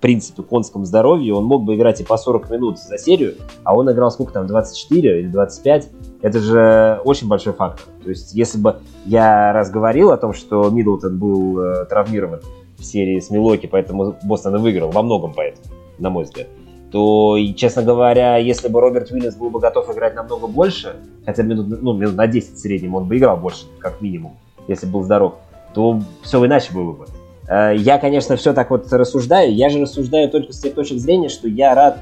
принципе 0.00 0.42
конском 0.42 0.84
здоровье, 0.84 1.34
он 1.34 1.44
мог 1.44 1.64
бы 1.64 1.76
играть 1.76 2.00
и 2.00 2.04
по 2.04 2.16
40 2.16 2.50
минут 2.50 2.78
за 2.78 2.98
серию, 2.98 3.34
а 3.64 3.76
он 3.76 3.90
играл 3.90 4.10
сколько 4.10 4.32
там, 4.32 4.46
24 4.46 5.20
или 5.20 5.28
25. 5.28 5.90
Это 6.22 6.38
же 6.38 7.00
очень 7.04 7.28
большой 7.28 7.52
фактор. 7.54 7.86
То 8.02 8.10
есть, 8.10 8.34
если 8.34 8.58
бы 8.58 8.80
я 9.06 9.52
раз 9.52 9.70
говорил 9.70 10.10
о 10.10 10.16
том, 10.16 10.34
что 10.34 10.68
Миддлтон 10.68 11.18
был 11.18 11.60
э, 11.60 11.84
травмирован 11.86 12.40
в 12.78 12.84
серии 12.84 13.20
с 13.20 13.30
Милоки, 13.30 13.66
поэтому 13.66 14.16
Бостон 14.24 14.56
и 14.56 14.58
выиграл, 14.58 14.90
во 14.90 15.02
многом 15.02 15.32
поэтому, 15.34 15.64
на 15.98 16.10
мой 16.10 16.24
взгляд, 16.24 16.48
то, 16.90 17.38
честно 17.56 17.82
говоря, 17.82 18.36
если 18.36 18.68
бы 18.68 18.80
Роберт 18.80 19.10
Уильямс 19.12 19.36
был 19.36 19.50
бы 19.50 19.60
готов 19.60 19.90
играть 19.94 20.14
намного 20.14 20.46
больше, 20.46 20.96
хотя 21.24 21.42
минут, 21.42 21.80
ну, 21.80 21.92
минут 21.94 22.16
на 22.16 22.26
10 22.26 22.54
в 22.54 22.58
среднем 22.58 22.94
он 22.94 23.06
бы 23.06 23.16
играл 23.16 23.36
больше, 23.36 23.66
как 23.78 24.00
минимум, 24.00 24.36
если 24.68 24.86
был 24.86 25.02
здоров, 25.02 25.34
то 25.72 26.00
все 26.22 26.44
иначе 26.44 26.72
было 26.74 26.92
бы. 26.92 27.06
Э, 27.48 27.74
я, 27.76 27.98
конечно, 27.98 28.36
все 28.36 28.52
так 28.52 28.70
вот 28.70 28.92
рассуждаю. 28.92 29.54
Я 29.54 29.68
же 29.70 29.80
рассуждаю 29.80 30.28
только 30.30 30.52
с 30.52 30.60
тех 30.60 30.74
точек 30.74 30.98
зрения, 30.98 31.28
что 31.28 31.48
я 31.48 31.74
рад 31.74 32.00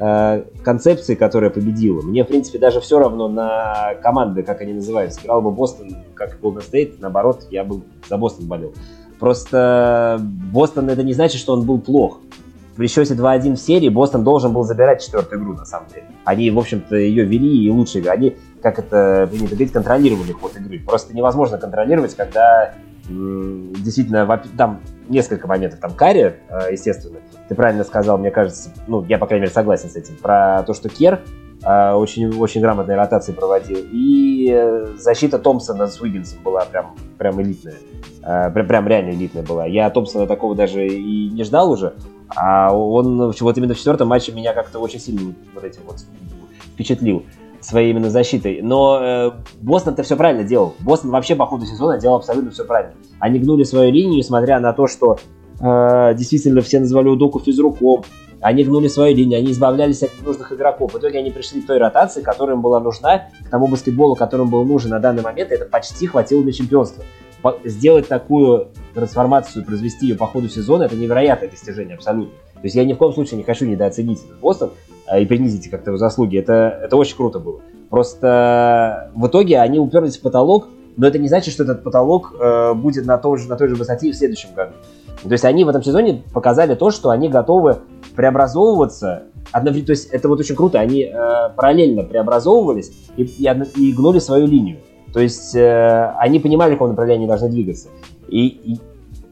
э, 0.00 0.42
концепции, 0.64 1.14
которая 1.14 1.50
победила. 1.50 2.00
Мне, 2.02 2.24
в 2.24 2.28
принципе, 2.28 2.58
даже 2.58 2.80
все 2.80 2.98
равно 2.98 3.28
на 3.28 3.94
команды, 4.02 4.42
как 4.42 4.60
они 4.62 4.72
называются. 4.72 5.20
Играл 5.20 5.42
бы 5.42 5.50
Бостон, 5.50 5.96
как 6.14 6.38
Golden 6.40 6.62
State, 6.68 6.96
наоборот, 6.98 7.46
я 7.50 7.62
бы 7.62 7.82
за 8.08 8.16
Бостон 8.16 8.46
болел. 8.46 8.72
Просто 9.18 10.18
Бостон 10.52 10.88
это 10.88 11.02
не 11.02 11.12
значит, 11.12 11.40
что 11.40 11.52
он 11.52 11.66
был 11.66 11.78
плох. 11.78 12.20
При 12.76 12.86
счете 12.86 13.14
2-1 13.14 13.56
в 13.56 13.58
серии 13.58 13.90
Бостон 13.90 14.24
должен 14.24 14.54
был 14.54 14.64
забирать 14.64 15.04
четвертую 15.04 15.42
игру, 15.42 15.52
на 15.52 15.66
самом 15.66 15.88
деле. 15.90 16.06
Они, 16.24 16.50
в 16.50 16.58
общем-то, 16.58 16.96
ее 16.96 17.24
вели 17.24 17.66
и 17.66 17.70
лучше. 17.70 18.02
Они, 18.06 18.36
как 18.62 18.78
это 18.78 19.28
принято 19.30 19.50
говорить, 19.50 19.72
контролировали 19.72 20.32
ход 20.32 20.56
игры. 20.56 20.80
Просто 20.80 21.14
невозможно 21.14 21.58
контролировать, 21.58 22.14
когда 22.14 22.72
действительно, 23.08 24.42
там 24.56 24.80
несколько 25.08 25.46
моментов, 25.46 25.80
там 25.80 25.92
Карри, 25.92 26.36
э, 26.48 26.72
естественно, 26.72 27.18
ты 27.48 27.54
правильно 27.54 27.84
сказал, 27.84 28.18
мне 28.18 28.30
кажется, 28.30 28.70
ну, 28.86 29.04
я, 29.04 29.18
по 29.18 29.26
крайней 29.26 29.42
мере, 29.42 29.52
согласен 29.52 29.90
с 29.90 29.96
этим, 29.96 30.16
про 30.16 30.62
то, 30.62 30.74
что 30.74 30.88
Кер 30.88 31.20
э, 31.64 31.92
очень, 31.92 32.36
очень 32.38 32.60
грамотные 32.60 32.96
ротации 32.96 33.32
проводил, 33.32 33.78
и 33.90 34.94
защита 34.96 35.38
Томпсона 35.38 35.86
с 35.86 36.00
Уиггинсом 36.00 36.42
была 36.42 36.64
прям, 36.64 36.94
прям 37.18 37.40
элитная, 37.42 37.76
э, 38.22 38.50
прям, 38.50 38.66
прям 38.66 38.88
реально 38.88 39.10
элитная 39.10 39.42
была. 39.42 39.66
Я 39.66 39.90
Томпсона 39.90 40.26
такого 40.26 40.54
даже 40.54 40.86
и 40.86 41.28
не 41.30 41.44
ждал 41.44 41.70
уже, 41.72 41.94
а 42.36 42.74
он 42.74 43.32
вот 43.32 43.58
именно 43.58 43.74
в 43.74 43.78
четвертом 43.78 44.08
матче 44.08 44.32
меня 44.32 44.52
как-то 44.52 44.78
очень 44.78 45.00
сильно 45.00 45.34
вот 45.54 45.64
этим 45.64 45.82
вот 45.86 46.04
впечатлил 46.74 47.24
своей 47.70 47.90
именно 47.90 48.10
защитой. 48.10 48.60
Но 48.62 49.00
э, 49.00 49.30
Бостон-то 49.62 50.02
все 50.02 50.16
правильно 50.16 50.44
делал. 50.44 50.74
Бостон 50.80 51.10
вообще 51.10 51.36
по 51.36 51.46
ходу 51.46 51.64
сезона 51.64 51.98
делал 51.98 52.16
абсолютно 52.16 52.50
все 52.50 52.64
правильно. 52.64 52.94
Они 53.18 53.38
гнули 53.38 53.64
свою 53.64 53.90
линию, 53.90 54.18
несмотря 54.18 54.60
на 54.60 54.72
то, 54.72 54.86
что 54.86 55.18
э, 55.60 56.14
действительно 56.14 56.60
все 56.60 56.80
называли 56.80 57.08
Удоку 57.08 57.40
физруком. 57.40 58.04
Они 58.42 58.64
гнули 58.64 58.88
свою 58.88 59.14
линию, 59.14 59.38
они 59.38 59.52
избавлялись 59.52 60.02
от 60.02 60.10
ненужных 60.18 60.50
игроков. 60.52 60.94
В 60.94 60.98
итоге 60.98 61.18
они 61.18 61.30
пришли 61.30 61.60
к 61.60 61.66
той 61.66 61.76
ротации, 61.76 62.22
которая 62.22 62.56
им 62.56 62.62
была 62.62 62.80
нужна, 62.80 63.28
к 63.44 63.50
тому 63.50 63.66
баскетболу, 63.66 64.16
которым 64.16 64.48
был 64.48 64.64
нужен 64.64 64.90
на 64.90 64.98
данный 64.98 65.22
момент, 65.22 65.52
это 65.52 65.66
почти 65.66 66.06
хватило 66.06 66.42
для 66.42 66.52
чемпионства. 66.52 67.04
Сделать 67.64 68.08
такую 68.08 68.68
трансформацию, 68.94 69.64
произвести 69.64 70.06
ее 70.06 70.14
по 70.14 70.26
ходу 70.26 70.48
сезона, 70.48 70.84
это 70.84 70.96
невероятное 70.96 71.50
достижение 71.50 71.96
абсолютно. 71.96 72.32
То 72.54 72.64
есть 72.64 72.76
я 72.76 72.84
ни 72.84 72.94
в 72.94 72.96
коем 72.96 73.12
случае 73.12 73.36
не 73.36 73.44
хочу 73.44 73.66
недооценить 73.66 74.24
этот 74.24 74.38
Бостон 74.40 74.70
и 75.18 75.26
принизить 75.26 75.70
как-то 75.70 75.90
его 75.90 75.98
заслуги. 75.98 76.38
Это, 76.38 76.80
это 76.82 76.96
очень 76.96 77.16
круто 77.16 77.38
было. 77.38 77.60
Просто 77.88 79.10
в 79.14 79.26
итоге 79.26 79.58
они 79.60 79.78
уперлись 79.78 80.18
в 80.18 80.22
потолок, 80.22 80.68
но 80.96 81.06
это 81.06 81.18
не 81.18 81.28
значит, 81.28 81.52
что 81.52 81.64
этот 81.64 81.82
потолок 81.82 82.34
э, 82.38 82.74
будет 82.74 83.06
на, 83.06 83.18
той 83.18 83.38
же, 83.38 83.48
на 83.48 83.56
той 83.56 83.68
же 83.68 83.74
высоте 83.74 84.08
и 84.08 84.12
в 84.12 84.16
следующем 84.16 84.50
году. 84.54 84.72
То 85.22 85.32
есть 85.32 85.44
они 85.44 85.64
в 85.64 85.68
этом 85.68 85.82
сезоне 85.82 86.22
показали 86.32 86.74
то, 86.74 86.90
что 86.90 87.10
они 87.10 87.28
готовы 87.28 87.78
преобразовываться. 88.14 89.24
Одновременно, 89.52 89.86
то 89.86 89.92
есть 89.92 90.08
это 90.10 90.28
вот 90.28 90.40
очень 90.40 90.54
круто, 90.54 90.78
они 90.78 91.02
э, 91.02 91.50
параллельно 91.56 92.04
преобразовывались 92.04 92.92
и, 93.16 93.22
и, 93.24 93.48
и 93.76 93.92
гнули 93.92 94.18
свою 94.18 94.46
линию. 94.46 94.78
То 95.12 95.20
есть 95.20 95.54
э, 95.54 96.14
они 96.18 96.38
понимали, 96.38 96.70
в 96.70 96.74
каком 96.74 96.90
направлении 96.90 97.26
должны 97.26 97.48
двигаться. 97.48 97.88
И 98.28 98.78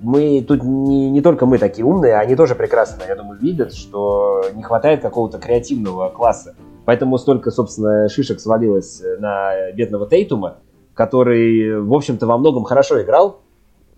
мы 0.00 0.44
тут 0.46 0.62
не, 0.62 1.10
не 1.10 1.20
только 1.20 1.46
мы 1.46 1.58
такие 1.58 1.84
умные, 1.84 2.16
они 2.16 2.36
тоже 2.36 2.54
прекрасно, 2.54 3.02
я 3.06 3.16
думаю, 3.16 3.40
видят, 3.40 3.74
что 3.74 4.44
не 4.54 4.62
хватает 4.62 5.02
какого-то 5.02 5.38
креативного 5.38 6.08
класса. 6.10 6.54
Поэтому 6.84 7.18
столько, 7.18 7.50
собственно, 7.50 8.08
шишек 8.08 8.40
свалилось 8.40 9.02
на 9.18 9.72
бедного 9.72 10.08
Тейтума, 10.08 10.58
который, 10.94 11.80
в 11.80 11.92
общем-то, 11.92 12.26
во 12.26 12.38
многом 12.38 12.64
хорошо 12.64 13.02
играл. 13.02 13.40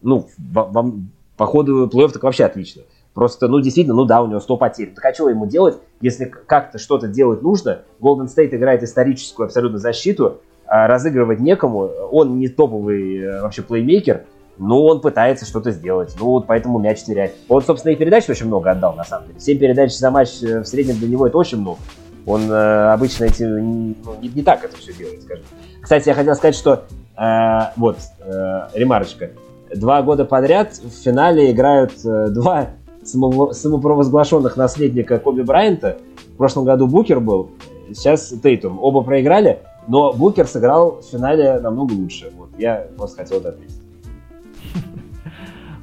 Ну, 0.03 0.27
во, 0.39 0.93
по 1.37 1.47
ходу 1.47 1.87
плей-офф 1.87 2.13
так 2.13 2.23
вообще 2.23 2.45
отлично. 2.45 2.83
Просто, 3.15 3.49
ну, 3.49 3.61
действительно, 3.61 3.97
ну 3.97 4.05
да, 4.05 4.23
у 4.23 4.27
него 4.27 4.41
100 4.41 4.57
потерь. 4.57 4.93
Так 4.95 5.05
а 5.05 5.15
что 5.15 5.29
ему 5.29 5.47
делать, 5.47 5.79
если 6.01 6.25
как-то 6.25 6.79
что-то 6.79 7.09
делать 7.09 7.43
нужно? 7.43 7.83
Golden 8.01 8.27
State 8.27 8.55
играет 8.55 8.83
историческую 8.83 9.47
абсолютно 9.47 9.79
защиту, 9.79 10.39
а 10.67 10.87
разыгрывать 10.87 11.41
некому. 11.41 11.91
Он 12.13 12.39
не 12.39 12.49
топовый 12.49 13.19
э, 13.19 13.43
вообще 13.43 13.63
плеймейкер, 13.63 14.25
ну, 14.61 14.85
он 14.85 15.01
пытается 15.01 15.47
что-то 15.47 15.71
сделать. 15.71 16.15
Ну, 16.19 16.27
вот 16.27 16.47
поэтому 16.47 16.79
мяч 16.79 17.03
теряет. 17.03 17.35
Он, 17.49 17.63
собственно, 17.63 17.93
и 17.93 17.97
передач 17.97 18.29
очень 18.29 18.47
много 18.47 18.71
отдал, 18.71 18.95
на 18.95 19.05
самом 19.05 19.29
деле. 19.29 19.41
7 19.41 19.59
передач 19.59 19.97
за 19.97 20.11
матч 20.11 20.43
э, 20.43 20.61
в 20.61 20.67
среднем 20.67 20.99
для 20.99 21.09
него 21.09 21.27
это 21.27 21.39
очень 21.39 21.59
много. 21.59 21.79
Он 22.27 22.43
э, 22.43 22.93
обычно 22.93 23.25
эти, 23.25 23.43
ну, 23.43 23.95
не, 24.21 24.29
не 24.29 24.43
так 24.43 24.63
это 24.63 24.77
все 24.77 24.93
делает, 24.93 25.23
скажем. 25.23 25.45
Кстати, 25.81 26.09
я 26.09 26.15
хотел 26.15 26.35
сказать, 26.35 26.55
что 26.55 26.85
э, 27.17 27.59
вот, 27.77 27.97
э, 28.21 28.69
ремарочка. 28.75 29.31
Два 29.75 30.03
года 30.03 30.27
подряд 30.27 30.75
в 30.75 30.91
финале 30.91 31.51
играют 31.51 31.93
э, 32.05 32.29
два 32.29 32.69
само, 33.03 33.55
самопровозглашенных 33.55 34.59
наследника 34.59 35.19
Коби 35.19 35.41
Брайанта. 35.41 35.97
В 36.35 36.37
прошлом 36.37 36.67
году 36.67 36.87
Букер 36.87 37.21
был, 37.21 37.51
сейчас 37.95 38.29
Тейтум. 38.43 38.79
Оба 38.79 39.01
проиграли, 39.01 39.61
но 39.89 40.13
Букер 40.13 40.47
сыграл 40.47 41.01
в 41.01 41.05
финале 41.07 41.59
намного 41.61 41.95
лучше. 41.95 42.31
Вот, 42.37 42.51
я 42.59 42.89
просто 42.99 43.23
хотел 43.23 43.39
это 43.39 43.49
отметить. 43.51 43.80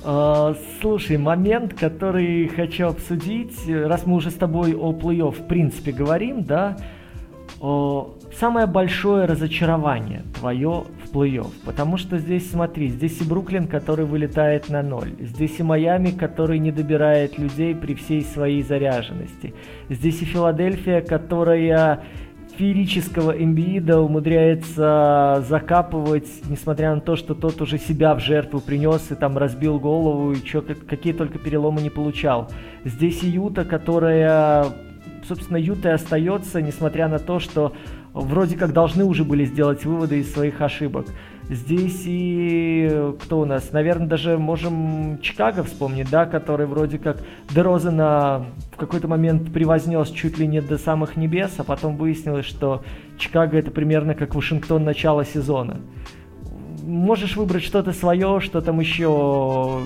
А, 0.10 0.56
слушай, 0.80 1.18
момент, 1.18 1.74
который 1.74 2.48
хочу 2.48 2.88
обсудить, 2.88 3.52
раз 3.68 4.06
мы 4.06 4.16
уже 4.16 4.32
с 4.32 4.36
тобой 4.36 4.74
о 4.74 4.94
плей-офф 4.94 5.34
в 5.34 5.48
принципе 5.50 5.92
говорим, 5.92 6.46
да, 6.46 6.78
самое 7.60 8.68
большое 8.68 9.26
разочарование 9.26 10.24
твое 10.40 10.86
в 11.04 11.14
плей-офф, 11.14 11.52
потому 11.66 11.98
что 11.98 12.20
здесь, 12.20 12.50
смотри, 12.50 12.88
здесь 12.88 13.20
и 13.20 13.26
Бруклин, 13.26 13.68
который 13.68 14.06
вылетает 14.06 14.70
на 14.70 14.82
ноль, 14.82 15.12
здесь 15.20 15.60
и 15.60 15.64
Майами, 15.64 16.12
который 16.12 16.60
не 16.60 16.72
добирает 16.72 17.38
людей 17.38 17.76
при 17.76 17.94
всей 17.94 18.22
своей 18.22 18.64
заряженности, 18.64 19.54
здесь 19.90 20.22
и 20.22 20.26
Филадельфия, 20.26 21.02
которая 21.02 22.06
феерического 22.58 23.32
Эмбиида 23.32 24.00
умудряется 24.00 25.46
закапывать, 25.48 26.28
несмотря 26.50 26.96
на 26.96 27.02
то, 27.02 27.16
что 27.16 27.36
тот 27.36 27.62
уже 27.62 27.78
себя 27.78 28.16
в 28.16 28.20
жертву 28.20 28.60
принес 28.60 29.12
и 29.12 29.16
там 29.16 29.38
разбил 29.38 29.80
голову, 29.80 30.32
и 30.32 30.44
чё, 30.44 30.62
какие 30.62 31.14
только 31.14 31.38
переломы 31.38 31.82
не 31.82 31.90
получал. 31.90 32.50
Здесь 32.84 33.24
и 33.24 33.28
Юта, 33.28 33.64
которая, 33.64 34.66
собственно, 35.28 35.58
Юта 35.58 35.94
остается, 35.94 36.62
несмотря 36.62 37.08
на 37.08 37.20
то, 37.20 37.40
что 37.40 37.74
вроде 38.22 38.58
как 38.58 38.74
должны 38.74 39.04
уже 39.04 39.24
были 39.24 39.46
сделать 39.46 39.86
выводы 39.86 40.20
из 40.20 40.34
своих 40.34 40.62
ошибок. 40.62 41.06
Здесь 41.50 42.04
и 42.06 43.14
кто 43.22 43.40
у 43.40 43.46
нас? 43.46 43.72
Наверное, 43.72 44.08
даже 44.08 44.38
можем 44.38 45.20
Чикаго 45.22 45.64
вспомнить, 45.64 46.10
да, 46.10 46.26
который 46.26 46.66
вроде 46.66 46.98
как 46.98 47.24
Дерозена 47.50 48.48
в 48.74 48.78
какой-то 48.78 49.08
момент 49.08 49.54
превознес 49.54 50.10
чуть 50.10 50.38
ли 50.38 50.48
не 50.48 50.62
до 50.62 50.78
самых 50.78 51.16
небес, 51.16 51.54
а 51.58 51.64
потом 51.64 51.96
выяснилось, 51.96 52.46
что 52.46 52.84
Чикаго 53.18 53.58
это 53.58 53.72
примерно 53.72 54.14
как 54.14 54.36
Вашингтон 54.36 54.84
начала 54.84 55.24
сезона. 55.24 55.80
Можешь 56.84 57.38
выбрать 57.38 57.64
что-то 57.64 57.94
свое, 57.94 58.42
что 58.42 58.60
там 58.60 58.80
еще 58.80 59.82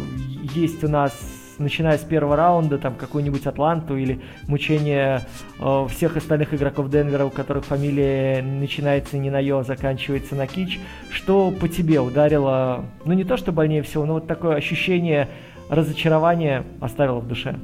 есть 0.55 0.83
у 0.83 0.87
нас 0.87 1.13
начиная 1.57 1.97
с 1.97 2.01
первого 2.01 2.35
раунда, 2.35 2.77
там 2.77 2.95
какую-нибудь 2.95 3.45
Атланту 3.45 3.97
или 3.97 4.21
мучение 4.47 5.21
э, 5.59 5.87
всех 5.89 6.17
остальных 6.17 6.53
игроков 6.53 6.89
Денвера, 6.89 7.25
у 7.25 7.29
которых 7.29 7.65
фамилия 7.65 8.41
начинается 8.41 9.17
не 9.17 9.29
на 9.29 9.39
Йо, 9.39 9.63
заканчивается 9.63 10.35
на 10.35 10.47
Кич, 10.47 10.79
что 11.09 11.51
по 11.51 11.67
тебе 11.67 11.99
ударило, 11.99 12.85
ну 13.05 13.13
не 13.13 13.23
то 13.23 13.37
что 13.37 13.51
больнее 13.51 13.81
всего, 13.83 14.05
но 14.05 14.13
вот 14.15 14.27
такое 14.27 14.55
ощущение 14.55 15.29
разочарования 15.69 16.65
оставило 16.79 17.19
в 17.19 17.27
душе? 17.27 17.55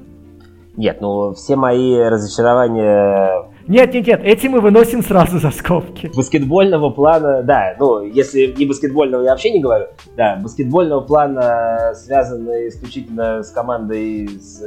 Нет, 0.78 1.02
ну 1.02 1.34
все 1.34 1.56
мои 1.56 1.98
разочарования 1.98 3.50
Нет, 3.68 3.94
нет, 3.94 4.08
нет, 4.08 4.22
эти 4.24 4.48
мы 4.48 4.62
выносим 4.62 5.04
сразу 5.04 5.40
за 5.40 5.52
скобки. 5.52 6.10
Баскетбольного 6.16 6.90
плана, 6.90 7.44
да, 7.44 7.76
ну, 7.78 8.02
если 8.02 8.56
не 8.58 8.66
баскетбольного 8.66 9.24
я 9.24 9.32
вообще 9.32 9.52
не 9.52 9.60
говорю, 9.60 9.88
да, 10.16 10.40
баскетбольного 10.42 11.02
плана, 11.02 11.94
связанный 11.94 12.70
исключительно 12.70 13.44
с 13.44 13.52
командой 13.52 14.24
из 14.24 14.64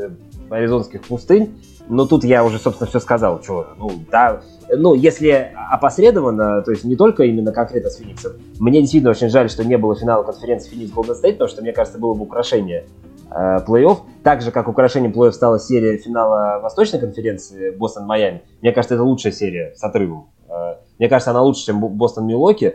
аризонских 0.51 1.03
пустынь, 1.03 1.55
но 1.89 2.07
тут 2.07 2.25
я 2.25 2.45
уже, 2.45 2.59
собственно, 2.59 2.89
все 2.89 3.01
сказал, 3.01 3.43
что, 3.43 3.69
ну, 3.79 3.91
да, 4.11 4.43
ну, 4.69 4.95
если 4.95 5.53
опосредованно, 5.71 6.63
то 6.63 6.71
есть 6.71 6.85
не 6.85 6.95
только 6.95 7.25
именно 7.25 7.53
конкретно 7.53 7.91
с 7.91 7.97
Фениксом, 7.97 8.33
мне 8.59 8.81
действительно 8.81 9.11
очень 9.11 9.31
жаль, 9.31 9.49
что 9.49 9.65
не 9.65 9.79
было 9.79 9.97
финала 9.97 10.23
конференции 10.23 10.71
Феникс 10.71 10.93
Голден 10.93 11.15
Стейт, 11.15 11.37
потому 11.37 11.49
что, 11.49 11.63
мне 11.63 11.73
кажется, 11.73 11.99
было 11.99 12.15
бы 12.15 12.23
украшение 12.23 12.85
э, 12.85 13.10
плей-офф. 13.31 13.99
Так 14.25 14.43
же, 14.43 14.51
как 14.51 14.69
украшением 14.69 15.13
плей-офф 15.13 15.33
стала 15.33 15.59
серия 15.59 15.97
финала 15.97 16.61
Восточной 16.61 16.99
конференции 16.99 17.71
Бостон-Майами. 17.71 18.43
Мне 18.61 18.73
кажется, 18.73 18.95
это 18.95 19.05
лучшая 19.05 19.33
серия 19.33 19.73
с 19.77 19.85
отрывом. 19.85 20.31
Э, 20.51 20.77
мне 20.99 21.09
кажется, 21.09 21.31
она 21.31 21.43
лучше, 21.43 21.67
чем 21.67 21.81
Бостон-Милоки 21.81 22.75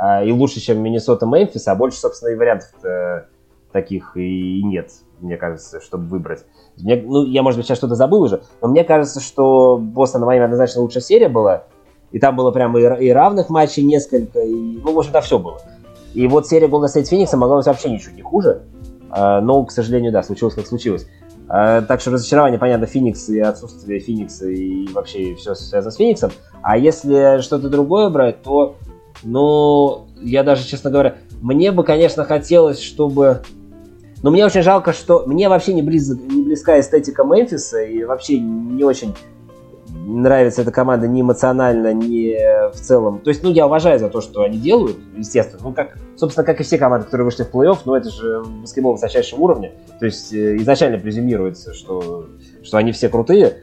э, 0.00 0.26
и 0.26 0.32
лучше, 0.32 0.60
чем 0.60 0.82
Миннесота-Мемфис, 0.82 1.64
а 1.66 1.74
больше, 1.74 1.98
собственно, 1.98 2.30
и 2.30 2.36
вариантов 2.36 2.72
э, 2.84 3.24
таких 3.72 4.16
и 4.16 4.62
нет, 4.62 4.90
мне 5.20 5.36
кажется, 5.36 5.80
чтобы 5.80 6.06
выбрать. 6.06 6.44
Мне, 6.78 6.96
ну, 6.96 7.24
я, 7.24 7.42
может 7.42 7.58
быть, 7.58 7.66
сейчас 7.66 7.78
что-то 7.78 7.94
забыл 7.94 8.22
уже, 8.22 8.42
но 8.62 8.68
мне 8.68 8.84
кажется, 8.84 9.20
что 9.20 9.78
Бостон 9.78 10.22
Майами 10.22 10.44
однозначно 10.44 10.80
лучшая 10.80 11.02
серия 11.02 11.28
была, 11.28 11.64
и 12.12 12.18
там 12.18 12.36
было 12.36 12.50
прям 12.52 12.76
и, 12.78 12.82
и 13.04 13.10
равных 13.10 13.50
матчей 13.50 13.82
несколько, 13.82 14.40
и, 14.40 14.78
ну, 14.78 14.94
в 14.94 14.98
общем-то, 14.98 15.20
все 15.20 15.38
было. 15.38 15.58
И 16.14 16.26
вот 16.26 16.46
серия 16.46 16.68
Golden 16.68 16.86
State 16.86 17.10
Phoenix 17.10 17.36
могла 17.36 17.56
быть 17.56 17.66
вообще 17.66 17.90
ничего 17.90 18.14
не 18.14 18.22
хуже, 18.22 18.62
но, 19.10 19.64
к 19.64 19.70
сожалению, 19.70 20.12
да, 20.12 20.22
случилось 20.22 20.54
как 20.54 20.66
случилось. 20.66 21.06
А, 21.48 21.80
так 21.82 22.00
что 22.00 22.10
разочарование, 22.10 22.58
понятно, 22.58 22.86
Феникс 22.86 23.28
и 23.30 23.40
отсутствие 23.40 24.00
Феникса 24.00 24.48
и 24.48 24.86
вообще 24.92 25.34
все 25.34 25.54
связано 25.54 25.90
с 25.90 25.96
Фениксом. 25.96 26.30
А 26.62 26.76
если 26.76 27.40
что-то 27.40 27.70
другое 27.70 28.10
брать, 28.10 28.42
то, 28.42 28.76
ну, 29.22 30.08
я 30.20 30.42
даже, 30.42 30.66
честно 30.66 30.90
говоря, 30.90 31.16
мне 31.40 31.72
бы, 31.72 31.84
конечно, 31.84 32.24
хотелось, 32.24 32.80
чтобы 32.80 33.42
но 34.22 34.30
мне 34.30 34.44
очень 34.44 34.62
жалко, 34.62 34.92
что 34.92 35.24
мне 35.26 35.48
вообще 35.48 35.74
не, 35.74 35.82
близ, 35.82 36.08
не 36.08 36.42
близка 36.42 36.80
эстетика 36.80 37.22
Мемфиса, 37.22 37.82
и 37.82 38.02
вообще 38.02 38.40
не 38.40 38.82
очень 38.82 39.14
нравится 39.92 40.62
эта 40.62 40.70
команда 40.70 41.08
ни 41.08 41.22
эмоционально, 41.22 41.92
ни 41.92 42.36
в 42.72 42.76
целом. 42.76 43.20
То 43.20 43.30
есть, 43.30 43.42
ну, 43.42 43.50
я 43.50 43.66
уважаю 43.66 43.98
за 43.98 44.08
то, 44.08 44.20
что 44.20 44.42
они 44.42 44.58
делают, 44.58 44.96
естественно. 45.16 45.62
Ну, 45.62 45.72
как, 45.72 45.98
собственно, 46.16 46.44
как 46.44 46.60
и 46.60 46.64
все 46.64 46.78
команды, 46.78 47.06
которые 47.06 47.24
вышли 47.24 47.44
в 47.44 47.54
плей-офф, 47.54 47.78
но 47.84 47.96
это 47.96 48.10
же 48.10 48.42
баскетбол 48.62 48.92
высочайшего 48.92 49.40
уровня. 49.40 49.72
То 49.98 50.06
есть, 50.06 50.32
э, 50.32 50.56
изначально 50.56 50.98
презюмируется, 50.98 51.74
что, 51.74 52.26
что 52.62 52.76
они 52.76 52.92
все 52.92 53.08
крутые, 53.08 53.58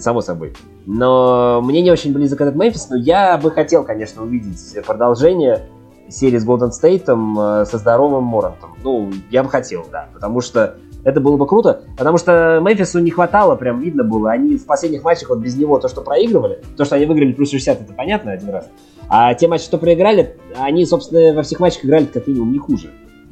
само 0.00 0.20
собой. 0.20 0.54
Но 0.86 1.60
мне 1.62 1.82
не 1.82 1.90
очень 1.90 2.12
близок 2.12 2.40
этот 2.40 2.54
Мемфис, 2.54 2.88
но 2.88 2.96
я 2.96 3.36
бы 3.36 3.50
хотел, 3.50 3.84
конечно, 3.84 4.22
увидеть 4.22 4.76
продолжение 4.86 5.68
серии 6.08 6.38
с 6.38 6.46
Golden 6.46 6.70
State 6.70 7.06
э, 7.08 7.64
со 7.64 7.78
здоровым 7.78 8.24
Морантом. 8.24 8.76
Ну, 8.82 9.10
я 9.30 9.42
бы 9.42 9.48
хотел, 9.48 9.84
да, 9.90 10.08
потому 10.14 10.40
что 10.40 10.76
это 11.06 11.20
было 11.20 11.36
бы 11.36 11.46
круто, 11.46 11.82
потому 11.96 12.18
что 12.18 12.60
Мемфису 12.60 12.98
не 12.98 13.12
хватало, 13.12 13.54
прям 13.54 13.80
видно 13.80 14.02
было. 14.02 14.32
Они 14.32 14.56
в 14.56 14.66
последних 14.66 15.04
матчах 15.04 15.28
вот 15.28 15.38
без 15.38 15.56
него 15.56 15.78
то, 15.78 15.86
что 15.86 16.00
проигрывали, 16.00 16.58
то, 16.76 16.84
что 16.84 16.96
они 16.96 17.06
выиграли 17.06 17.32
плюс 17.32 17.50
60, 17.50 17.82
это 17.82 17.92
понятно 17.92 18.32
один 18.32 18.48
раз. 18.48 18.68
А 19.08 19.32
те 19.34 19.46
матчи, 19.46 19.66
что 19.66 19.78
проиграли, 19.78 20.36
они, 20.56 20.84
собственно, 20.84 21.32
во 21.32 21.44
всех 21.44 21.60
матчах 21.60 21.84
играли 21.84 22.06
как 22.06 22.26
минимум 22.26 22.50
не 22.50 22.58
хуже. 22.58 22.90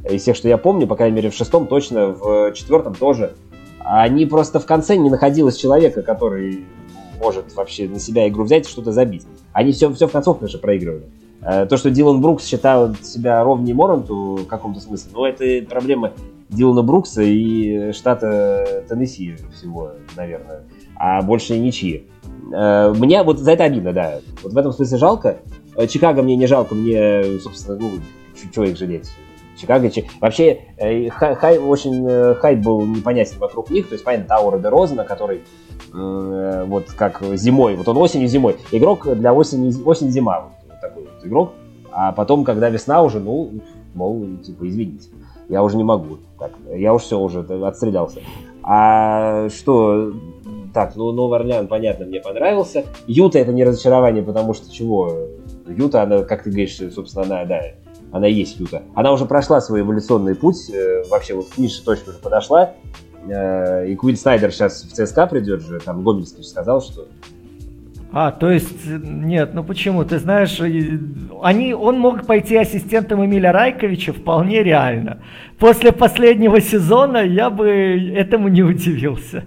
Из 0.09 0.23
всех, 0.23 0.37
что 0.37 0.47
я 0.47 0.57
помню, 0.57 0.87
по 0.87 0.95
крайней 0.95 1.17
мере, 1.17 1.31
в 1.31 1.35
шестом 1.35 1.67
точно, 1.67 2.11
в 2.11 2.53
четвертом 2.53 2.95
тоже. 2.95 3.33
Они 3.81 4.25
просто 4.25 4.61
в 4.61 4.67
конце 4.67 4.95
не 4.95 5.11
находилось 5.11 5.57
человека, 5.57 6.03
который 6.03 6.65
может 7.21 7.57
вообще 7.57 7.89
на 7.89 7.99
себя 7.99 8.29
игру 8.29 8.45
взять 8.45 8.69
и 8.69 8.71
что-то 8.71 8.93
забить. 8.93 9.27
Они 9.53 9.73
все, 9.73 9.93
все 9.93 10.07
в 10.07 10.13
концовке 10.13 10.47
же 10.47 10.59
проигрывали. 10.59 11.07
Э, 11.43 11.67
то, 11.67 11.77
что 11.77 11.91
Дилан 11.91 12.21
Брукс 12.21 12.47
считает 12.47 13.05
себя 13.05 13.43
ровнее 13.43 13.75
Моранту 13.75 14.37
в 14.37 14.47
каком-то 14.47 14.79
смысле, 14.79 15.11
ну, 15.13 15.25
это 15.25 15.67
проблема 15.69 16.13
Дилана 16.49 16.83
Брукса 16.83 17.23
и 17.23 17.93
штата 17.93 18.85
Теннесси 18.89 19.37
всего, 19.53 19.93
наверное, 20.17 20.63
а 20.97 21.23
больше 21.23 21.59
ничьи. 21.59 22.07
Э, 22.53 22.93
мне 22.97 23.23
вот 23.23 23.39
за 23.39 23.53
это 23.53 23.65
обидно, 23.65 23.93
да. 23.93 24.21
Вот 24.43 24.53
в 24.53 24.59
этом 24.59 24.73
смысле 24.73 24.99
жалко. 24.99 25.39
Э, 25.77 25.87
Чикаго 25.87 26.23
мне 26.23 26.37
не 26.37 26.47
жалко, 26.47 26.75
мне, 26.75 27.39
собственно, 27.41 27.79
ну, 27.79 27.91
чего 28.53 28.65
их 28.65 28.77
жалеть. 28.77 29.11
Чикаго, 29.57 29.89
Чи... 29.91 30.05
вообще 30.21 30.61
хай, 30.79 31.35
хай, 31.37 31.59
очень 31.59 32.35
хайп 32.35 32.59
был 32.59 32.83
непонятен 32.83 33.39
вокруг 33.39 33.71
них, 33.71 33.89
то 33.89 33.95
есть, 33.95 34.05
понятно, 34.05 34.27
Таура 34.27 34.59
де 34.59 34.69
Розена, 34.69 35.05
который 35.05 35.43
э, 35.93 36.65
вот 36.67 36.91
как 36.93 37.23
зимой, 37.37 37.77
вот 37.77 37.87
он 37.87 37.97
осенью 37.99 38.27
зимой, 38.27 38.57
игрок 38.73 39.07
для 39.17 39.33
осени, 39.33 39.73
осень-зима, 39.85 40.51
игрок, 41.23 41.53
а 41.93 42.11
потом, 42.13 42.45
когда 42.45 42.69
весна 42.69 43.03
уже, 43.03 43.21
ну, 43.21 43.53
мол, 43.95 44.27
типа, 44.45 44.69
извините, 44.69 45.09
я 45.49 45.63
уже 45.63 45.77
не 45.77 45.85
могу, 45.85 46.19
так, 46.39 46.53
я 46.75 46.95
уже 46.95 47.05
все, 47.05 47.19
уже 47.19 47.41
отстрелялся. 47.41 48.21
А 48.63 49.49
что, 49.51 50.13
так, 50.73 50.97
ну, 50.97 51.13
Новый 51.13 51.39
Орлеан, 51.39 51.69
понятно, 51.69 52.07
мне 52.07 52.21
понравился. 52.21 52.85
Юта 53.07 53.39
это 53.39 53.53
не 53.53 53.63
разочарование, 53.65 54.23
потому 54.23 54.55
что 54.55 54.73
чего? 54.73 55.29
Юта, 55.67 56.03
она, 56.03 56.23
как 56.23 56.43
ты 56.45 56.51
говоришь, 56.51 56.81
собственно, 56.95 57.25
она, 57.25 57.45
да, 57.45 57.61
она 58.11 58.27
есть 58.27 58.59
Юта. 58.59 58.83
Она 58.95 59.13
уже 59.13 59.27
прошла 59.27 59.61
свой 59.61 59.81
эволюционный 59.81 60.35
путь, 60.35 60.71
э, 60.71 61.03
вообще 61.11 61.35
вот 61.35 61.49
к 61.49 61.59
низшей 61.59 61.85
точке 61.85 62.11
уже 62.11 62.19
подошла. 62.19 62.73
Э, 63.29 63.87
и 63.87 63.95
Куин 63.97 64.17
Снайдер 64.17 64.53
сейчас 64.53 64.85
в 64.85 64.93
ЦСКА 64.93 65.27
придет 65.27 65.63
же, 65.63 65.81
там 65.81 66.03
Гомельский 66.03 66.45
сказал, 66.45 66.81
что 66.81 67.07
а, 68.17 68.31
то 68.31 68.49
есть, 68.49 68.87
нет, 68.87 69.55
ну 69.55 69.65
почему? 69.65 70.05
Ты 70.05 70.21
знаешь, 70.21 70.61
они, 70.61 71.75
он 71.75 71.99
мог 71.99 72.25
пойти 72.27 72.55
ассистентом 72.55 73.25
Эмиля 73.25 73.51
Райковича 73.51 74.13
вполне 74.13 74.63
реально. 74.63 75.21
После 75.59 75.91
последнего 75.91 76.61
сезона 76.61 77.17
я 77.17 77.51
бы 77.51 77.69
этому 78.15 78.47
не 78.47 78.63
удивился. 78.63 79.43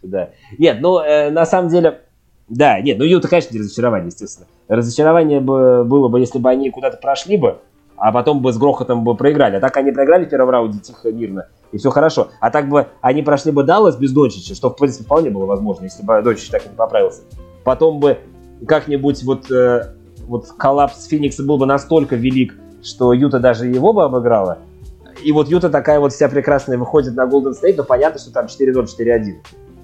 Да. 0.00 0.30
Нет, 0.58 0.78
ну, 0.80 1.00
э, 1.00 1.30
на 1.30 1.44
самом 1.44 1.70
деле, 1.70 2.02
да, 2.48 2.80
нет, 2.80 2.98
ну 2.98 3.04
Юта, 3.04 3.26
конечно, 3.26 3.52
не 3.54 3.58
разочарование, 3.58 4.06
естественно. 4.06 4.46
Разочарование 4.68 5.40
бы, 5.40 5.82
было 5.82 6.06
бы, 6.06 6.20
если 6.20 6.38
бы 6.38 6.48
они 6.48 6.70
куда-то 6.70 6.98
прошли 6.98 7.36
бы, 7.36 7.58
а 7.96 8.12
потом 8.12 8.42
бы 8.42 8.52
с 8.52 8.58
грохотом 8.58 9.02
бы 9.02 9.16
проиграли. 9.16 9.56
А 9.56 9.60
так 9.60 9.76
они 9.76 9.90
проиграли 9.90 10.24
в 10.24 10.28
первом 10.28 10.50
раунде 10.50 10.78
тихо, 10.78 11.10
мирно 11.10 11.48
и 11.76 11.78
все 11.78 11.90
хорошо. 11.90 12.28
А 12.40 12.50
так 12.50 12.68
бы 12.68 12.88
они 13.00 13.22
прошли 13.22 13.52
бы 13.52 13.62
Даллас 13.62 13.96
без 13.96 14.12
Дончича, 14.12 14.54
что 14.54 14.70
в 14.70 14.76
принципе 14.76 15.04
вполне 15.04 15.30
было 15.30 15.44
возможно, 15.44 15.84
если 15.84 16.02
бы 16.02 16.20
Дончич 16.22 16.48
так 16.48 16.66
и 16.66 16.68
не 16.68 16.74
поправился. 16.74 17.22
Потом 17.64 18.00
бы 18.00 18.18
как-нибудь 18.66 19.22
вот, 19.24 19.50
э, 19.50 19.94
вот 20.26 20.48
коллапс 20.56 21.06
Феникса 21.06 21.44
был 21.44 21.58
бы 21.58 21.66
настолько 21.66 22.16
велик, 22.16 22.54
что 22.82 23.12
Юта 23.12 23.38
даже 23.38 23.66
его 23.66 23.92
бы 23.92 24.04
обыграла. 24.04 24.58
И 25.22 25.32
вот 25.32 25.48
Юта 25.48 25.70
такая 25.70 26.00
вот 26.00 26.12
вся 26.12 26.28
прекрасная 26.28 26.78
выходит 26.78 27.14
на 27.14 27.26
Golden 27.26 27.52
State, 27.52 27.74
но 27.76 27.84
понятно, 27.84 28.18
что 28.18 28.32
там 28.32 28.46
4-0, 28.46 28.86
4-1. 28.98 29.34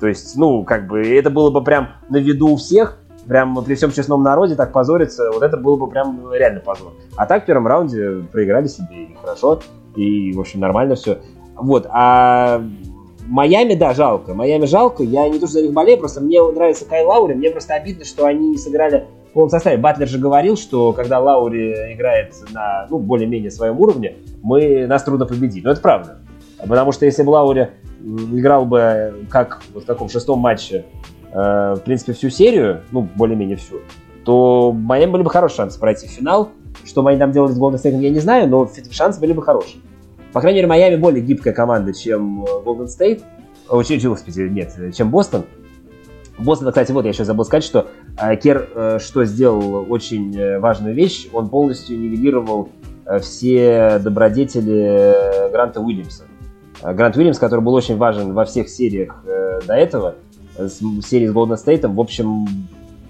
То 0.01 0.07
есть, 0.09 0.37
ну, 0.37 0.65
как 0.65 0.89
бы, 0.89 1.01
это 1.01 1.31
было 1.31 1.51
бы 1.51 1.63
прям 1.63 1.91
на 2.09 2.17
виду 2.17 2.49
у 2.49 2.57
всех, 2.57 2.99
прям 3.27 3.63
при 3.65 3.75
всем 3.75 3.93
честном 3.93 4.23
народе 4.23 4.57
так 4.57 4.73
позориться, 4.73 5.31
вот 5.33 5.43
это 5.43 5.57
было 5.57 5.77
бы 5.77 5.89
прям 5.89 6.33
реально 6.33 6.61
позор. 6.61 6.93
А 7.17 7.27
так 7.27 7.45
в 7.45 7.47
первом 7.47 7.67
раунде 7.67 8.23
проиграли 8.33 8.67
себе, 8.67 9.05
и 9.05 9.17
хорошо, 9.21 9.61
и, 9.97 10.33
в 10.33 10.41
общем, 10.41 10.61
нормально 10.61 10.95
все. 10.95 11.19
Вот, 11.63 11.87
а 11.91 12.63
Майами, 13.27 13.75
да, 13.75 13.95
жалко. 13.95 14.35
Майами 14.35 14.67
жалко. 14.67 15.03
Я 15.03 15.29
не 15.29 15.39
то, 15.39 15.47
что 15.47 15.55
за 15.55 15.63
них 15.63 15.73
болею, 15.73 15.99
просто 15.99 16.21
мне 16.21 16.43
нравится 16.43 16.85
Кай 16.85 17.05
Лаури. 17.05 17.35
Мне 17.35 17.51
просто 17.51 17.75
обидно, 17.75 18.05
что 18.05 18.27
они 18.27 18.51
не 18.51 18.59
сыграли 18.59 19.07
в 19.31 19.33
полном 19.33 19.51
составе. 19.51 19.77
Батлер 19.77 20.09
же 20.09 20.19
говорил, 20.19 20.57
что 20.57 20.93
когда 20.93 21.21
Лаури 21.21 21.95
играет 21.95 22.35
на, 22.53 22.87
ну, 22.91 22.99
более-менее 22.99 23.51
своем 23.51 23.81
уровне, 23.81 24.17
мы, 24.43 24.87
нас 24.87 25.05
трудно 25.05 25.27
победить. 25.27 25.65
Но 25.65 25.71
это 25.71 25.81
правда. 25.81 26.19
Потому 26.59 26.93
что 26.93 27.07
если 27.07 27.23
бы 27.23 27.31
Лаури 27.31 27.71
играл 28.03 28.67
бы, 28.67 29.15
как 29.31 29.63
вот 29.73 29.85
в 29.85 29.87
таком 29.87 30.09
шестом 30.09 30.41
матче, 30.41 30.85
э, 31.33 31.75
в 31.77 31.81
принципе, 31.85 32.13
всю 32.13 32.29
серию, 32.29 32.83
ну, 32.91 33.09
более-менее 33.15 33.57
всю, 33.57 33.77
то 34.25 34.73
Майами 34.73 35.13
были 35.13 35.23
бы 35.23 35.31
хорошие 35.31 35.57
шансы 35.57 35.79
пройти 35.79 36.07
в 36.07 36.11
финал. 36.11 36.51
Что 36.85 37.07
они 37.07 37.19
там 37.19 37.33
делали 37.33 37.53
с 37.53 37.59
Голден 37.59 37.79
Стейтом, 37.79 38.01
я 38.01 38.11
не 38.11 38.19
знаю, 38.19 38.49
но 38.49 38.69
шансы 38.91 39.21
были 39.21 39.33
бы 39.33 39.43
хорошие. 39.43 39.81
По 40.33 40.41
крайней 40.41 40.59
мере, 40.59 40.69
Майами 40.69 40.97
более 40.97 41.23
гибкая 41.23 41.53
команда, 41.53 41.93
чем 41.93 42.45
Golden 42.45 42.87
State. 42.87 43.23
Очень, 43.69 44.01
господи, 44.09 44.43
нет, 44.43 44.75
чем 44.95 45.11
Бостон. 45.11 45.45
Бостон, 46.39 46.69
кстати, 46.69 46.93
вот 46.93 47.05
я 47.05 47.11
еще 47.11 47.25
забыл 47.25 47.45
сказать, 47.45 47.65
что 47.65 47.89
э, 48.21 48.37
Кер 48.37 48.69
э, 48.75 48.99
что 48.99 49.25
сделал 49.25 49.87
очень 49.91 50.37
э, 50.37 50.59
важную 50.59 50.95
вещь, 50.95 51.29
он 51.33 51.49
полностью 51.49 51.99
нивелировал 51.99 52.71
все 53.21 53.99
добродетели 53.99 55.51
Гранта 55.51 55.81
Уильямса. 55.81 56.25
Грант 56.83 57.17
Уильямс, 57.17 57.39
который 57.39 57.61
был 57.61 57.75
очень 57.75 57.97
важен 57.97 58.33
во 58.33 58.45
всех 58.45 58.69
сериях 58.69 59.25
до 59.67 59.75
этого, 59.75 60.15
с 60.57 60.79
серии 61.05 61.27
с 61.27 61.33
Golden 61.33 61.57
State, 61.57 61.87
в 61.87 62.01
общем, 62.01 62.47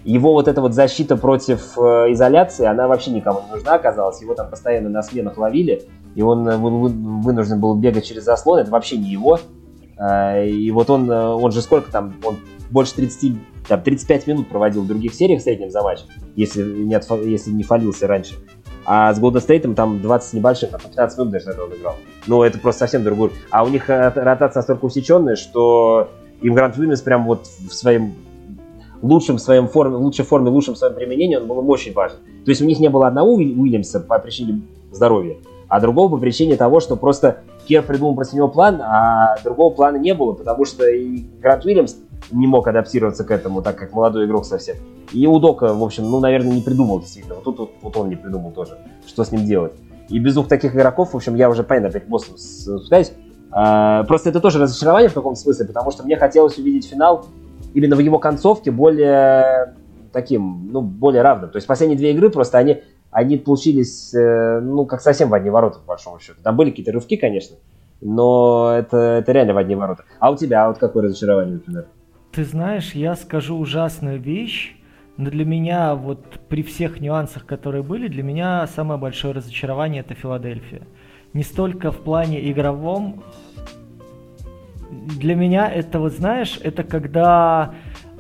его 0.03 0.33
вот 0.33 0.49
эта 0.49 0.63
вот 0.63 0.73
защита 0.73 1.17
против 1.17 1.77
изоляции, 1.77 2.65
она 2.65 2.89
вообще 2.89 3.11
никому 3.11 3.43
не 3.47 3.55
нужна 3.55 3.75
оказалась. 3.75 4.21
Его 4.23 4.35
там 4.35 4.49
постоянно 4.49 4.89
на 4.89 5.03
сменах 5.03 5.37
ловили 5.37 5.83
и 6.15 6.23
он 6.23 6.49
э, 6.49 6.57
вынужден 6.57 7.61
был 7.61 7.75
бегать 7.75 8.05
через 8.05 8.25
заслон, 8.25 8.59
это 8.59 8.71
вообще 8.71 8.97
не 8.97 9.11
его. 9.11 9.39
А, 9.99 10.43
и 10.43 10.71
вот 10.71 10.91
он, 10.91 11.11
э, 11.11 11.27
он 11.27 11.53
же 11.53 11.63
сколько 11.63 11.91
там, 11.91 12.15
он 12.25 12.37
больше 12.71 12.95
30, 12.95 13.37
там, 13.69 13.83
35 13.83 14.27
минут 14.27 14.49
проводил 14.49 14.83
в 14.83 14.87
других 14.87 15.15
сериях 15.15 15.41
в 15.41 15.45
среднем 15.45 15.71
за 15.71 15.83
матч, 15.83 16.01
если 16.37 16.63
не, 16.63 16.95
отфа, 16.95 17.17
если 17.17 17.51
не 17.51 17.63
фалился 17.63 18.07
раньше. 18.07 18.35
А 18.85 19.15
с 19.15 19.21
Golden 19.21 19.47
State 19.47 19.75
там 19.75 20.01
20 20.01 20.35
небольших, 20.35 20.71
а 20.73 20.79
15 20.79 21.19
минут 21.19 21.33
даже 21.33 21.51
на 21.51 21.63
он 21.63 21.73
играл. 21.73 21.97
Ну, 22.27 22.43
это 22.43 22.59
просто 22.59 22.81
совсем 22.81 23.05
другой. 23.05 23.31
А 23.51 23.65
у 23.65 23.69
них 23.69 23.89
ротация 23.89 24.61
настолько 24.61 24.87
усеченная, 24.87 25.37
что 25.37 26.11
им 26.41 26.55
Грант 26.55 26.77
Уильямс 26.77 27.01
прям 27.01 27.25
вот 27.25 27.47
в 27.47 27.73
своем 27.73 28.15
лучшем 29.03 29.39
своем 29.39 29.69
форме, 29.69 29.97
лучшей 29.97 30.25
форме, 30.25 30.49
лучшем 30.49 30.77
своем 30.77 30.95
применении 30.95 31.37
он 31.37 31.47
был 31.47 31.61
им 31.61 31.69
очень 31.69 31.93
важен. 31.93 32.17
То 32.45 32.51
есть 32.51 32.63
у 32.63 32.65
них 32.65 32.79
не 32.81 32.89
было 32.89 33.09
одного 33.09 33.35
Уильямса 33.35 34.01
по 34.01 34.19
причине 34.19 34.63
здоровья, 34.91 35.37
а 35.73 35.81
другого 35.81 36.11
по 36.11 36.19
причине 36.19 36.57
того, 36.57 36.81
что 36.81 36.97
просто 36.97 37.39
Кер 37.67 37.83
придумал 37.83 38.15
против 38.15 38.35
него 38.35 38.49
план, 38.49 38.83
а 38.83 39.39
другого 39.43 39.73
плана 39.73 39.97
не 39.97 40.13
было, 40.13 40.35
потому 40.35 40.67
что 40.67 40.87
и 40.87 41.25
Грант 41.41 41.65
Уильямс 41.65 41.97
не 42.31 42.47
мог 42.47 42.69
адаптироваться 42.69 43.25
к 43.25 43.31
этому, 43.31 43.63
так 43.63 43.77
как 43.77 43.95
молодой 43.95 44.27
игрок 44.27 44.45
совсем. 44.45 44.77
И 45.15 45.27
Удока, 45.27 45.73
в 45.73 45.83
общем, 45.83 46.11
ну, 46.11 46.21
наверное, 46.21 46.53
не 46.53 46.61
придумал 46.61 47.01
действительно. 47.01 47.37
Вот 47.37 47.45
тут 47.45 47.59
вот, 47.59 47.71
вот 47.81 47.97
он 47.97 48.11
не 48.11 48.17
придумал 48.17 48.51
тоже, 48.51 48.77
что 49.07 49.25
с 49.25 49.33
ним 49.33 49.47
делать. 49.47 49.73
И 50.11 50.19
без 50.19 50.35
двух 50.35 50.47
таких 50.47 50.75
игроков, 50.75 51.15
в 51.15 51.17
общем, 51.17 51.37
я 51.37 51.49
уже, 51.49 51.63
понятно, 51.63 51.89
опять 51.89 52.07
боссом 52.07 52.37
спускаюсь. 52.37 53.13
А, 53.51 54.05
просто 54.05 54.29
это 54.29 54.41
тоже 54.41 54.59
разочарование 54.59 55.09
в 55.09 55.15
каком-то 55.15 55.41
смысле, 55.41 55.65
потому 55.65 55.91
что 55.91 56.03
мне 56.03 56.19
хотелось 56.19 56.59
увидеть 56.59 56.87
финал 56.87 57.25
именно 57.73 57.97
в 57.97 58.01
его 58.01 58.19
концовке 58.19 58.71
более 58.71 59.75
таким, 60.13 60.69
ну, 60.71 60.83
более 60.83 61.23
равным. 61.23 61.49
То 61.49 61.57
есть 61.57 61.67
последние 61.67 61.97
две 61.97 62.13
игры 62.13 62.29
просто 62.29 62.59
они, 62.59 62.83
они 63.13 63.37
получились, 63.37 64.13
э, 64.15 64.61
ну, 64.61 64.87
как 64.87 65.01
совсем 65.03 65.29
в 65.29 65.35
одни 65.35 65.51
ворота, 65.51 65.79
по 65.79 65.89
большому 65.89 66.19
счету. 66.19 66.41
Там 66.43 66.57
были 66.57 66.71
какие-то 66.71 66.93
рывки, 66.93 67.17
конечно, 67.17 67.57
но 68.01 68.75
это, 68.77 68.97
это 68.97 69.33
реально 69.33 69.55
в 69.55 69.59
одни 69.59 69.75
ворота. 69.75 70.05
А 70.19 70.31
у 70.31 70.37
тебя, 70.37 70.65
а 70.65 70.69
вот 70.69 70.79
какое 70.79 71.05
разочарование, 71.05 71.55
например? 71.55 71.87
Ты 72.33 72.45
знаешь, 72.45 72.93
я 72.95 73.15
скажу 73.15 73.57
ужасную 73.59 74.19
вещь, 74.19 74.75
но 75.19 75.31
для 75.31 75.45
меня, 75.45 75.95
вот 75.95 76.41
при 76.49 76.63
всех 76.63 77.01
нюансах, 77.01 77.45
которые 77.45 77.83
были, 77.83 78.09
для 78.09 78.23
меня 78.23 78.67
самое 78.67 78.99
большое 78.99 79.35
разочарование 79.35 80.01
это 80.01 80.15
Филадельфия. 80.15 80.83
Не 81.35 81.43
столько 81.43 81.93
в 81.93 81.99
плане 81.99 82.51
игровом, 82.51 83.23
для 84.91 85.35
меня 85.35 85.71
это, 85.71 85.99
вот 85.99 86.13
знаешь, 86.13 86.59
это 86.63 86.83
когда 86.83 87.75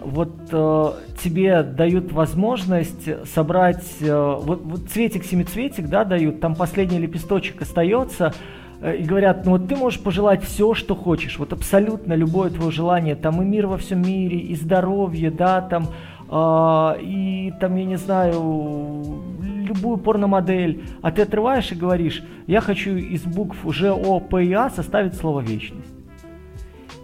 вот 0.04 0.32
э, 0.50 0.92
тебе 1.22 1.62
дают 1.62 2.12
возможность 2.12 3.08
собрать, 3.32 3.84
э, 4.00 4.36
вот, 4.40 4.62
вот 4.62 4.88
цветик-семицветик, 4.88 5.88
да, 5.88 6.04
дают, 6.04 6.40
там 6.40 6.54
последний 6.54 6.98
лепесточек 6.98 7.62
остается, 7.62 8.32
э, 8.80 8.96
и 8.96 9.02
говорят, 9.04 9.44
ну 9.44 9.52
вот 9.52 9.68
ты 9.68 9.76
можешь 9.76 10.00
пожелать 10.00 10.44
все, 10.44 10.74
что 10.74 10.94
хочешь, 10.94 11.38
вот 11.38 11.52
абсолютно 11.52 12.14
любое 12.14 12.50
твое 12.50 12.70
желание, 12.70 13.16
там 13.16 13.42
и 13.42 13.44
мир 13.44 13.66
во 13.66 13.78
всем 13.78 14.02
мире, 14.02 14.38
и 14.38 14.54
здоровье, 14.54 15.30
да, 15.30 15.60
там, 15.60 15.88
э, 16.30 17.02
и 17.02 17.52
там, 17.60 17.76
я 17.76 17.84
не 17.84 17.96
знаю, 17.96 19.22
любую 19.40 19.98
порномодель, 19.98 20.84
а 21.02 21.10
ты 21.10 21.22
отрываешь 21.22 21.72
и 21.72 21.74
говоришь, 21.74 22.22
я 22.46 22.60
хочу 22.60 22.96
из 22.96 23.22
букв 23.22 23.56
Ж, 23.72 23.92
О, 23.92 24.20
П 24.20 24.44
и 24.44 24.52
А 24.52 24.70
составить 24.70 25.14
слово 25.14 25.40
вечность. 25.40 25.91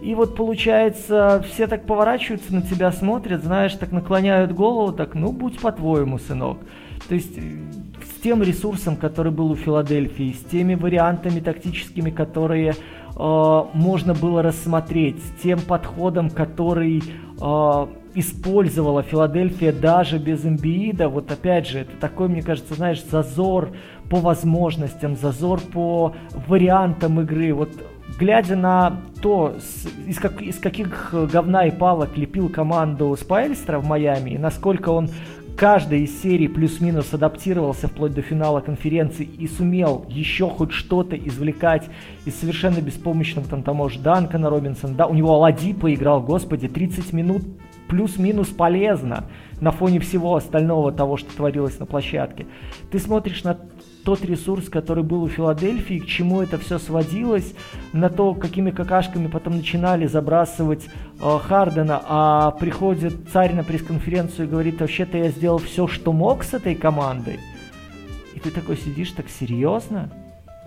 И 0.01 0.15
вот 0.15 0.35
получается, 0.35 1.43
все 1.51 1.67
так 1.67 1.85
поворачиваются 1.85 2.53
на 2.53 2.61
тебя, 2.61 2.91
смотрят, 2.91 3.43
знаешь, 3.43 3.73
так 3.73 3.91
наклоняют 3.91 4.53
голову, 4.53 4.93
так, 4.93 5.13
ну, 5.13 5.31
будь 5.33 5.59
по-твоему, 5.59 6.19
сынок. 6.19 6.59
То 7.09 7.15
есть 7.15 7.37
э, 7.37 7.41
с 7.41 8.21
тем 8.21 8.41
ресурсом, 8.41 8.95
который 8.95 9.31
был 9.31 9.51
у 9.51 9.55
Филадельфии, 9.55 10.31
с 10.31 10.49
теми 10.49 10.75
вариантами 10.75 11.41
тактическими, 11.41 12.11
которые 12.11 12.75
э, 12.75 13.63
можно 13.73 14.13
было 14.13 14.41
рассмотреть, 14.41 15.17
с 15.21 15.41
тем 15.41 15.59
подходом, 15.59 16.29
который 16.29 17.01
э, 17.01 17.87
использовала 18.13 19.03
Филадельфия 19.03 19.73
даже 19.73 20.17
без 20.17 20.45
имбиида, 20.45 21.09
вот 21.09 21.29
опять 21.31 21.67
же, 21.67 21.79
это 21.79 21.91
такой, 21.99 22.29
мне 22.29 22.41
кажется, 22.41 22.73
знаешь, 22.73 23.03
зазор 23.03 23.71
по 24.09 24.17
возможностям, 24.17 25.15
зазор 25.15 25.59
по 25.59 26.13
вариантам 26.47 27.21
игры. 27.21 27.53
Вот 27.53 27.69
глядя 28.17 28.55
на 28.55 29.01
то, 29.21 29.55
из, 30.07 30.19
как, 30.19 30.41
из 30.41 30.59
каких 30.59 31.13
говна 31.31 31.65
и 31.65 31.71
палок 31.71 32.17
лепил 32.17 32.49
команду 32.49 33.15
Спайльстра 33.19 33.79
в 33.79 33.85
Майами, 33.85 34.31
и 34.31 34.37
насколько 34.37 34.89
он 34.89 35.09
каждой 35.59 36.03
из 36.03 36.21
серий 36.21 36.47
плюс-минус 36.47 37.13
адаптировался 37.13 37.89
вплоть 37.89 38.13
до 38.13 38.21
финала 38.21 38.61
конференции 38.61 39.25
и 39.25 39.45
сумел 39.45 40.05
еще 40.07 40.49
хоть 40.49 40.71
что-то 40.71 41.17
извлекать 41.17 41.83
из 42.25 42.39
совершенно 42.39 42.79
беспомощного 42.79 43.45
там 43.45 43.63
того 43.63 43.89
же 43.89 43.99
Данкана 43.99 44.49
Робинсона. 44.49 44.93
Да, 44.93 45.05
у 45.05 45.13
него 45.13 45.33
Алади 45.33 45.73
поиграл, 45.73 46.21
господи, 46.21 46.69
30 46.69 47.11
минут 47.11 47.41
плюс-минус 47.89 48.47
полезно 48.47 49.25
на 49.59 49.71
фоне 49.71 49.99
всего 49.99 50.35
остального 50.35 50.93
того, 50.93 51.17
что 51.17 51.35
творилось 51.35 51.77
на 51.77 51.85
площадке. 51.85 52.45
Ты 52.89 52.99
смотришь 52.99 53.43
на 53.43 53.57
тот 54.03 54.23
ресурс, 54.23 54.69
который 54.69 55.03
был 55.03 55.23
у 55.23 55.27
Филадельфии, 55.27 55.99
к 55.99 56.05
чему 56.05 56.41
это 56.41 56.57
все 56.57 56.79
сводилось, 56.79 57.53
на 57.93 58.09
то, 58.09 58.33
какими 58.33 58.71
какашками 58.71 59.27
потом 59.27 59.57
начинали 59.57 60.07
забрасывать 60.07 60.85
э, 60.85 61.39
Хардена, 61.43 62.01
а 62.05 62.51
приходит 62.51 63.29
царь 63.31 63.53
на 63.53 63.63
пресс-конференцию 63.63 64.47
и 64.47 64.49
говорит, 64.49 64.79
вообще-то 64.81 65.17
я 65.17 65.29
сделал 65.29 65.57
все, 65.57 65.87
что 65.87 66.13
мог 66.13 66.43
с 66.43 66.53
этой 66.53 66.75
командой. 66.75 67.39
И 68.35 68.39
ты 68.39 68.51
такой 68.51 68.77
сидишь 68.77 69.11
так 69.11 69.25
серьезно? 69.29 70.09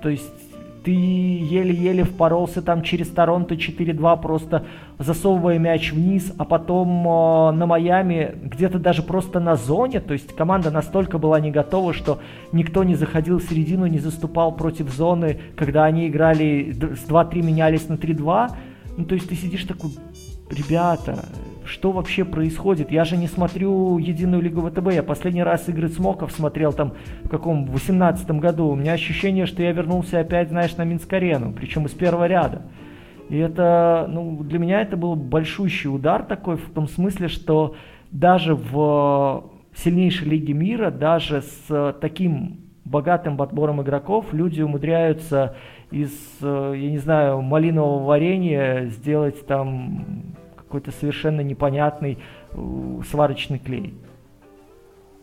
То 0.03 0.09
есть 0.09 0.42
ты 0.85 0.91
еле-еле 0.91 2.05
впоролся 2.05 2.63
там 2.63 2.83
через 2.83 3.09
Торонто 3.09 3.55
4-2, 3.55 4.21
просто 4.21 4.65
засовывая 4.99 5.59
мяч 5.59 5.93
вниз, 5.93 6.33
а 6.39 6.45
потом 6.45 7.07
э, 7.07 7.53
на 7.53 7.67
Майами 7.67 8.35
где-то 8.43 8.79
даже 8.79 9.03
просто 9.03 9.41
на 9.41 9.57
зоне, 9.57 10.01
то 10.01 10.13
есть 10.13 10.35
команда 10.35 10.71
настолько 10.71 11.19
была 11.19 11.41
не 11.41 11.51
готова, 11.51 11.93
что 11.93 12.19
никто 12.53 12.85
не 12.85 12.95
заходил 12.95 13.39
в 13.39 13.45
середину, 13.45 13.87
не 13.87 13.99
заступал 13.99 14.53
против 14.53 14.89
зоны, 14.91 15.39
когда 15.57 15.85
они 15.85 16.09
играли 16.09 16.73
с 16.73 17.09
2-3 17.09 17.43
менялись 17.43 17.89
на 17.89 17.95
3-2, 17.95 18.51
ну 18.97 19.05
то 19.05 19.15
есть 19.15 19.29
ты 19.29 19.35
сидишь 19.35 19.65
такой, 19.65 19.91
ребята, 20.53 21.25
что 21.65 21.93
вообще 21.93 22.25
происходит? 22.25 22.91
Я 22.91 23.05
же 23.05 23.17
не 23.17 23.27
смотрю 23.27 23.99
единую 23.99 24.43
лигу 24.43 24.61
ВТБ. 24.61 24.93
Я 24.93 25.03
последний 25.03 25.43
раз 25.43 25.69
игры 25.69 25.89
Смоков 25.89 26.33
смотрел 26.33 26.73
там 26.73 26.93
в 27.25 27.29
каком, 27.29 27.67
в 27.67 27.73
18 27.73 28.31
году. 28.33 28.69
У 28.69 28.75
меня 28.75 28.93
ощущение, 28.93 29.47
что 29.47 29.63
я 29.63 29.73
вернулся 29.73 30.21
опять, 30.21 30.49
знаешь, 30.49 30.77
на 30.77 30.85
Минск-арену, 30.85 31.53
причем 31.53 31.87
из 31.87 31.93
первого 31.93 32.27
ряда. 32.27 32.63
И 33.29 33.39
это, 33.39 34.07
ну, 34.11 34.43
для 34.43 34.59
меня 34.59 34.83
это 34.83 34.97
был 34.97 35.15
большущий 35.15 35.89
удар 35.89 36.23
такой, 36.23 36.57
в 36.57 36.71
том 36.71 36.89
смысле, 36.89 37.29
что 37.29 37.75
даже 38.11 38.55
в 38.55 39.45
сильнейшей 39.75 40.29
лиге 40.29 40.53
мира, 40.53 40.91
даже 40.91 41.43
с 41.43 41.97
таким 42.01 42.61
богатым 42.85 43.39
подбором 43.39 43.81
игроков, 43.81 44.27
люди 44.33 44.61
умудряются 44.61 45.55
из, 45.91 46.11
я 46.43 46.91
не 46.91 46.99
знаю, 46.99 47.41
малинового 47.41 48.05
варенья 48.05 48.87
сделать 48.87 49.47
там 49.47 50.35
какой-то 50.73 50.91
совершенно 50.99 51.43
непонятный 51.43 52.19
э, 52.53 52.57
сварочный 53.11 53.59
клей. 53.59 53.93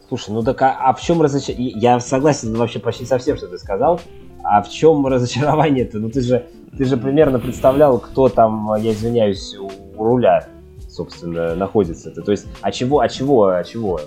Слушай, 0.08 0.30
ну 0.30 0.43
так 0.43 0.62
а, 0.62 0.78
а 0.80 0.93
в 0.93 1.02
чем 1.02 1.24
разочарование? 1.24 1.74
Я 1.76 2.00
согласен 2.00 2.56
вообще 2.56 2.78
почти 2.78 3.06
со 3.06 3.18
всем, 3.18 3.36
что 3.36 3.47
ты 3.47 3.58
сказал. 3.58 4.00
А 4.43 4.62
в 4.62 4.70
чем 4.70 5.08
разочарование-то? 5.08 5.97
Ну 5.97 6.12
ты 6.12 6.22
же, 6.22 6.45
ты 6.78 6.86
же 6.86 6.97
примерно 6.97 7.39
представлял, 7.39 7.97
кто 7.97 8.30
там, 8.30 8.76
я 8.80 8.91
извиняюсь, 8.91 9.56
у, 9.58 9.72
у 9.97 10.04
руля, 10.04 10.47
собственно, 10.88 11.56
находится. 11.56 12.12
-то. 12.12 12.22
То 12.22 12.32
есть, 12.32 12.45
а 12.62 12.72
чего, 12.72 13.00
а 13.00 13.10
чего, 13.10 13.47
а 13.47 13.64
чего? 13.64 14.00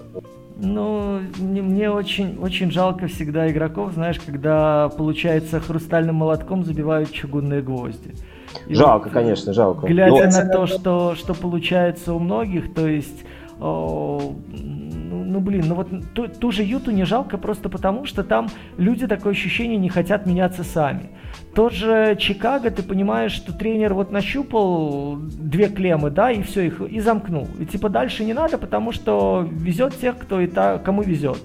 Ну, 0.58 1.22
мне, 1.38 1.60
мне 1.60 1.90
очень, 1.90 2.38
очень 2.38 2.70
жалко 2.70 3.08
всегда 3.08 3.50
игроков, 3.50 3.94
знаешь, 3.94 4.20
когда, 4.24 4.90
получается, 4.96 5.58
хрустальным 5.58 6.14
молотком 6.14 6.64
забивают 6.64 7.10
чугунные 7.10 7.62
гвозди. 7.62 8.14
И 8.66 8.74
жалко, 8.74 9.04
вот, 9.04 9.12
конечно, 9.12 9.52
жалко. 9.52 9.86
Глядя 9.86 10.26
Но... 10.26 10.44
на 10.44 10.48
то, 10.48 10.66
что, 10.66 11.14
что 11.14 11.34
получается 11.34 12.14
у 12.14 12.18
многих, 12.18 12.74
то 12.74 12.86
есть 12.86 13.24
о, 13.60 14.34
ну, 14.50 15.24
ну 15.24 15.40
блин, 15.40 15.64
ну 15.68 15.76
вот 15.76 15.88
ту, 16.14 16.26
ту 16.26 16.50
же 16.50 16.64
Юту 16.64 16.90
не 16.90 17.04
жалко 17.04 17.38
просто 17.38 17.68
потому, 17.68 18.06
что 18.06 18.24
там 18.24 18.48
люди 18.76 19.06
такое 19.06 19.32
ощущение 19.32 19.78
не 19.78 19.88
хотят 19.88 20.26
меняться 20.26 20.64
сами. 20.64 21.10
Тот 21.54 21.72
же 21.72 22.16
Чикаго, 22.18 22.70
ты 22.70 22.82
понимаешь, 22.82 23.32
что 23.32 23.52
тренер 23.52 23.94
вот 23.94 24.10
нащупал 24.10 25.16
две 25.16 25.68
клеммы, 25.68 26.10
да, 26.10 26.32
и 26.32 26.42
все, 26.42 26.62
их 26.62 26.80
и 26.80 26.98
замкнул. 26.98 27.46
И 27.60 27.66
типа 27.66 27.88
дальше 27.88 28.24
не 28.24 28.34
надо, 28.34 28.58
потому 28.58 28.90
что 28.90 29.46
везет 29.48 29.96
тех, 29.96 30.18
кто 30.18 30.40
и 30.40 30.48
та, 30.48 30.78
кому 30.78 31.02
везет. 31.02 31.38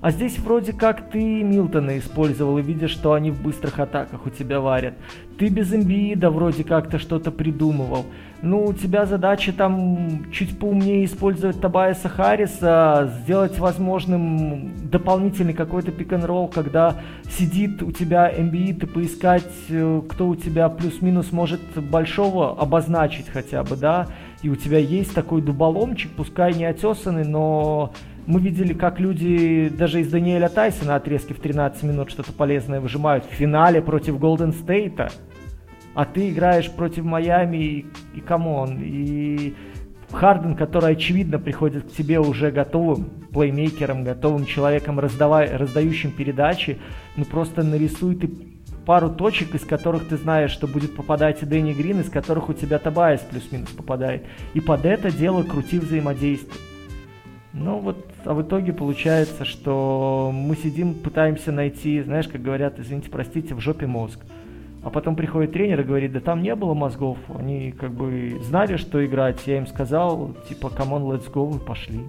А 0.00 0.10
здесь 0.10 0.38
вроде 0.38 0.72
как 0.72 1.10
ты 1.10 1.42
Милтона 1.42 1.98
использовал 1.98 2.58
и 2.58 2.62
видишь, 2.62 2.90
что 2.90 3.14
они 3.14 3.30
в 3.30 3.42
быстрых 3.42 3.78
атаках 3.78 4.26
у 4.26 4.30
тебя 4.30 4.60
варят. 4.60 4.94
Ты 5.38 5.48
без 5.48 5.72
имбиида 5.72 6.30
вроде 6.30 6.64
как-то 6.64 6.98
что-то 6.98 7.30
придумывал. 7.30 8.06
Ну, 8.42 8.64
у 8.64 8.72
тебя 8.74 9.06
задача 9.06 9.52
там 9.52 10.30
чуть 10.30 10.58
поумнее 10.58 11.04
использовать 11.04 11.60
Табайса 11.60 12.08
Харриса, 12.08 13.12
сделать 13.22 13.58
возможным 13.58 14.72
дополнительный 14.90 15.54
какой-то 15.54 15.90
пик-н-ролл, 15.90 16.48
когда 16.48 16.96
сидит 17.30 17.82
у 17.82 17.92
тебя 17.92 18.32
Эмбиид 18.34 18.82
и 18.82 18.86
поискать, 18.86 19.50
э, 19.68 20.02
кто 20.08 20.28
у 20.28 20.36
тебя 20.36 20.68
плюс-минус 20.68 21.32
может 21.32 21.60
большого 21.76 22.58
обозначить 22.58 23.28
хотя 23.28 23.62
бы, 23.62 23.76
да, 23.76 24.06
и 24.42 24.50
у 24.50 24.56
тебя 24.56 24.78
есть 24.78 25.14
такой 25.14 25.40
дуболомчик, 25.40 26.10
пускай 26.12 26.54
не 26.54 26.66
отесанный, 26.66 27.24
но 27.24 27.92
мы 28.26 28.40
видели, 28.40 28.74
как 28.74 28.98
люди 28.98 29.68
даже 29.68 30.00
из 30.00 30.10
Даниэля 30.10 30.48
Тайса 30.48 30.96
отрезки 30.96 31.32
в 31.32 31.40
13 31.40 31.84
минут 31.84 32.10
что-то 32.10 32.32
полезное 32.32 32.80
выжимают 32.80 33.24
в 33.24 33.32
финале 33.32 33.80
против 33.80 34.18
Голден 34.18 34.52
Стейта. 34.52 35.10
А 35.94 36.04
ты 36.04 36.30
играешь 36.30 36.70
против 36.70 37.04
Майами 37.04 37.56
и, 37.56 37.86
и 38.14 38.20
come 38.20 38.53
on, 38.53 38.78
и 38.82 39.54
Харден, 40.10 40.54
который, 40.54 40.92
очевидно, 40.92 41.38
приходит 41.38 41.84
к 41.84 41.92
тебе 41.92 42.20
уже 42.20 42.50
готовым 42.50 43.04
плеймейкером, 43.32 44.04
готовым 44.04 44.44
человеком, 44.44 45.00
раздавай, 45.00 45.56
раздающим 45.56 46.10
передачи, 46.10 46.78
ну 47.16 47.24
просто 47.24 47.62
нарисуй 47.62 48.16
ты 48.16 48.30
пару 48.84 49.10
точек, 49.10 49.54
из 49.54 49.62
которых 49.62 50.08
ты 50.08 50.16
знаешь, 50.16 50.52
что 50.52 50.66
будет 50.66 50.94
попадать 50.94 51.42
и 51.42 51.46
Дэнни 51.46 51.72
Грин, 51.72 52.00
из 52.00 52.10
которых 52.10 52.48
у 52.48 52.54
тебя 52.54 52.78
Табайс 52.78 53.20
плюс-минус 53.20 53.70
попадает. 53.70 54.24
И 54.54 54.60
под 54.60 54.84
это 54.84 55.10
дело 55.10 55.42
крути 55.42 55.78
взаимодействие. 55.78 56.60
Ну 57.58 57.78
вот, 57.78 57.96
а 58.26 58.34
в 58.34 58.42
итоге 58.42 58.74
получается, 58.74 59.46
что 59.46 60.30
мы 60.32 60.56
сидим, 60.56 60.92
пытаемся 60.92 61.52
найти, 61.52 62.02
знаешь, 62.02 62.28
как 62.28 62.42
говорят, 62.42 62.78
извините, 62.78 63.08
простите, 63.08 63.54
в 63.54 63.60
жопе 63.60 63.86
мозг. 63.86 64.20
А 64.82 64.90
потом 64.90 65.16
приходит 65.16 65.52
тренер 65.52 65.80
и 65.80 65.84
говорит, 65.84 66.12
да 66.12 66.20
там 66.20 66.42
не 66.42 66.54
было 66.54 66.74
мозгов, 66.74 67.16
они 67.34 67.72
как 67.72 67.92
бы 67.92 68.38
знали, 68.42 68.76
что 68.76 69.04
играть. 69.04 69.38
Я 69.46 69.56
им 69.56 69.66
сказал, 69.66 70.34
типа, 70.48 70.66
come 70.66 70.90
on, 70.90 71.10
let's 71.10 71.32
go, 71.32 71.46
вы 71.46 71.58
пошли. 71.58 72.00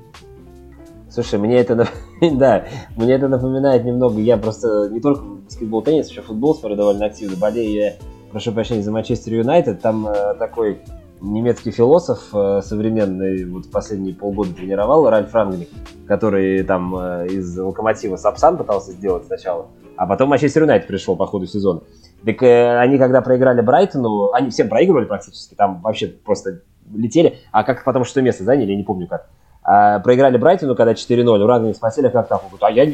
Слушай, 1.10 1.39
мне 1.39 1.56
это, 1.56 1.88
да, 2.22 2.66
мне 2.98 3.14
это 3.14 3.30
напоминает 3.30 3.86
немного, 3.86 4.20
я 4.20 4.36
просто 4.36 4.89
не 4.91 5.00
только 5.00 5.24
баскетбол, 5.24 5.82
теннис, 5.82 6.10
еще 6.10 6.22
футбол 6.22 6.56
смотрю 6.56 6.76
довольно 6.76 7.06
активно, 7.06 7.38
болею 7.38 7.72
я, 7.72 7.93
прошу 8.32 8.52
прощения, 8.52 8.84
за 8.84 8.91
Манчестер 8.91 9.34
Юнайтед, 9.36 9.82
там 9.82 10.06
э, 10.08 10.34
такой 10.36 10.80
немецкий 11.22 11.72
философ 11.72 12.30
э, 12.34 12.61
современный, 12.63 13.45
вот 13.45 13.70
последние 13.72 14.13
полгода 14.13 14.53
тренировал, 14.53 15.09
Ральф 15.09 15.34
Рангник, 15.34 15.70
который 16.07 16.63
там 16.63 16.95
э, 16.95 17.28
из 17.28 17.57
Локомотива 17.57 18.15
Сапсан 18.18 18.57
пытался 18.57 18.91
сделать 18.91 19.26
сначала, 19.26 19.68
а 19.95 20.05
потом 20.05 20.30
Манчестер 20.30 20.63
Юнайтед 20.63 20.88
пришел 20.88 21.15
по 21.15 21.26
ходу 21.26 21.45
сезона. 21.45 21.82
Так 22.26 22.41
э, 22.43 22.80
они 22.80 22.97
когда 22.97 23.22
проиграли 23.22 23.61
Брайтону, 23.61 24.32
они 24.34 24.49
всем 24.49 24.70
проигрывали 24.70 25.05
практически, 25.05 25.55
там 25.55 25.82
вообще 25.82 26.07
просто 26.07 26.61
летели, 26.93 27.39
а 27.51 27.63
как 27.63 27.84
потом 27.84 28.05
что 28.05 28.22
место 28.22 28.43
заняли, 28.43 28.72
я 28.72 28.78
не 28.78 28.84
помню 28.84 29.07
как. 29.07 29.30
А, 29.63 29.99
проиграли 29.99 30.38
Брайтону, 30.38 30.76
когда 30.76 30.93
4-0, 30.93 31.43
Ураганник 31.43 31.76
спросили, 31.76 32.07
как 32.07 32.30
так. 32.30 32.41
А 32.61 32.72
я, 32.72 32.89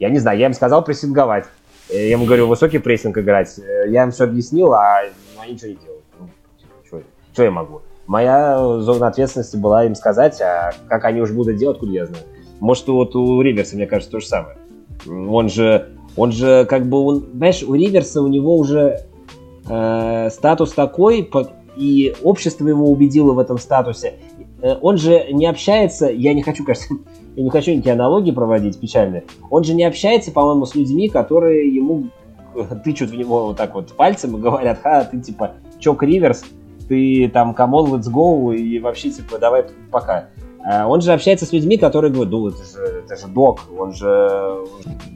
я 0.00 0.10
не 0.10 0.18
знаю, 0.18 0.38
я 0.38 0.46
им 0.46 0.52
сказал 0.52 0.82
прессинговать. 0.82 1.44
Я 1.88 2.10
ему 2.10 2.24
говорю, 2.24 2.48
высокий 2.48 2.78
прессинг 2.78 3.16
играть. 3.16 3.60
Я 3.86 4.02
им 4.02 4.10
все 4.10 4.24
объяснил, 4.24 4.72
а 4.72 5.02
они 5.40 5.52
ничего 5.52 5.68
не 5.68 5.76
делают. 5.76 5.93
Что, 7.34 7.42
что 7.42 7.44
я 7.44 7.50
могу? 7.50 7.82
Моя 8.06 8.80
зона 8.80 9.08
ответственности 9.08 9.56
была 9.56 9.84
им 9.86 9.96
сказать, 9.96 10.40
а 10.40 10.72
как 10.88 11.04
они 11.04 11.20
уже 11.20 11.34
будут 11.34 11.56
делать, 11.56 11.78
куда 11.78 11.92
я 11.92 12.06
знаю. 12.06 12.22
Может, 12.60 12.86
вот 12.86 13.16
у 13.16 13.42
Риверса, 13.42 13.74
мне 13.74 13.86
кажется, 13.86 14.12
то 14.12 14.20
же 14.20 14.26
самое. 14.26 14.56
Он 15.06 15.48
же, 15.48 15.88
он 16.16 16.30
же 16.30 16.64
как 16.66 16.86
бы, 16.86 16.98
он, 16.98 17.26
знаешь, 17.34 17.64
у 17.64 17.74
Риверса 17.74 18.22
у 18.22 18.28
него 18.28 18.56
уже 18.56 19.00
э, 19.68 20.28
статус 20.30 20.72
такой, 20.74 21.28
и 21.76 22.14
общество 22.22 22.68
его 22.68 22.88
убедило 22.88 23.32
в 23.32 23.40
этом 23.40 23.58
статусе. 23.58 24.14
Э, 24.62 24.76
он 24.80 24.96
же 24.96 25.26
не 25.32 25.46
общается, 25.46 26.06
я 26.06 26.34
не 26.34 26.42
хочу, 26.42 26.64
кажется, 26.64 26.94
я 27.36 27.42
не 27.42 27.50
хочу 27.50 27.72
никакие 27.72 27.94
аналогии 27.94 28.30
проводить 28.30 28.78
печальные, 28.78 29.24
он 29.50 29.64
же 29.64 29.74
не 29.74 29.82
общается, 29.82 30.30
по-моему, 30.30 30.66
с 30.66 30.76
людьми, 30.76 31.08
которые 31.08 31.74
ему 31.74 32.10
тычут 32.84 33.10
в 33.10 33.16
него 33.16 33.46
вот 33.46 33.56
так 33.56 33.74
вот 33.74 33.92
пальцем 33.92 34.36
и 34.36 34.40
говорят, 34.40 34.78
ха, 34.82 35.04
ты 35.04 35.20
типа 35.20 35.54
choke 35.80 36.04
Риверс, 36.04 36.44
ты 36.88 37.30
там 37.32 37.54
come 37.54 37.76
on, 37.76 37.92
let's 37.92 38.10
go, 38.10 38.54
и 38.54 38.78
вообще 38.78 39.10
типа 39.10 39.38
давай 39.38 39.64
пока. 39.90 40.28
А 40.66 40.86
он 40.86 41.02
же 41.02 41.12
общается 41.12 41.44
с 41.44 41.52
людьми, 41.52 41.76
которые 41.76 42.10
говорят, 42.10 42.32
ну 42.32 42.48
это 42.48 42.64
же, 42.64 43.02
это 43.04 43.16
же 43.16 43.26
док, 43.26 43.60
он 43.78 43.92
же... 43.92 44.64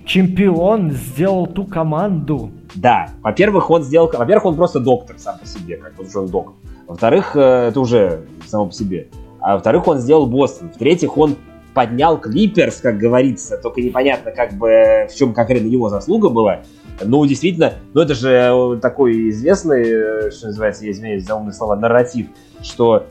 Чемпион 0.05 0.91
сделал 0.91 1.47
ту 1.47 1.65
команду. 1.65 2.51
Да, 2.75 3.09
во-первых, 3.23 3.71
он 3.71 3.83
сделал... 3.83 4.11
Во-первых, 4.13 4.45
он 4.45 4.57
просто 4.57 4.79
доктор 4.79 5.19
сам 5.19 5.39
по 5.39 5.47
себе, 5.47 5.79
как 5.79 5.95
вот 5.97 6.15
он 6.15 6.27
док. 6.29 6.53
Во-вторых, 6.87 7.35
э, 7.35 7.69
это 7.69 7.81
уже 7.81 8.27
само 8.47 8.67
по 8.67 8.73
себе. 8.73 9.09
А 9.41 9.55
во-вторых, 9.55 9.89
он 9.89 9.99
сделал 9.99 10.27
Бостон. 10.27 10.69
В-третьих, 10.69 11.17
он 11.17 11.37
поднял 11.73 12.19
Клиперс, 12.19 12.81
как 12.81 12.99
говорится, 12.99 13.57
только 13.57 13.81
непонятно, 13.81 14.33
как 14.33 14.53
бы 14.53 15.07
в 15.09 15.15
чем 15.15 15.33
конкретно 15.33 15.69
его 15.69 15.89
заслуга 15.89 16.29
была. 16.29 16.61
Ну, 17.01 17.25
действительно, 17.27 17.75
ну 17.95 18.01
это 18.01 18.15
же 18.15 18.79
такой 18.81 19.31
известный, 19.31 19.83
э, 19.83 20.31
что 20.31 20.47
называется, 20.49 20.85
я 20.85 20.93
извиняюсь 20.93 21.25
за 21.25 21.35
умные 21.35 21.53
слова, 21.53 21.77
нарратив, 21.77 22.27
что 22.63 23.07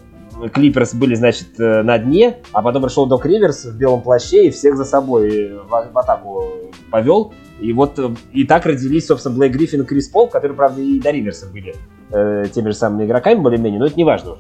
Клиперс 0.53 0.93
были, 0.93 1.15
значит, 1.15 1.59
э, 1.59 1.81
на 1.83 1.97
дне, 1.97 2.37
а 2.51 2.61
потом 2.61 2.83
пришел 2.83 3.05
Док 3.05 3.25
Риверс 3.25 3.65
в 3.65 3.77
белом 3.77 4.01
плаще 4.01 4.47
и 4.47 4.49
всех 4.51 4.77
за 4.77 4.85
собой 4.85 5.53
в, 5.53 5.69
в 5.69 5.97
атаку 5.97 6.45
повел. 6.91 7.33
И 7.59 7.73
вот 7.73 7.97
э, 7.97 8.09
и 8.33 8.43
так 8.43 8.65
родились, 8.65 9.07
собственно, 9.07 9.35
Блейк 9.35 9.53
Гриффин 9.53 9.81
и 9.81 9.85
Крис 9.85 10.09
Пол, 10.09 10.27
которые, 10.27 10.55
правда, 10.55 10.81
и 10.81 10.99
до 10.99 11.11
Риверса 11.11 11.47
были 11.47 11.75
э, 12.11 12.45
теми 12.53 12.69
же 12.69 12.75
самыми 12.75 13.05
игроками 13.05 13.39
более-менее, 13.39 13.79
но 13.79 13.87
это 13.87 13.95
не 13.95 14.03
важно 14.03 14.37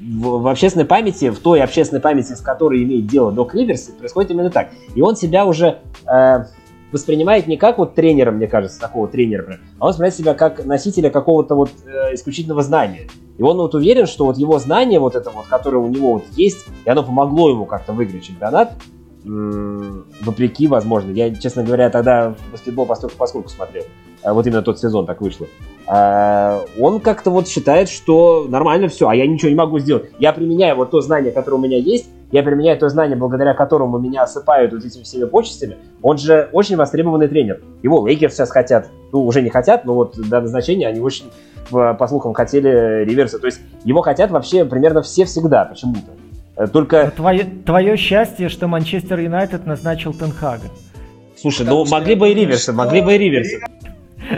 в, 0.00 0.42
в 0.42 0.48
общественной 0.48 0.86
памяти, 0.86 1.30
в 1.30 1.38
той 1.38 1.62
общественной 1.62 2.00
памяти, 2.00 2.32
с 2.32 2.40
которой 2.40 2.82
имеет 2.82 3.06
дело 3.06 3.32
Док 3.32 3.54
Риверс, 3.54 3.82
происходит 3.98 4.30
именно 4.30 4.50
так. 4.50 4.70
И 4.94 5.02
он 5.02 5.16
себя 5.16 5.44
уже 5.44 5.78
э, 6.06 6.44
воспринимает 6.92 7.46
не 7.46 7.56
как 7.56 7.78
вот 7.78 7.94
тренера, 7.94 8.30
мне 8.30 8.46
кажется, 8.46 8.80
такого 8.80 9.08
тренера, 9.08 9.58
а 9.78 9.84
он 9.84 9.88
воспринимает 9.90 10.14
себя 10.14 10.34
как 10.34 10.64
носителя 10.64 11.10
какого-то 11.10 11.54
вот 11.54 11.70
э, 11.84 12.14
исключительного 12.14 12.62
знания. 12.62 13.08
И 13.38 13.42
он 13.42 13.56
вот 13.56 13.74
уверен, 13.74 14.06
что 14.06 14.26
вот 14.26 14.36
его 14.36 14.58
знание, 14.58 15.00
вот 15.00 15.14
это 15.14 15.30
вот, 15.30 15.46
которое 15.46 15.78
у 15.78 15.88
него 15.88 16.14
вот 16.14 16.24
есть, 16.36 16.66
и 16.84 16.90
оно 16.90 17.02
помогло 17.02 17.50
ему 17.50 17.64
как-то 17.64 17.92
выиграть 17.92 18.24
чемпионат, 18.24 18.72
вопреки, 19.24 20.66
возможно. 20.66 21.10
Я, 21.10 21.34
честно 21.34 21.62
говоря, 21.62 21.90
тогда 21.90 22.34
баскетбол 22.52 22.86
постольку 22.86 23.16
поскольку 23.18 23.48
смотрел. 23.48 23.84
А 24.22 24.34
вот 24.34 24.46
именно 24.46 24.62
тот 24.62 24.78
сезон 24.78 25.06
так 25.06 25.20
вышло. 25.20 25.46
А, 25.86 26.62
он 26.78 27.00
как-то 27.00 27.30
вот 27.30 27.48
считает, 27.48 27.88
что 27.88 28.46
нормально 28.48 28.88
все, 28.88 29.08
а 29.08 29.14
я 29.14 29.26
ничего 29.26 29.48
не 29.48 29.54
могу 29.56 29.78
сделать. 29.78 30.10
Я 30.18 30.32
применяю 30.32 30.76
вот 30.76 30.90
то 30.90 31.00
знание, 31.00 31.32
которое 31.32 31.56
у 31.56 31.60
меня 31.60 31.78
есть, 31.78 32.10
я 32.32 32.42
применяю 32.42 32.78
то 32.78 32.88
знание, 32.88 33.16
благодаря 33.16 33.54
которому 33.54 33.98
меня 33.98 34.22
осыпают 34.22 34.72
вот 34.72 34.84
этими 34.84 35.02
всеми 35.02 35.24
почестями. 35.24 35.76
Он 36.02 36.16
же 36.16 36.48
очень 36.52 36.76
востребованный 36.76 37.28
тренер. 37.28 37.60
Его 37.82 38.06
Лейкерс 38.06 38.34
сейчас 38.34 38.50
хотят, 38.50 38.88
ну, 39.12 39.24
уже 39.24 39.42
не 39.42 39.50
хотят, 39.50 39.84
но 39.84 39.94
вот 39.94 40.16
до 40.16 40.40
назначения 40.40 40.86
они 40.86 41.00
очень, 41.00 41.26
по 41.70 42.06
слухам, 42.08 42.32
хотели 42.34 43.04
Риверса. 43.04 43.38
То 43.38 43.46
есть 43.46 43.60
его 43.84 44.02
хотят 44.02 44.30
вообще 44.30 44.64
примерно 44.64 45.02
все 45.02 45.24
всегда 45.24 45.64
почему-то. 45.64 46.12
Э, 46.56 46.66
только... 46.66 47.12
Твое, 47.16 47.44
твое 47.44 47.96
счастье, 47.96 48.48
что 48.48 48.68
Манчестер 48.68 49.18
Юнайтед 49.18 49.66
назначил 49.66 50.12
Тенхага. 50.12 50.68
Слушай, 51.36 51.66
ну 51.66 51.86
могли 51.86 52.14
бы 52.14 52.30
и 52.30 52.34
Риверса, 52.34 52.72
могли 52.72 53.00
бы 53.00 53.14
и 53.14 53.18
Риверса. 53.18 53.56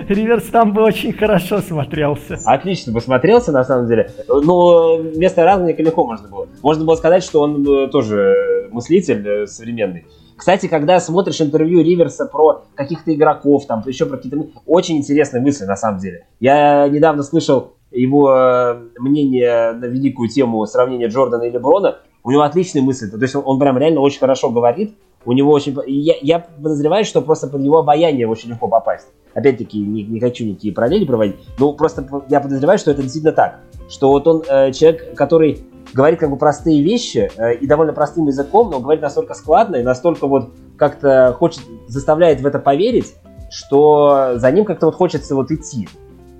Риверс 0.08 0.44
там 0.44 0.72
бы 0.72 0.82
очень 0.82 1.12
хорошо 1.12 1.60
смотрелся. 1.60 2.38
Отлично 2.44 2.92
бы 2.92 3.00
смотрелся, 3.00 3.52
на 3.52 3.64
самом 3.64 3.88
деле. 3.88 4.10
Но 4.28 4.96
вместо 4.96 5.44
Разника 5.44 5.82
легко 5.82 6.06
можно 6.06 6.28
было. 6.28 6.48
Можно 6.62 6.84
было 6.84 6.94
сказать, 6.96 7.22
что 7.22 7.40
он 7.40 7.66
э, 7.66 7.88
тоже 7.88 8.68
мыслитель 8.72 9.26
э, 9.26 9.46
современный. 9.46 10.06
Кстати, 10.36 10.66
когда 10.66 10.98
смотришь 10.98 11.40
интервью 11.40 11.82
Риверса 11.82 12.26
про 12.26 12.64
каких-то 12.74 13.14
игроков, 13.14 13.66
там, 13.66 13.82
еще 13.86 14.06
про 14.06 14.16
какие-то... 14.16 14.46
Очень 14.66 14.96
интересные 14.96 15.42
мысли, 15.42 15.64
на 15.66 15.76
самом 15.76 16.00
деле. 16.00 16.26
Я 16.40 16.88
недавно 16.88 17.22
слышал 17.22 17.74
его 17.92 18.76
мнение 18.98 19.72
на 19.72 19.84
великую 19.84 20.28
тему 20.28 20.64
сравнения 20.66 21.08
Джордана 21.08 21.44
и 21.44 21.50
Леброна. 21.50 21.98
У 22.24 22.30
него 22.30 22.42
отличные 22.42 22.82
мысли. 22.82 23.06
То 23.06 23.18
есть 23.18 23.36
он, 23.36 23.42
он 23.44 23.58
прям 23.58 23.76
реально 23.78 24.00
очень 24.00 24.18
хорошо 24.18 24.50
говорит. 24.50 24.96
У 25.24 25.32
него 25.32 25.52
очень... 25.52 25.76
Я, 25.86 26.14
я 26.20 26.38
подозреваю, 26.40 27.04
что 27.04 27.20
просто 27.20 27.46
под 27.46 27.60
его 27.60 27.78
обаяние 27.78 28.26
очень 28.26 28.50
легко 28.50 28.66
попасть. 28.66 29.08
Опять-таки, 29.34 29.78
не, 29.78 30.02
не 30.04 30.20
хочу 30.20 30.44
никакие 30.44 30.74
параллели 30.74 31.04
проводить, 31.04 31.36
но 31.58 31.72
просто 31.72 32.06
я 32.28 32.40
подозреваю, 32.40 32.78
что 32.78 32.90
это 32.90 33.02
действительно 33.02 33.32
так. 33.32 33.60
Что 33.88 34.08
вот 34.08 34.26
он 34.26 34.42
э, 34.48 34.72
человек, 34.72 35.14
который 35.14 35.64
говорит 35.94 36.20
как 36.20 36.30
бы 36.30 36.36
простые 36.36 36.82
вещи 36.82 37.30
э, 37.36 37.54
и 37.56 37.66
довольно 37.66 37.92
простым 37.92 38.26
языком, 38.26 38.70
но 38.70 38.80
говорит 38.80 39.02
настолько 39.02 39.34
складно 39.34 39.76
и 39.76 39.82
настолько 39.82 40.26
вот 40.26 40.52
как-то 40.76 41.34
хочет, 41.38 41.62
заставляет 41.88 42.40
в 42.40 42.46
это 42.46 42.58
поверить, 42.58 43.14
что 43.50 44.32
за 44.36 44.50
ним 44.50 44.64
как-то 44.64 44.86
вот 44.86 44.94
хочется 44.94 45.34
вот 45.34 45.50
идти. 45.50 45.88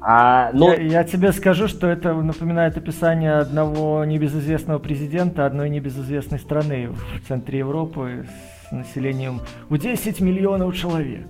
А, 0.05 0.51
ну... 0.53 0.68
я, 0.72 0.80
я 0.80 1.05
тебе 1.05 1.32
скажу, 1.32 1.68
что 1.68 1.86
это 1.86 2.12
напоминает 2.12 2.76
описание 2.76 3.34
одного 3.34 4.05
небезызвестного 4.05 4.78
президента 4.80 5.47
одной 5.47 5.70
небезызвестной 5.70 6.40
страны 6.40 6.88
в 6.90 7.28
центре 7.28 7.61
Европы 7.61 8.26
с 8.68 8.72
населением 8.72 9.40
в 9.68 9.78
10 9.78 10.20
миллионов 10.20 10.74
человек. 10.74 11.26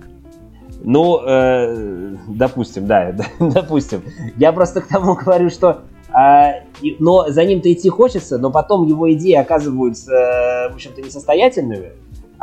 Ну, 0.83 1.21
э, 1.25 2.15
допустим, 2.27 2.85
да, 2.87 3.15
допустим. 3.39 4.03
Я 4.37 4.51
просто 4.51 4.81
к 4.81 4.87
тому 4.87 5.15
говорю, 5.15 5.49
что 5.49 5.81
э, 6.09 6.63
но 6.99 7.29
за 7.29 7.45
ним-то 7.45 7.71
идти 7.71 7.89
хочется, 7.89 8.37
но 8.37 8.51
потом 8.51 8.85
его 8.85 9.11
идеи 9.13 9.35
оказываются, 9.35 10.11
э, 10.11 10.71
в 10.71 10.75
общем-то, 10.75 11.01
несостоятельными. 11.01 11.93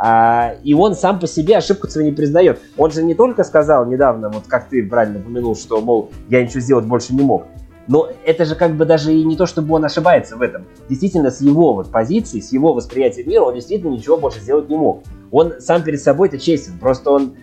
А, 0.03 0.55
и 0.63 0.73
он 0.73 0.95
сам 0.95 1.19
по 1.19 1.27
себе 1.27 1.57
ошибку 1.57 1.87
свою 1.87 2.09
не 2.09 2.15
признает. 2.15 2.59
Он 2.75 2.89
же 2.89 3.03
не 3.03 3.13
только 3.13 3.43
сказал 3.43 3.85
недавно, 3.85 4.29
вот 4.29 4.45
как 4.47 4.67
ты 4.67 4.83
правильно 4.83 5.19
упомянул, 5.19 5.55
что, 5.55 5.79
мол, 5.79 6.09
я 6.27 6.43
ничего 6.43 6.59
сделать 6.59 6.85
больше 6.85 7.13
не 7.13 7.21
мог. 7.21 7.45
Но 7.87 8.09
это 8.25 8.45
же 8.45 8.55
как 8.55 8.75
бы 8.75 8.85
даже 8.85 9.13
и 9.13 9.23
не 9.23 9.35
то, 9.35 9.45
чтобы 9.45 9.75
он 9.75 9.85
ошибается 9.85 10.37
в 10.37 10.41
этом. 10.41 10.65
Действительно, 10.89 11.29
с 11.29 11.41
его 11.41 11.73
вот 11.73 11.91
позиции, 11.91 12.39
с 12.39 12.51
его 12.51 12.73
восприятием 12.73 13.29
мира, 13.29 13.43
он 13.43 13.53
действительно 13.53 13.91
ничего 13.91 14.17
больше 14.17 14.39
сделать 14.39 14.69
не 14.69 14.75
мог. 14.75 15.03
Он 15.29 15.53
сам 15.59 15.83
перед 15.83 16.01
собой 16.01 16.29
это 16.29 16.39
честен, 16.39 16.79
просто 16.79 17.11
он 17.11 17.33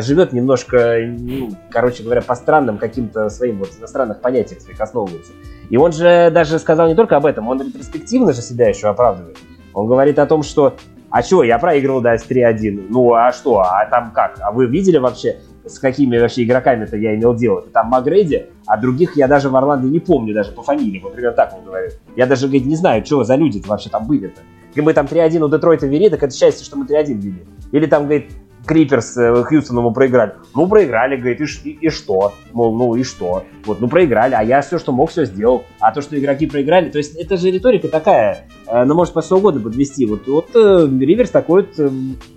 живет 0.00 0.32
немножко, 0.32 0.98
ну, 1.06 1.50
короче 1.70 2.02
говоря, 2.02 2.22
по 2.22 2.34
странным 2.34 2.78
каким-то 2.78 3.28
своим 3.28 3.58
вот 3.58 3.70
иностранных 3.78 4.20
понятиях 4.20 4.60
своих 4.60 4.80
основывается. 4.80 5.32
И 5.70 5.76
он 5.76 5.92
же 5.92 6.30
даже 6.30 6.58
сказал 6.58 6.88
не 6.88 6.94
только 6.94 7.16
об 7.16 7.26
этом, 7.26 7.48
он 7.48 7.60
ретроспективно 7.60 8.32
же 8.32 8.42
себя 8.42 8.68
еще 8.68 8.88
оправдывает. 8.88 9.38
Он 9.74 9.86
говорит 9.86 10.18
о 10.18 10.26
том, 10.26 10.42
что 10.42 10.74
а 11.10 11.22
что, 11.22 11.42
я 11.42 11.58
проигрывал, 11.58 12.00
да, 12.00 12.18
с 12.18 12.26
3-1. 12.26 12.88
Ну, 12.90 13.14
а 13.14 13.32
что, 13.32 13.60
а 13.60 13.86
там 13.86 14.12
как? 14.12 14.38
А 14.40 14.52
вы 14.52 14.66
видели 14.66 14.98
вообще, 14.98 15.38
с 15.64 15.78
какими 15.78 16.18
вообще 16.18 16.44
игроками-то 16.44 16.96
я 16.96 17.14
имел 17.14 17.34
дело? 17.34 17.62
Там 17.62 17.86
Магрейди, 17.88 18.46
а 18.66 18.76
других 18.76 19.16
я 19.16 19.26
даже 19.26 19.48
в 19.48 19.56
Орландо 19.56 19.88
не 19.88 20.00
помню, 20.00 20.34
даже 20.34 20.52
по 20.52 20.62
фамилии, 20.62 21.00
вот 21.02 21.14
примерно 21.14 21.36
так 21.36 21.54
он 21.54 21.64
говорит. 21.64 21.98
Я 22.14 22.26
даже, 22.26 22.46
говорит, 22.46 22.66
не 22.66 22.76
знаю, 22.76 23.04
что 23.06 23.24
за 23.24 23.36
люди-то 23.36 23.68
вообще 23.68 23.88
там 23.88 24.06
были-то. 24.06 24.40
Если 24.68 24.82
мы 24.82 24.92
там 24.92 25.06
3-1 25.06 25.40
у 25.40 25.48
Детройта 25.48 25.86
вели, 25.86 26.10
так 26.10 26.22
это 26.22 26.34
счастье, 26.34 26.64
что 26.64 26.76
мы 26.76 26.84
3-1 26.84 27.14
вели. 27.14 27.46
Или 27.72 27.86
там, 27.86 28.02
говорит, 28.04 28.30
Криперс 28.68 29.16
э, 29.16 29.42
Хьюстону 29.44 29.80
мы 29.82 29.92
проиграли. 29.92 30.34
Ну, 30.54 30.68
проиграли, 30.68 31.16
говорит, 31.16 31.40
и, 31.40 31.70
и, 31.70 31.86
и 31.86 31.88
что? 31.88 32.34
Мол, 32.52 32.76
ну 32.76 32.94
и 32.94 33.02
что? 33.02 33.44
Вот, 33.64 33.80
ну 33.80 33.88
проиграли, 33.88 34.34
а 34.34 34.42
я 34.42 34.60
все, 34.60 34.78
что 34.78 34.92
мог, 34.92 35.10
все 35.10 35.24
сделал. 35.24 35.64
А 35.80 35.90
то, 35.90 36.02
что 36.02 36.18
игроки 36.18 36.46
проиграли, 36.46 36.90
то 36.90 36.98
есть 36.98 37.16
это 37.16 37.38
же 37.38 37.50
риторика 37.50 37.88
такая, 37.88 38.46
э, 38.66 38.70
она 38.70 38.94
может 38.94 39.14
по 39.14 39.22
что 39.22 39.38
угодно 39.38 39.60
подвести. 39.60 40.04
Вот, 40.04 40.28
вот 40.28 40.50
э, 40.54 40.88
Риверс 41.00 41.30
такой 41.30 41.62
вот 41.62 41.78
э, 41.78 41.90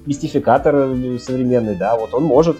мистификатор 0.05 0.75
э, 0.75 1.17
современный, 1.19 1.75
да, 1.75 1.97
вот 1.97 2.13
он 2.13 2.23
может 2.23 2.57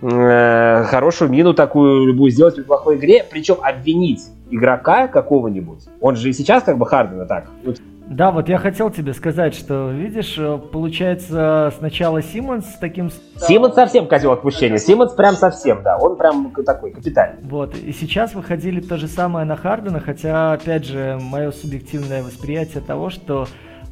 э, 0.00 0.84
хорошую 0.84 1.30
мину 1.30 1.54
такую 1.54 2.06
любую 2.06 2.30
сделать 2.30 2.54
при 2.54 2.62
плохой 2.62 2.96
игре, 2.96 3.26
причем 3.28 3.56
обвинить 3.60 4.22
игрока 4.50 5.08
какого-нибудь. 5.08 5.80
Он 6.00 6.16
же 6.16 6.30
и 6.30 6.32
сейчас 6.32 6.62
как 6.62 6.78
бы 6.78 6.86
Хардена 6.86 7.26
так. 7.26 7.50
Вот 7.64 7.78
да, 8.10 8.30
вот 8.30 8.48
я 8.48 8.56
хотел 8.56 8.90
тебе 8.90 9.12
сказать, 9.12 9.54
что, 9.54 9.90
видишь, 9.90 10.36
э, 10.38 10.58
получается 10.72 11.72
сначала 11.76 12.22
Симмонс 12.22 12.64
с 12.64 12.78
таким... 12.78 13.10
Симмонс 13.36 13.74
совсем 13.74 14.08
козел 14.08 14.32
отпущения. 14.32 14.78
Симмонс 14.78 15.12
прям 15.12 15.34
совсем, 15.34 15.82
да. 15.82 15.98
Он 15.98 16.16
прям 16.16 16.50
такой 16.64 16.92
капитальный. 16.92 17.42
Вот, 17.42 17.76
и 17.76 17.92
сейчас 17.92 18.34
выходили 18.34 18.80
то 18.80 18.96
же 18.96 19.08
самое 19.08 19.44
на 19.44 19.56
Хардена, 19.56 20.00
хотя, 20.00 20.52
опять 20.52 20.86
же, 20.86 21.18
мое 21.20 21.50
субъективное 21.50 22.22
восприятие 22.22 22.82
того, 22.82 23.10
что 23.10 23.46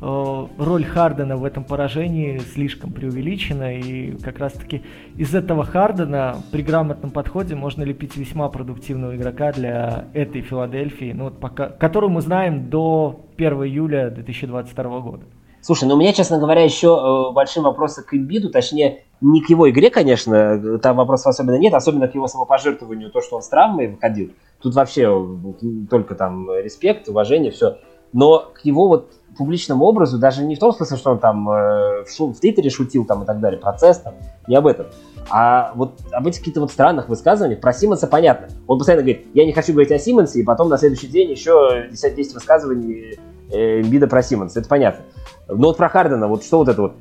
роль 0.07 0.85
Хардена 0.85 1.37
в 1.37 1.45
этом 1.45 1.65
поражении 1.65 2.39
слишком 2.39 2.93
преувеличена, 2.93 3.77
и 3.79 4.17
как 4.19 4.39
раз-таки 4.39 4.83
из 5.17 5.35
этого 5.35 5.65
Хардена 5.65 6.37
при 6.53 6.63
грамотном 6.63 7.11
подходе 7.11 7.55
можно 7.55 7.83
лепить 7.83 8.17
весьма 8.17 8.49
продуктивного 8.49 9.17
игрока 9.17 9.53
для 9.53 10.07
этой 10.15 10.43
Филадельфии, 10.43 11.13
ну, 11.13 11.25
вот 11.25 11.41
пока, 11.41 11.69
которую 11.69 12.11
мы 12.11 12.21
знаем 12.21 12.71
до 12.71 13.21
1 13.37 13.53
июля 13.65 14.11
2022 14.11 15.01
года. 15.01 15.25
Слушай, 15.61 15.89
ну 15.89 15.95
у 15.95 15.99
меня, 15.99 16.13
честно 16.13 16.39
говоря, 16.39 16.63
еще 16.63 16.87
э, 16.87 17.33
большие 17.33 17.65
вопросы 17.65 18.05
к 18.05 18.15
Имбиду, 18.15 18.51
точнее, 18.51 19.03
не 19.21 19.41
к 19.41 19.51
его 19.51 19.69
игре, 19.69 19.91
конечно, 19.91 20.79
там 20.79 20.97
вопросов 20.97 21.29
особенно 21.29 21.57
нет, 21.57 21.75
особенно 21.75 22.07
к 22.07 22.15
его 22.15 22.29
самопожертвованию, 22.29 23.11
то, 23.11 23.21
что 23.21 23.37
он 23.37 23.43
с 23.43 23.49
травмой 23.49 23.89
выходил. 23.89 24.31
Тут 24.63 24.77
вообще 24.77 25.03
э, 25.11 25.87
только 25.91 26.15
там 26.15 26.49
респект, 26.55 27.09
уважение, 27.09 27.51
все. 27.51 27.79
Но 28.13 28.39
к 28.55 28.61
его 28.65 28.87
вот 28.87 29.13
публичному 29.37 29.85
образу, 29.85 30.19
даже 30.19 30.43
не 30.43 30.57
в 30.57 30.59
том 30.59 30.73
смысле, 30.73 30.97
что 30.97 31.11
он 31.13 31.19
там 31.19 31.49
э, 31.51 32.05
в, 32.05 32.07
шум, 32.15 32.35
в 32.35 32.41
Твиттере 32.41 32.71
шутил 32.71 33.05
там 33.05 33.23
и 33.23 33.27
так 33.27 33.41
далее, 33.41 33.61
процесс 33.61 33.99
там, 33.99 34.15
не 34.47 34.57
об 34.57 34.67
этом. 34.67 34.87
А 35.29 35.73
вот 35.75 36.01
об 36.13 36.27
этих 36.27 36.41
каких-то 36.41 36.61
вот 36.61 36.71
странных 36.71 37.09
высказываниях 37.09 37.61
про 37.61 37.73
Симмонса 37.73 38.07
понятно. 38.07 38.49
Он 38.67 38.79
постоянно 38.79 39.03
говорит, 39.03 39.27
я 39.35 39.45
не 39.45 39.53
хочу 39.53 39.73
говорить 39.73 39.93
о 39.93 39.99
Симмонсе, 39.99 40.41
и 40.41 40.43
потом 40.43 40.69
на 40.69 40.79
следующий 40.79 41.09
день 41.09 41.31
еще 41.31 41.87
10 41.91 42.35
высказываний 42.35 43.19
э, 43.51 43.83
Бида 43.83 44.07
про 44.07 44.23
Симмонса, 44.23 44.61
это 44.61 44.69
понятно. 44.69 45.05
Но 45.49 45.69
вот 45.69 45.77
про 45.77 45.89
Хардена, 45.89 46.29
вот 46.29 46.45
что 46.45 46.59
вот 46.59 46.69
это 46.69 46.83
вот, 46.83 46.93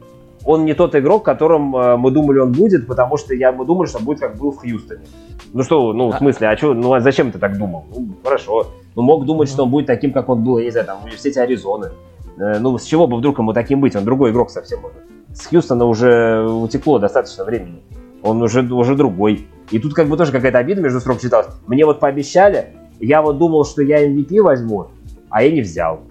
он 0.46 0.66
не 0.66 0.74
тот 0.74 0.96
игрок, 0.96 1.24
которым 1.24 1.76
э, 1.76 1.98
мы 1.98 2.12
думали 2.12 2.40
он 2.40 2.52
будет, 2.52 2.88
потому 2.88 3.18
что 3.18 3.34
я, 3.34 3.52
мы 3.52 3.66
думали, 3.66 3.88
что 3.88 3.98
он 3.98 4.06
будет 4.06 4.20
как 4.20 4.38
был 4.38 4.52
в 4.52 4.58
Хьюстоне. 4.58 5.02
Ну 5.54 5.64
что, 5.64 5.94
ну 5.94 6.12
в 6.12 6.16
а 6.16 6.18
смысле, 6.18 6.50
а 6.50 6.58
что, 6.58 6.74
ну 6.74 6.94
а 6.94 7.00
зачем 7.00 7.32
ты 7.32 7.40
так 7.40 7.58
думал? 7.58 7.86
Ну 7.96 8.10
хорошо, 8.24 8.68
ну 8.96 9.02
мог 9.02 9.26
думать, 9.26 9.50
что 9.50 9.64
он 9.64 9.72
будет 9.72 9.88
таким, 9.88 10.14
как 10.14 10.30
он 10.30 10.44
был, 10.44 10.60
я 10.60 10.66
не 10.66 10.72
знаю, 10.72 10.86
там 10.86 11.00
в 11.00 11.04
университете 11.04 11.42
Аризоны. 11.42 11.92
Э, 12.38 12.60
ну, 12.60 12.78
с 12.78 12.84
чего 12.84 13.08
бы 13.08 13.18
вдруг 13.18 13.40
ему 13.40 13.54
таким 13.54 13.82
быть? 13.82 13.96
Он 13.96 14.04
другой 14.04 14.32
игрок 14.32 14.50
совсем 14.50 14.84
уже. 14.84 14.96
С 15.34 15.48
Хьюстона 15.48 15.86
уже 15.86 16.48
утекло 16.48 17.00
достаточно 17.00 17.44
времени. 17.44 17.82
Он 18.22 18.42
уже, 18.42 18.62
уже 18.62 18.96
другой. 18.96 19.48
И 19.72 19.80
тут 19.80 19.94
как 19.94 20.08
бы 20.08 20.18
тоже 20.18 20.32
какая-то 20.32 20.58
обида 20.58 20.82
между 20.82 21.00
строк 21.00 21.20
читалась. 21.20 21.48
Мне 21.68 21.86
вот 21.86 22.00
пообещали, 22.00 22.74
я 23.00 23.22
вот 23.22 23.38
думал, 23.38 23.66
что 23.66 23.82
я 23.82 24.08
MVP 24.08 24.42
возьму, 24.42 24.88
а 25.30 25.44
я 25.44 25.52
не 25.52 25.62
взял. 25.62 26.02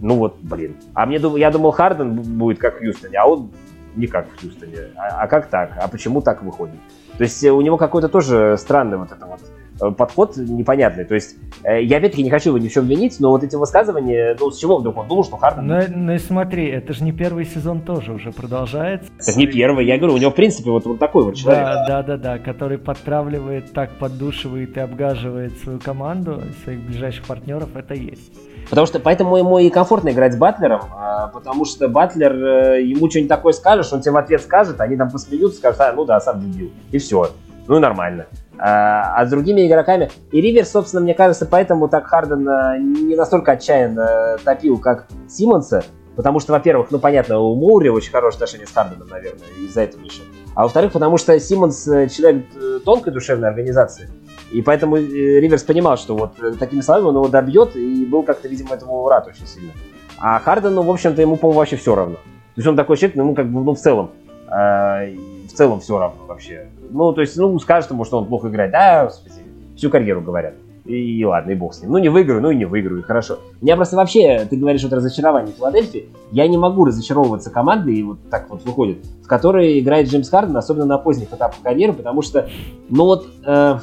Ну 0.00 0.16
вот, 0.16 0.36
блин. 0.40 0.76
А 0.94 1.06
мне 1.06 1.20
я 1.36 1.50
думал, 1.50 1.72
Харден 1.72 2.14
будет 2.14 2.58
как 2.58 2.76
в 2.76 2.78
Хьюстоне, 2.78 3.18
а 3.18 3.26
он 3.26 3.50
не 3.96 4.06
как 4.06 4.26
в 4.28 4.40
Хьюстоне. 4.40 4.78
А, 4.96 5.22
а 5.22 5.26
как 5.26 5.46
так? 5.46 5.72
А 5.76 5.88
почему 5.88 6.22
так 6.22 6.42
выходит? 6.42 6.76
То 7.18 7.24
есть 7.24 7.44
у 7.44 7.60
него 7.60 7.76
какой-то 7.76 8.08
тоже 8.08 8.56
странный 8.58 8.96
вот 8.96 9.12
это 9.12 9.26
вот 9.26 9.40
Э, 9.40 9.51
подход 9.90 10.36
непонятный. 10.36 11.04
То 11.04 11.14
есть, 11.14 11.36
э, 11.64 11.82
я 11.82 11.98
опять-таки 11.98 12.22
не 12.22 12.30
хочу 12.30 12.50
его 12.50 12.58
ни 12.58 12.68
в 12.68 12.72
чем 12.72 12.86
винить, 12.86 13.18
но 13.18 13.30
вот 13.30 13.42
эти 13.42 13.56
высказывания, 13.56 14.36
ну, 14.38 14.50
с 14.50 14.58
чего 14.58 14.78
вдруг 14.78 14.96
он 14.98 15.08
думал, 15.08 15.24
что 15.24 15.36
Харден... 15.36 15.66
Ну, 15.66 15.80
ну 15.88 16.18
смотри, 16.18 16.68
это 16.68 16.92
же 16.92 17.04
не 17.04 17.12
первый 17.12 17.44
сезон 17.44 17.80
тоже 17.80 18.12
уже 18.12 18.32
продолжается. 18.32 19.10
Это 19.18 19.38
не 19.38 19.46
первый, 19.46 19.86
я 19.86 19.98
говорю, 19.98 20.14
у 20.14 20.18
него, 20.18 20.30
в 20.30 20.34
принципе, 20.34 20.70
вот, 20.70 20.84
вот 20.86 20.98
такой 20.98 21.24
вот 21.24 21.34
человек. 21.34 21.64
Да, 21.64 21.86
да, 21.86 22.02
да, 22.02 22.16
да, 22.16 22.38
который 22.38 22.78
подтравливает, 22.78 23.72
так 23.72 23.90
поддушивает 23.98 24.76
и 24.76 24.80
обгаживает 24.80 25.58
свою 25.58 25.78
команду, 25.78 26.40
своих 26.64 26.80
ближайших 26.80 27.24
партнеров, 27.24 27.74
это 27.74 27.94
есть. 27.94 28.32
Потому 28.70 28.86
что 28.86 29.00
поэтому 29.00 29.36
ему 29.36 29.58
и 29.58 29.70
комфортно 29.70 30.10
играть 30.10 30.34
с 30.34 30.36
Батлером, 30.36 30.82
а, 30.92 31.28
потому 31.28 31.64
что 31.64 31.88
Батлер 31.88 32.32
э, 32.32 32.82
ему 32.82 33.10
что-нибудь 33.10 33.28
такое 33.28 33.52
скажешь, 33.52 33.92
он 33.92 34.00
тебе 34.00 34.12
в 34.12 34.16
ответ 34.16 34.40
скажет, 34.40 34.80
они 34.80 34.96
там 34.96 35.10
посмеются, 35.10 35.58
скажут, 35.58 35.80
а, 35.80 35.92
ну 35.92 36.04
да, 36.04 36.20
сам 36.20 36.40
дебил, 36.40 36.70
и 36.90 36.98
все. 36.98 37.30
Ну 37.66 37.76
и 37.76 37.80
нормально. 37.80 38.26
А, 38.58 39.14
а 39.16 39.26
с 39.26 39.30
другими 39.30 39.66
игроками... 39.66 40.10
И 40.30 40.40
Ривер, 40.40 40.64
собственно, 40.64 41.02
мне 41.02 41.14
кажется, 41.14 41.46
поэтому 41.46 41.88
так 41.88 42.06
Харден 42.06 42.48
э, 42.48 42.78
не 42.78 43.16
настолько 43.16 43.52
отчаянно 43.52 44.38
топил, 44.44 44.78
как 44.78 45.06
Симмонса, 45.28 45.84
потому 46.16 46.38
что, 46.38 46.52
во-первых, 46.52 46.90
ну, 46.90 46.98
понятно, 46.98 47.38
у 47.38 47.54
Моури 47.54 47.88
очень 47.88 48.12
хорошие 48.12 48.36
отношения 48.38 48.66
с 48.66 48.72
Харденом, 48.72 49.08
наверное, 49.08 49.46
из-за 49.58 49.82
этого 49.82 50.02
еще. 50.04 50.22
А 50.54 50.64
во-вторых, 50.64 50.92
потому 50.92 51.16
что 51.16 51.38
Симмонс 51.40 51.88
э, 51.88 52.08
человек 52.08 52.44
э, 52.54 52.80
тонкой 52.84 53.12
душевной 53.12 53.48
организации, 53.48 54.10
и 54.50 54.60
поэтому 54.60 54.96
Риверс 54.96 55.62
понимал, 55.62 55.96
что 55.96 56.14
вот 56.14 56.58
такими 56.58 56.82
словами 56.82 57.06
он 57.06 57.14
его 57.16 57.28
добьет, 57.28 57.74
и 57.74 58.04
был 58.04 58.22
как-то, 58.22 58.48
видимо, 58.48 58.74
этому 58.74 59.08
рад 59.08 59.26
очень 59.26 59.46
сильно. 59.46 59.72
А 60.18 60.38
Хардену, 60.38 60.82
в 60.82 60.90
общем-то, 60.90 61.20
ему, 61.22 61.36
по-моему, 61.36 61.58
вообще 61.58 61.76
все 61.76 61.94
равно. 61.94 62.16
То 62.16 62.58
есть 62.58 62.68
он 62.68 62.76
такой 62.76 62.98
человек, 62.98 63.16
ну, 63.16 63.34
как 63.34 63.50
бы, 63.50 63.60
ну, 63.64 63.74
в 63.74 63.78
целом, 63.78 64.10
в 64.46 65.52
целом 65.54 65.80
все 65.80 65.98
равно 65.98 66.26
вообще. 66.26 66.68
Ну, 66.92 67.12
то 67.12 67.20
есть, 67.20 67.36
ну, 67.36 67.58
скажет 67.58 67.90
ему, 67.90 68.04
что 68.04 68.18
он 68.18 68.26
плохо 68.26 68.48
играет. 68.48 68.72
Да, 68.72 69.04
господи, 69.04 69.34
всю 69.76 69.90
карьеру 69.90 70.20
говорят. 70.20 70.54
И, 70.84 71.18
и 71.18 71.24
ладно, 71.24 71.52
и 71.52 71.54
бог 71.54 71.74
с 71.74 71.80
ним. 71.80 71.92
Ну, 71.92 71.98
не 71.98 72.08
выиграю, 72.08 72.42
ну 72.42 72.50
и 72.50 72.56
не 72.56 72.64
выиграю, 72.64 73.00
и 73.00 73.02
хорошо. 73.02 73.38
У 73.60 73.64
меня 73.64 73.76
просто 73.76 73.96
вообще, 73.96 74.46
ты 74.50 74.56
говоришь 74.56 74.82
вот 74.82 74.92
разочарование 74.92 75.54
Филадельфии, 75.54 76.08
я 76.32 76.48
не 76.48 76.58
могу 76.58 76.84
разочаровываться 76.84 77.50
командой, 77.50 77.94
и 77.94 78.02
вот 78.02 78.18
так 78.30 78.50
вот 78.50 78.64
выходит, 78.64 78.98
в 79.22 79.28
которой 79.28 79.78
играет 79.78 80.08
Джеймс 80.08 80.28
Харден, 80.28 80.56
особенно 80.56 80.86
на 80.86 80.98
поздних 80.98 81.32
этапах 81.32 81.60
карьеры, 81.62 81.92
потому 81.92 82.22
что, 82.22 82.48
ну 82.88 83.04
вот, 83.04 83.26
э, 83.46 83.78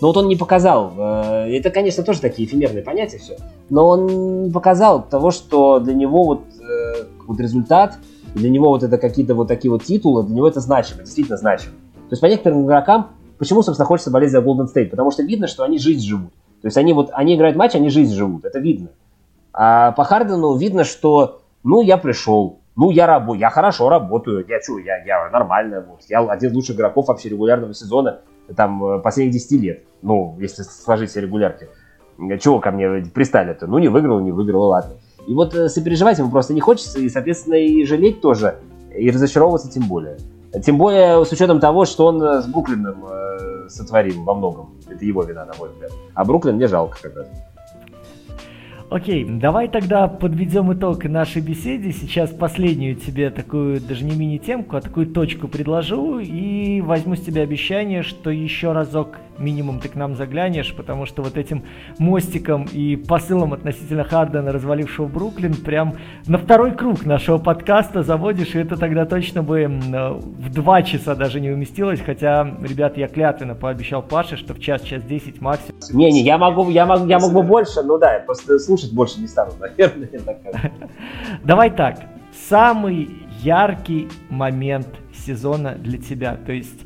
ну 0.00 0.06
вот 0.06 0.16
он 0.16 0.28
не 0.28 0.36
показал, 0.36 0.94
э, 0.96 1.56
это, 1.56 1.68
конечно, 1.68 2.02
тоже 2.02 2.22
такие 2.22 2.48
эфемерные 2.48 2.82
понятия 2.82 3.18
все, 3.18 3.36
но 3.68 3.86
он 3.86 4.44
не 4.46 4.50
показал 4.50 5.02
того, 5.02 5.30
что 5.30 5.78
для 5.78 5.92
него 5.92 6.24
вот, 6.24 6.44
э, 6.58 7.04
вот 7.26 7.38
результат, 7.38 7.98
для 8.34 8.48
него 8.48 8.70
вот 8.70 8.82
это 8.82 8.96
какие-то 8.96 9.34
вот 9.34 9.48
такие 9.48 9.70
вот 9.70 9.84
титулы, 9.84 10.22
для 10.22 10.36
него 10.36 10.48
это 10.48 10.60
значимо, 10.60 11.02
действительно 11.02 11.36
значимо. 11.36 11.74
То 12.14 12.16
есть 12.16 12.20
по 12.20 12.26
некоторым 12.26 12.64
игрокам, 12.64 13.08
почему, 13.38 13.62
собственно, 13.62 13.86
хочется 13.86 14.12
болеть 14.12 14.30
за 14.30 14.38
Golden 14.38 14.72
State? 14.72 14.90
Потому 14.90 15.10
что 15.10 15.24
видно, 15.24 15.48
что 15.48 15.64
они 15.64 15.80
жизнь 15.80 16.06
живут. 16.06 16.30
То 16.62 16.68
есть 16.68 16.76
они 16.76 16.92
вот, 16.92 17.10
они 17.12 17.34
играют 17.34 17.56
матч, 17.56 17.74
они 17.74 17.88
жизнь 17.88 18.14
живут, 18.14 18.44
это 18.44 18.60
видно. 18.60 18.90
А 19.52 19.90
по 19.90 20.04
Хардену 20.04 20.56
видно, 20.56 20.84
что, 20.84 21.42
ну, 21.64 21.82
я 21.82 21.98
пришел, 21.98 22.60
ну, 22.76 22.92
я 22.92 23.08
работаю, 23.08 23.40
я 23.40 23.50
хорошо 23.50 23.88
работаю, 23.88 24.46
я 24.48 24.60
что, 24.60 24.78
я, 24.78 25.04
я 25.04 25.28
нормально, 25.30 25.84
вот, 25.88 26.02
я 26.08 26.20
один 26.20 26.50
из 26.50 26.54
лучших 26.54 26.76
игроков 26.76 27.08
вообще 27.08 27.30
регулярного 27.30 27.74
сезона, 27.74 28.20
там, 28.54 28.84
э, 28.84 29.00
последних 29.00 29.32
10 29.34 29.60
лет, 29.60 29.82
ну, 30.00 30.36
если 30.38 30.62
сложить 30.62 31.10
все 31.10 31.20
регулярки. 31.20 31.66
Чего 32.38 32.60
ко 32.60 32.70
мне 32.70 33.04
пристали-то? 33.12 33.66
Ну, 33.66 33.78
не 33.78 33.88
выиграл, 33.88 34.20
не 34.20 34.30
выиграл, 34.30 34.68
ладно. 34.68 34.92
И 35.26 35.34
вот 35.34 35.52
э, 35.56 35.68
сопереживать 35.68 36.16
ему 36.20 36.30
просто 36.30 36.54
не 36.54 36.60
хочется, 36.60 37.00
и, 37.00 37.08
соответственно, 37.08 37.54
и 37.54 37.84
жалеть 37.84 38.20
тоже, 38.20 38.60
и 38.96 39.10
разочаровываться 39.10 39.68
тем 39.68 39.88
более. 39.88 40.16
Тем 40.62 40.78
более 40.78 41.24
с 41.24 41.32
учетом 41.32 41.58
того, 41.60 41.84
что 41.84 42.06
он 42.06 42.22
э, 42.22 42.42
с 42.42 42.46
Бруклином 42.46 43.04
э, 43.06 43.68
сотворил 43.68 44.22
во 44.22 44.34
многом. 44.34 44.74
Это 44.88 45.04
его 45.04 45.22
вина, 45.24 45.44
на 45.44 45.54
мой 45.58 45.70
взгляд. 45.70 45.90
А 46.14 46.24
Бруклин 46.24 46.56
мне 46.56 46.68
жалко 46.68 46.98
как 47.02 47.16
раз. 47.16 47.26
Окей, 48.90 49.24
давай 49.24 49.66
тогда 49.68 50.06
подведем 50.06 50.72
итог 50.72 51.04
нашей 51.04 51.42
беседе. 51.42 51.90
Сейчас 51.90 52.30
последнюю 52.30 52.94
тебе 52.94 53.30
такую, 53.30 53.80
даже 53.80 54.04
не 54.04 54.14
мини-темку, 54.14 54.76
а 54.76 54.80
такую 54.80 55.06
точку 55.08 55.48
предложу 55.48 56.20
и 56.20 56.80
возьму 56.80 57.16
с 57.16 57.20
тебя 57.20 57.42
обещание, 57.42 58.02
что 58.02 58.30
еще 58.30 58.70
разок 58.70 59.16
минимум 59.38 59.80
ты 59.80 59.88
к 59.88 59.94
нам 59.94 60.16
заглянешь, 60.16 60.74
потому 60.74 61.06
что 61.06 61.22
вот 61.22 61.36
этим 61.36 61.64
мостиком 61.98 62.66
и 62.72 62.96
посылом 62.96 63.52
относительно 63.52 64.04
Хардена, 64.04 64.52
развалившего 64.52 65.06
Бруклин, 65.06 65.54
прям 65.54 65.94
на 66.26 66.38
второй 66.38 66.72
круг 66.72 67.04
нашего 67.04 67.38
подкаста 67.38 68.02
заводишь, 68.02 68.54
и 68.54 68.58
это 68.58 68.76
тогда 68.76 69.06
точно 69.06 69.42
бы 69.42 69.66
в 69.66 70.52
два 70.52 70.82
часа 70.82 71.14
даже 71.14 71.40
не 71.40 71.50
уместилось, 71.50 72.00
хотя, 72.00 72.56
ребят, 72.62 72.96
я 72.96 73.08
клятвенно 73.08 73.54
пообещал 73.54 74.02
Паше, 74.02 74.36
что 74.36 74.54
в 74.54 74.60
час, 74.60 74.82
час 74.82 75.02
десять 75.02 75.40
максимум. 75.40 75.78
Не-не, 75.92 76.22
я 76.22 76.38
могу, 76.38 76.70
я 76.70 76.86
могу, 76.86 77.06
я 77.06 77.18
могу 77.18 77.42
больше, 77.42 77.82
ну 77.82 77.98
да, 77.98 78.14
я 78.14 78.20
просто 78.20 78.58
слушать 78.58 78.92
больше 78.92 79.20
не 79.20 79.26
стану, 79.26 79.52
наверное, 79.60 80.08
Давай 81.44 81.70
так, 81.70 82.00
самый 82.48 83.10
яркий 83.42 84.08
момент 84.30 84.88
сезона 85.12 85.74
для 85.74 85.98
тебя, 85.98 86.36
то 86.36 86.52
есть 86.52 86.80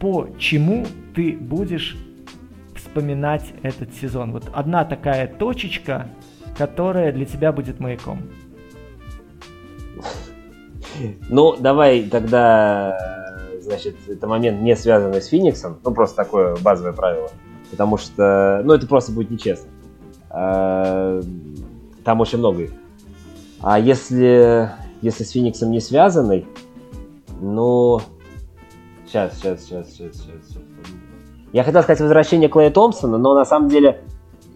по 0.00 0.28
чему 0.38 0.86
ты 1.14 1.36
будешь 1.36 1.96
вспоминать 2.74 3.44
этот 3.62 3.94
сезон? 3.94 4.32
Вот 4.32 4.44
одна 4.52 4.84
такая 4.84 5.28
точечка, 5.28 6.08
которая 6.56 7.12
для 7.12 7.26
тебя 7.26 7.52
будет 7.52 7.78
маяком. 7.78 8.22
Ну, 11.28 11.56
давай 11.56 12.02
тогда, 12.02 12.98
значит, 13.60 13.96
это 14.08 14.26
момент 14.26 14.60
не 14.60 14.74
связанный 14.74 15.22
с 15.22 15.28
Фениксом, 15.28 15.78
ну, 15.84 15.92
просто 15.92 16.16
такое 16.16 16.56
базовое 16.56 16.92
правило, 16.92 17.30
потому 17.70 17.96
что, 17.96 18.62
ну, 18.64 18.74
это 18.74 18.86
просто 18.86 19.12
будет 19.12 19.30
нечестно. 19.30 19.70
А, 20.30 21.20
там 22.04 22.20
очень 22.20 22.38
много 22.38 22.64
их. 22.64 22.70
А 23.60 23.78
если, 23.78 24.70
если 25.02 25.24
с 25.24 25.30
Фениксом 25.30 25.70
не 25.70 25.80
связанный, 25.80 26.46
ну, 27.40 28.00
Сейчас, 29.10 29.34
сейчас, 29.34 29.64
сейчас, 29.64 29.88
сейчас, 29.88 30.16
сейчас. 30.16 30.62
Я 31.52 31.64
хотел 31.64 31.82
сказать 31.82 32.00
возвращение 32.00 32.48
Клея 32.48 32.70
Томпсона, 32.70 33.18
но 33.18 33.34
на 33.34 33.44
самом 33.44 33.68
деле, 33.68 34.02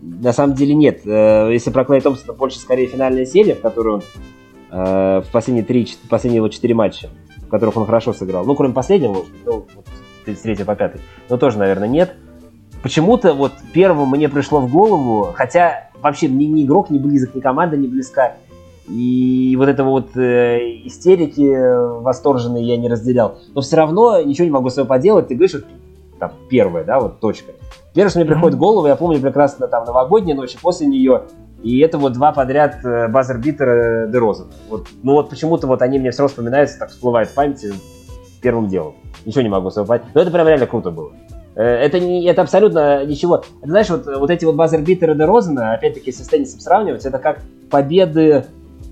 на 0.01 0.33
самом 0.33 0.55
деле 0.55 0.75
нет. 0.75 1.01
Э, 1.05 1.49
если 1.51 1.71
про 1.71 1.85
Клея 1.85 2.01
Томпсона 2.01 2.35
больше 2.35 2.61
скорее 2.61 2.87
финальная 2.87 3.27
серия, 3.27 3.57
в 3.57 3.61
которой 3.61 3.95
он 3.95 4.03
э, 4.71 5.23
в 5.23 5.33
последние 5.33 5.65
три, 5.65 5.89
последние 6.09 6.37
его 6.37 6.49
четыре 6.51 6.73
матча, 6.73 7.11
в 7.39 7.49
которых 7.49 7.77
он 7.77 7.85
хорошо 7.85 8.13
сыграл. 8.13 8.45
Ну, 8.45 8.55
кроме 8.55 8.75
последнего, 8.75 9.25
ну, 9.45 9.67
с 10.25 10.41
3 10.41 10.63
по 10.63 10.77
5. 10.77 11.01
Но 11.31 11.37
тоже, 11.37 11.59
наверное, 11.59 11.89
нет. 11.89 12.15
Почему-то 12.81 13.35
вот 13.35 13.55
первым 13.73 14.11
мне 14.11 14.29
пришло 14.29 14.61
в 14.61 14.71
голову, 14.71 15.33
хотя 15.35 15.91
вообще 16.01 16.29
ни, 16.29 16.45
ни 16.45 16.65
игрок 16.65 16.91
не 16.91 17.01
близок, 17.01 17.35
ни 17.35 17.41
команда 17.41 17.77
не 17.77 17.89
близка, 17.89 18.37
и 18.89 19.55
вот 19.59 19.69
этого 19.69 19.91
вот 19.91 20.17
э, 20.17 20.59
истерики 20.85 22.03
восторженные 22.03 22.65
я 22.65 22.77
не 22.77 22.89
разделял. 22.89 23.39
Но 23.55 23.61
все 23.61 23.77
равно 23.77 24.21
ничего 24.21 24.45
не 24.45 24.51
могу 24.51 24.69
с 24.69 24.75
собой 24.75 24.89
поделать. 24.89 25.29
Ты 25.29 25.35
говоришь, 25.35 25.65
там, 26.19 26.33
первая, 26.49 26.85
да, 26.85 27.01
вот 27.01 27.21
точка. 27.21 27.53
Первое, 27.95 28.11
что 28.11 28.19
мне 28.19 28.29
приходит 28.29 28.57
в 28.57 28.59
голову, 28.59 28.87
я 28.87 28.97
помню 28.97 29.21
прекрасно 29.21 29.69
там 29.69 29.85
новогодняя 29.85 30.37
ночь, 30.37 30.57
после 30.61 30.87
нее, 30.87 31.23
и 31.63 31.79
это 31.79 31.97
вот 31.97 32.13
два 32.13 32.33
подряд 32.33 32.85
э, 32.85 33.09
базер-битера 33.09 34.07
Дероза. 34.09 34.47
Вот, 34.69 34.87
ну 35.03 35.13
вот 35.13 35.31
почему-то 35.31 35.67
вот 35.67 35.81
они 35.81 35.99
мне 35.99 36.11
все 36.11 36.27
вспоминаются, 36.29 36.79
так 36.79 36.91
всплывают 36.91 37.31
в 37.31 37.35
памяти 37.35 37.73
первым 38.43 38.69
делом. 38.69 38.95
Ничего 39.25 39.43
не 39.43 39.49
могу 39.49 39.71
с 39.71 39.75
собой 39.75 39.99
понять. 39.99 40.15
Но 40.15 40.21
это 40.21 40.31
прям 40.31 40.47
реально 40.47 40.67
круто 40.67 40.91
было. 40.91 41.13
Э, 41.55 41.63
это, 41.63 42.01
не, 42.01 42.25
это 42.27 42.43
абсолютно 42.43 43.07
ничего. 43.07 43.45
Это, 43.63 43.71
знаешь, 43.71 43.89
вот, 43.89 44.07
вот 44.07 44.31
эти 44.31 44.45
вот 44.45 44.57
базер-битеры 44.57 45.15
Дерозана, 45.15 45.73
опять-таки, 45.73 46.13
с 46.13 46.17
Теннисом 46.29 46.61
сравнивать, 46.61 47.07
это 47.07 47.19
как 47.19 47.41
победы 47.71 48.45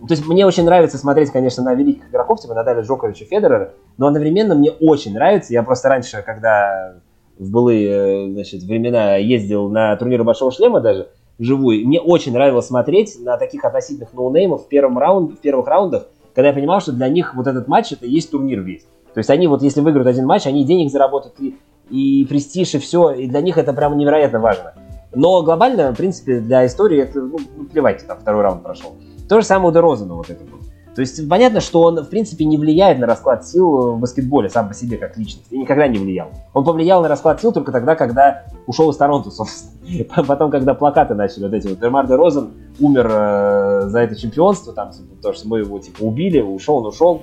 то 0.07 0.15
есть 0.15 0.27
мне 0.27 0.45
очень 0.47 0.65
нравится 0.65 0.99
смотреть, 0.99 1.31
конечно, 1.31 1.63
на 1.63 1.75
великих 1.75 2.09
игроков, 2.11 2.41
типа 2.41 2.55
Надаля 2.55 2.83
Джоковича 2.83 3.25
Федерера, 3.25 3.75
но 3.99 4.07
одновременно 4.09 4.55
мне 4.55 4.71
очень 4.71 5.15
нравится, 5.15 5.53
я 5.53 5.63
просто 5.63 5.89
раньше, 5.89 6.23
когда 6.25 6.95
в 7.39 7.51
былые 7.51 8.33
значит, 8.33 8.63
времена 8.63 9.17
ездил 9.17 9.69
на 9.69 9.97
турниры 9.97 10.25
Большого 10.25 10.51
Шлема 10.51 10.81
даже, 10.81 11.09
вживую, 11.39 11.87
мне 11.87 12.01
очень 12.01 12.33
нравилось 12.33 12.67
смотреть 12.67 13.17
на 13.21 13.37
таких 13.37 13.65
относительных 13.65 14.13
ноунеймов 14.13 14.65
в, 14.65 14.69
первом 14.69 14.99
раунд, 14.99 15.33
в 15.33 15.41
первых 15.41 15.67
раундах, 15.67 16.07
когда 16.35 16.49
я 16.49 16.55
понимал, 16.55 16.81
что 16.81 16.93
для 16.93 17.09
них 17.09 17.35
вот 17.35 17.47
этот 17.47 17.69
матч 17.69 17.93
это 17.93 18.07
и 18.07 18.11
есть 18.11 18.31
турнир 18.31 18.61
весь. 18.61 18.83
То 19.15 19.19
есть 19.19 19.31
они 19.31 19.47
вот 19.47 19.63
если 19.63 19.81
выиграют 19.81 20.09
один 20.09 20.27
матч, 20.27 20.47
они 20.47 20.65
денег 20.65 20.91
заработают 20.91 21.35
и, 21.39 21.59
и 21.91 22.25
престиж, 22.25 22.75
и 22.75 22.79
все, 22.79 23.11
и 23.11 23.27
для 23.27 23.41
них 23.41 23.59
это 23.59 23.73
прям 23.73 23.97
невероятно 23.99 24.41
важно. 24.41 24.75
Но 25.15 25.43
глобально, 25.43 25.93
в 25.93 25.97
принципе, 25.97 26.41
для 26.41 26.65
истории 26.65 27.03
это, 27.03 27.21
ну, 27.21 27.39
плевать, 27.71 28.07
там 28.07 28.19
второй 28.19 28.43
раунд 28.43 28.63
прошел. 28.63 28.95
То 29.33 29.41
же 29.41 29.47
самое 29.47 29.71
у 29.71 29.73
Дерозана 29.73 30.13
вот 30.13 30.29
это 30.29 30.45
было. 30.45 30.61
То 30.95 31.01
есть 31.01 31.27
понятно, 31.27 31.63
что 31.63 31.81
он, 31.81 31.99
в 32.05 32.11
принципе, 32.11 32.45
не 32.45 32.59
влияет 32.59 32.99
на 32.99 33.07
расклад 33.07 33.47
сил 33.49 33.93
в 33.93 33.99
баскетболе 33.99 34.51
сам 34.51 34.69
по 34.69 34.75
себе 34.75 34.99
как 34.99 35.17
личность. 35.17 35.47
И 35.51 35.57
никогда 35.57 35.89
не 35.89 35.97
влиял. 35.97 36.29
Он 36.53 36.67
повлиял 36.67 37.01
на 37.01 37.09
расклад 37.09 37.41
сил 37.41 37.51
только 37.51 37.73
тогда, 37.73 37.95
когда 37.95 38.43
ушел 38.67 38.91
из 38.91 38.99
Торонто, 38.99 39.31
собственно. 39.31 40.05
Потом, 40.27 40.51
когда 40.51 40.75
плакаты 40.75 41.15
начали 41.15 41.45
вот 41.45 41.55
эти 41.55 41.67
вот. 41.67 41.81
Дермар 41.81 42.07
де 42.07 42.15
Розен 42.15 42.51
умер 42.79 43.09
э, 43.11 43.83
за 43.87 44.01
это 44.01 44.17
чемпионство, 44.17 44.75
там, 44.75 44.91
типа, 44.91 45.17
потому 45.17 45.33
что 45.35 45.49
мы 45.49 45.61
его, 45.61 45.79
типа, 45.79 46.03
убили, 46.03 46.43
ушел, 46.43 46.77
он 46.77 46.87
ушел. 46.89 47.23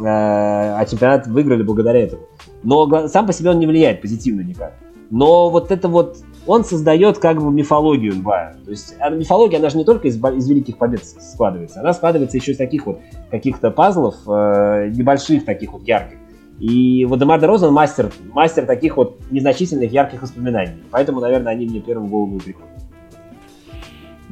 Э, 0.00 0.02
а 0.04 0.84
чемпионат 0.84 1.26
выиграли 1.28 1.62
благодаря 1.62 2.00
этому. 2.00 2.24
Но 2.62 3.08
сам 3.08 3.26
по 3.26 3.32
себе 3.32 3.48
он 3.48 3.58
не 3.58 3.66
влияет 3.66 4.02
позитивно 4.02 4.42
никак. 4.42 4.74
Но 5.08 5.48
вот 5.48 5.70
это 5.70 5.88
вот 5.88 6.18
он 6.48 6.64
создает 6.64 7.18
как 7.18 7.40
бы 7.40 7.52
мифологию 7.52 8.16
НБА. 8.16 8.56
То 8.64 8.70
есть 8.70 8.96
а 8.98 9.10
мифология, 9.10 9.58
она 9.58 9.68
же 9.68 9.76
не 9.76 9.84
только 9.84 10.08
из, 10.08 10.16
из 10.16 10.48
великих 10.48 10.78
побед 10.78 11.04
складывается, 11.04 11.80
она 11.80 11.92
складывается 11.92 12.38
еще 12.38 12.52
из 12.52 12.56
таких 12.56 12.86
вот 12.86 13.00
каких-то 13.30 13.70
пазлов, 13.70 14.16
э, 14.26 14.90
небольших 14.94 15.44
таких 15.44 15.74
вот 15.74 15.86
ярких. 15.86 16.16
И 16.58 17.04
вот 17.04 17.20
Демар 17.20 17.40
Розен 17.40 17.72
мастер, 17.72 18.10
мастер 18.32 18.66
таких 18.66 18.96
вот 18.96 19.20
незначительных 19.30 19.92
ярких 19.92 20.22
воспоминаний. 20.22 20.82
Поэтому, 20.90 21.20
наверное, 21.20 21.52
они 21.52 21.66
мне 21.66 21.80
первым 21.80 22.08
в 22.08 22.10
голову 22.10 22.38
приходят. 22.38 22.68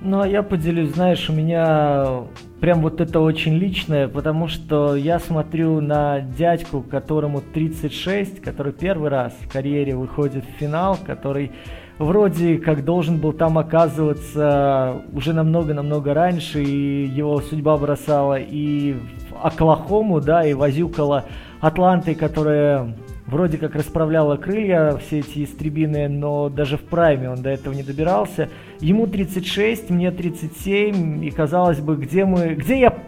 Ну, 0.03 0.21
а 0.21 0.29
я 0.29 0.43
поделюсь, 0.43 0.91
знаешь, 0.91 1.29
у 1.31 1.33
меня 1.33 2.25
прям 2.61 2.81
вот 2.81 3.01
это 3.01 3.21
очень 3.21 3.55
личное, 3.55 4.09
потому 4.09 4.49
что 4.49 4.97
я 4.97 5.19
смотрю 5.19 5.81
на 5.81 6.21
дядьку, 6.21 6.83
которому 6.83 7.41
36, 7.41 8.41
который 8.41 8.73
первый 8.73 9.11
раз 9.11 9.33
в 9.41 9.53
карьере 9.53 9.95
выходит 9.97 10.45
в 10.45 10.59
финал, 10.59 10.99
который 11.05 11.53
вроде 11.99 12.59
как 12.59 12.85
должен 12.85 13.19
был 13.19 13.33
там 13.33 13.59
оказываться 13.59 15.03
уже 15.13 15.33
намного-намного 15.33 16.15
раньше, 16.15 16.63
и 16.63 17.07
его 17.07 17.41
судьба 17.41 17.77
бросала 17.77 18.39
и 18.39 18.95
в 19.31 19.47
Оклахому, 19.47 20.21
да, 20.21 20.47
и 20.47 20.55
возюкала 20.55 21.25
Атлантой, 21.61 22.15
которая 22.15 22.95
вроде 23.27 23.59
как 23.59 23.75
расправляла 23.75 24.37
крылья, 24.37 24.97
все 24.99 25.21
эти 25.21 25.45
истребины, 25.45 26.09
но 26.09 26.49
даже 26.49 26.77
в 26.77 26.83
прайме 26.83 27.31
он 27.31 27.43
до 27.43 27.51
этого 27.51 27.75
не 27.75 27.83
добирался. 27.83 28.49
Ему 28.81 29.07
36, 29.07 29.91
мне 29.91 30.11
37, 30.11 31.25
и 31.25 31.31
казалось 31.31 31.81
бы, 31.81 31.97
где 31.97 32.25
мы, 32.25 32.55
где 32.55 32.81
я 32.81 32.99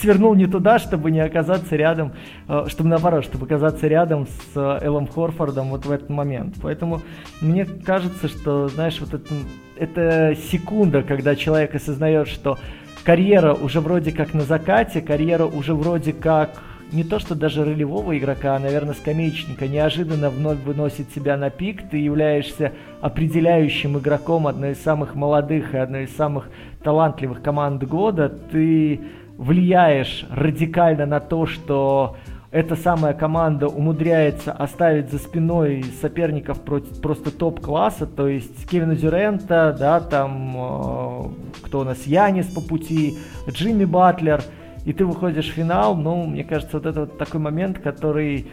свернул 0.00 0.34
не 0.34 0.46
туда, 0.46 0.78
чтобы 0.78 1.10
не 1.10 1.20
оказаться 1.20 1.76
рядом, 1.76 2.12
э, 2.48 2.64
чтобы 2.68 2.90
наоборот, 2.90 3.24
чтобы 3.24 3.46
оказаться 3.46 3.86
рядом 3.88 4.26
с 4.26 4.56
э, 4.56 4.78
Эллом 4.82 5.06
Хорфордом 5.06 5.70
вот 5.70 5.86
в 5.86 5.90
этот 5.90 6.08
момент. 6.08 6.56
Поэтому 6.62 7.00
мне 7.40 7.64
кажется, 7.64 8.28
что, 8.28 8.68
знаешь, 8.68 9.00
вот 9.00 9.14
это, 9.14 9.34
это 9.76 10.36
секунда, 10.50 11.02
когда 11.02 11.36
человек 11.36 11.74
осознает, 11.74 12.28
что 12.28 12.58
карьера 13.04 13.54
уже 13.54 13.80
вроде 13.80 14.12
как 14.12 14.34
на 14.34 14.42
закате, 14.42 15.00
карьера 15.00 15.44
уже 15.44 15.74
вроде 15.74 16.12
как 16.12 16.50
не 16.92 17.04
то 17.04 17.18
что 17.18 17.34
даже 17.34 17.64
ролевого 17.64 18.16
игрока, 18.16 18.56
а, 18.56 18.58
наверное, 18.58 18.94
скамеечника, 18.94 19.68
неожиданно 19.68 20.30
вновь 20.30 20.58
выносит 20.60 21.10
себя 21.12 21.36
на 21.36 21.50
пик, 21.50 21.88
ты 21.90 21.98
являешься 21.98 22.72
определяющим 23.00 23.98
игроком 23.98 24.46
одной 24.46 24.72
из 24.72 24.82
самых 24.82 25.14
молодых 25.14 25.74
и 25.74 25.78
одной 25.78 26.04
из 26.04 26.16
самых 26.16 26.48
талантливых 26.82 27.42
команд 27.42 27.84
года, 27.84 28.28
ты 28.28 29.00
влияешь 29.38 30.26
радикально 30.30 31.06
на 31.06 31.20
то, 31.20 31.46
что 31.46 32.16
эта 32.50 32.76
самая 32.76 33.14
команда 33.14 33.68
умудряется 33.68 34.52
оставить 34.52 35.10
за 35.10 35.18
спиной 35.18 35.84
соперников 36.00 36.60
просто 36.60 37.30
топ-класса, 37.30 38.06
то 38.06 38.26
есть 38.26 38.68
Кевина 38.68 38.96
Дюрента, 38.96 39.76
да, 39.78 40.00
там, 40.00 40.56
э, 40.56 41.22
кто 41.62 41.80
у 41.80 41.84
нас, 41.84 42.06
Янис 42.06 42.46
по 42.46 42.60
пути, 42.60 43.18
Джимми 43.48 43.84
Батлер, 43.84 44.42
и 44.84 44.92
ты 44.92 45.04
выходишь 45.04 45.50
в 45.50 45.52
финал, 45.52 45.94
ну, 45.94 46.24
мне 46.24 46.42
кажется, 46.42 46.78
вот 46.78 46.86
это 46.86 47.00
вот 47.00 47.18
такой 47.18 47.40
момент, 47.40 47.78
который 47.78 48.50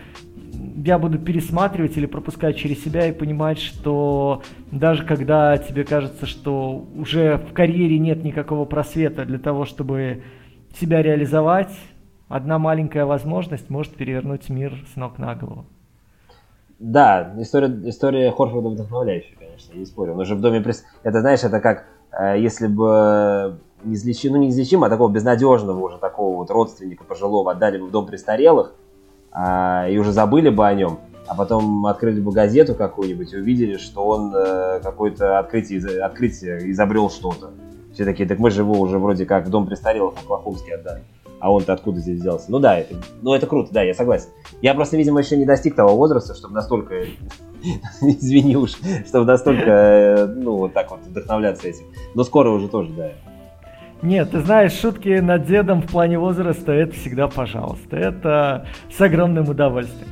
я 0.86 0.99
буду 0.99 1.18
пересматривать 1.18 1.98
или 1.98 2.06
пропускать 2.06 2.57
через 2.57 2.84
себя 2.84 3.07
и 3.07 3.14
понимать, 3.14 3.60
что 3.60 4.44
даже 4.72 5.03
когда 5.03 5.57
тебе 5.57 5.84
кажется, 5.84 6.26
что 6.26 6.86
уже 6.95 7.38
в 7.38 7.53
карьере 7.53 7.98
нет 7.98 8.24
никакого 8.24 8.66
просвета 8.66 9.26
для 9.26 9.40
того, 9.40 9.66
чтобы 9.66 10.24
себя 10.78 11.02
реализовать, 11.02 11.74
одна 12.28 12.60
маленькая 12.60 13.06
возможность 13.06 13.70
может 13.70 13.96
перевернуть 13.96 14.50
мир 14.50 14.74
с 14.94 14.96
ног 14.96 15.18
на 15.18 15.36
голову. 15.36 15.66
Да, 16.80 17.34
история, 17.38 17.74
история 17.90 18.32
Хорфорда 18.32 18.70
вдохновляющая, 18.70 19.36
конечно, 19.38 19.78
не 19.78 19.86
спорю. 19.86 20.14
Он 20.14 20.20
уже 20.20 20.36
в 20.36 20.42
доме 20.42 20.62
пресс... 20.62 20.84
Это, 21.04 21.22
знаешь, 21.22 21.44
это 21.44 21.62
как 21.62 21.86
э, 22.12 22.36
если 22.40 22.68
бы 22.68 23.60
неизлечим, 23.86 24.34
ну, 24.34 24.38
неизлечимо, 24.38 24.88
а 24.88 24.90
такого 24.90 25.10
безнадежного 25.10 25.80
уже 25.80 25.98
такого 25.98 26.36
вот 26.36 26.52
родственника 26.52 27.04
пожилого 27.04 27.52
отдали 27.52 27.78
бы 27.78 27.88
в 27.88 27.92
дом 27.92 28.06
престарелых, 28.06 28.74
а, 29.32 29.88
и 29.90 29.98
уже 29.98 30.12
забыли 30.12 30.50
бы 30.50 30.66
о 30.66 30.74
нем, 30.74 31.00
а 31.28 31.36
потом 31.36 31.86
открыли 31.86 32.20
бы 32.20 32.32
газету 32.32 32.76
какую-нибудь 32.76 33.34
и 33.34 33.38
увидели, 33.38 33.78
что 33.78 34.06
он 34.06 34.34
э, 34.36 34.80
какое-то 34.82 35.40
открытие, 35.40 36.02
открытие 36.04 36.72
изобрел 36.72 37.10
что-то. 37.10 37.52
Все 37.96 38.04
такие, 38.04 38.28
так 38.28 38.40
мы 38.40 38.52
же 38.52 38.62
его 38.62 38.78
уже 38.78 39.00
вроде 39.00 39.26
как 39.26 39.48
в 39.48 39.50
дом 39.50 39.66
престарелых 39.66 40.16
в 40.16 40.24
Оклахомске 40.26 40.76
отдали. 40.76 41.02
А 41.40 41.50
он-то 41.50 41.72
откуда 41.72 42.02
здесь 42.02 42.20
взялся? 42.20 42.52
Ну 42.52 42.60
да, 42.60 42.78
это, 42.78 42.96
ну 43.22 43.34
это 43.34 43.48
круто, 43.48 43.72
да, 43.72 43.84
я 43.84 43.94
согласен. 43.94 44.28
Я 44.62 44.74
просто, 44.74 44.98
видимо, 44.98 45.22
еще 45.22 45.38
не 45.38 45.46
достиг 45.46 45.76
того 45.76 45.96
возраста, 45.96 46.36
чтобы 46.36 46.56
настолько, 46.56 47.06
извини 48.02 48.58
уж, 48.58 48.74
чтобы 49.08 49.26
настолько, 49.26 49.72
э, 49.72 50.26
ну, 50.26 50.58
вот 50.58 50.74
так 50.74 50.92
вот 50.92 51.00
вдохновляться 51.06 51.70
этим. 51.70 51.86
Но 52.16 52.26
скоро 52.26 52.50
уже 52.50 52.68
тоже, 52.68 52.92
да. 52.92 53.12
Нет, 54.02 54.32
ты 54.32 54.42
знаешь, 54.42 54.74
шутки 54.74 55.20
над 55.20 55.46
дедом 55.46 55.82
в 55.82 55.88
плане 55.88 56.20
возраста, 56.20 56.74
это 56.74 56.94
всегда 56.96 57.30
пожалуйста. 57.30 57.96
Это 57.96 58.68
с 58.92 59.00
огромным 59.00 59.48
удовольствием. 59.48 60.10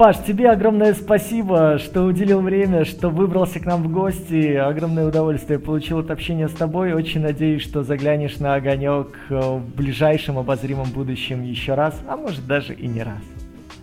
Паш, 0.00 0.16
тебе 0.26 0.48
огромное 0.48 0.94
спасибо, 0.94 1.76
что 1.78 2.04
уделил 2.04 2.40
время, 2.40 2.86
что 2.86 3.10
выбрался 3.10 3.60
к 3.60 3.66
нам 3.66 3.82
в 3.82 3.92
гости. 3.92 4.54
Огромное 4.54 5.06
удовольствие 5.06 5.58
получил 5.58 5.98
от 5.98 6.10
общения 6.10 6.48
с 6.48 6.52
тобой. 6.52 6.94
Очень 6.94 7.20
надеюсь, 7.20 7.60
что 7.60 7.82
заглянешь 7.82 8.38
на 8.38 8.54
огонек 8.54 9.08
э, 9.28 9.38
в 9.38 9.76
ближайшем 9.76 10.38
обозримом 10.38 10.88
будущем 10.90 11.42
еще 11.42 11.74
раз, 11.74 12.00
а 12.08 12.16
может 12.16 12.46
даже 12.46 12.72
и 12.72 12.88
не 12.88 13.02
раз. 13.02 13.20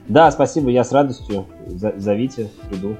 Да, 0.07 0.31
спасибо, 0.31 0.71
я 0.71 0.83
с 0.83 0.91
радостью. 0.91 1.45
Зовите, 1.67 2.49
приду. 2.67 2.95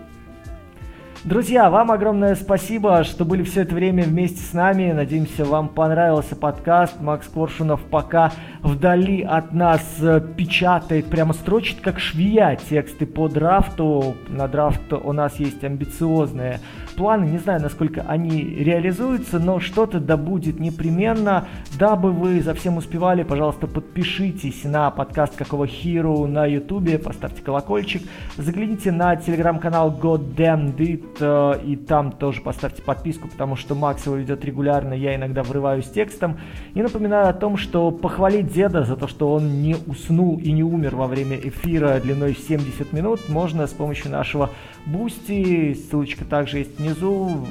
Друзья, 1.24 1.70
вам 1.70 1.92
огромное 1.92 2.36
спасибо, 2.36 3.04
что 3.04 3.26
были 3.26 3.44
все 3.44 3.62
это 3.62 3.74
время 3.74 4.04
вместе 4.04 4.40
с 4.40 4.54
нами. 4.54 4.92
Надеемся, 4.92 5.46
вам 5.46 5.68
понравился 5.68 6.36
подкаст. 6.36 7.02
Макс 7.02 7.28
Коршунов 7.28 7.82
пока 7.82 8.32
вдали 8.62 9.24
от 9.24 9.52
нас 9.52 9.82
э, 10.00 10.22
печатает, 10.22 11.08
прямо 11.08 11.34
строчит 11.34 11.82
как 11.82 12.00
швея 12.00 12.58
тексты 12.70 13.06
по 13.06 13.28
драфту. 13.28 14.16
На 14.30 14.48
драфт 14.48 14.94
у 14.94 15.12
нас 15.12 15.38
есть 15.40 15.64
амбициозные 15.64 16.60
планы. 16.98 17.26
Не 17.26 17.38
знаю, 17.38 17.62
насколько 17.62 18.02
они 18.08 18.42
реализуются, 18.42 19.40
но 19.40 19.60
что-то 19.60 20.00
да 20.00 20.18
будет 20.18 20.60
непременно. 20.60 21.48
Дабы 21.80 22.12
вы 22.12 22.42
за 22.42 22.54
всем 22.54 22.78
успевали, 22.78 23.24
пожалуйста, 23.24 23.68
подпишитесь 23.68 24.64
на 24.64 24.90
подкаст 24.92 25.36
Какого 25.36 25.68
Хиру 25.68 26.26
на 26.28 26.46
ютубе, 26.46 26.98
поставьте 26.98 27.42
колокольчик. 27.42 28.02
Загляните 28.36 28.92
на 28.92 29.16
телеграм-канал 29.16 29.98
Goddamn 30.02 30.76
It 30.78 31.18
Э, 31.20 31.60
и 31.64 31.76
там 31.76 32.12
тоже 32.12 32.42
поставьте 32.42 32.82
подписку, 32.82 33.28
потому 33.28 33.56
что 33.56 33.76
Макс 33.76 34.06
его 34.06 34.16
ведет 34.16 34.44
регулярно, 34.46 34.94
я 34.94 35.16
иногда 35.16 35.44
врываюсь 35.44 35.90
текстом. 35.90 36.40
И 36.74 36.82
напоминаю 36.82 37.30
о 37.30 37.34
том, 37.34 37.58
что 37.58 37.92
похвалить 37.92 38.52
деда 38.52 38.84
за 38.84 38.96
то, 38.96 39.08
что 39.08 39.34
он 39.34 39.62
не 39.62 39.76
уснул 39.86 40.38
и 40.38 40.52
не 40.52 40.64
умер 40.64 40.96
во 40.96 41.08
время 41.08 41.38
эфира 41.38 42.00
длиной 42.00 42.36
70 42.36 42.94
минут, 42.94 43.30
можно 43.30 43.68
с 43.68 43.72
помощью 43.72 44.12
нашего 44.12 44.50
Бусти, 44.88 45.74
ссылочка 45.74 46.24
также 46.24 46.60
есть 46.60 46.80
внизу, 46.88 47.46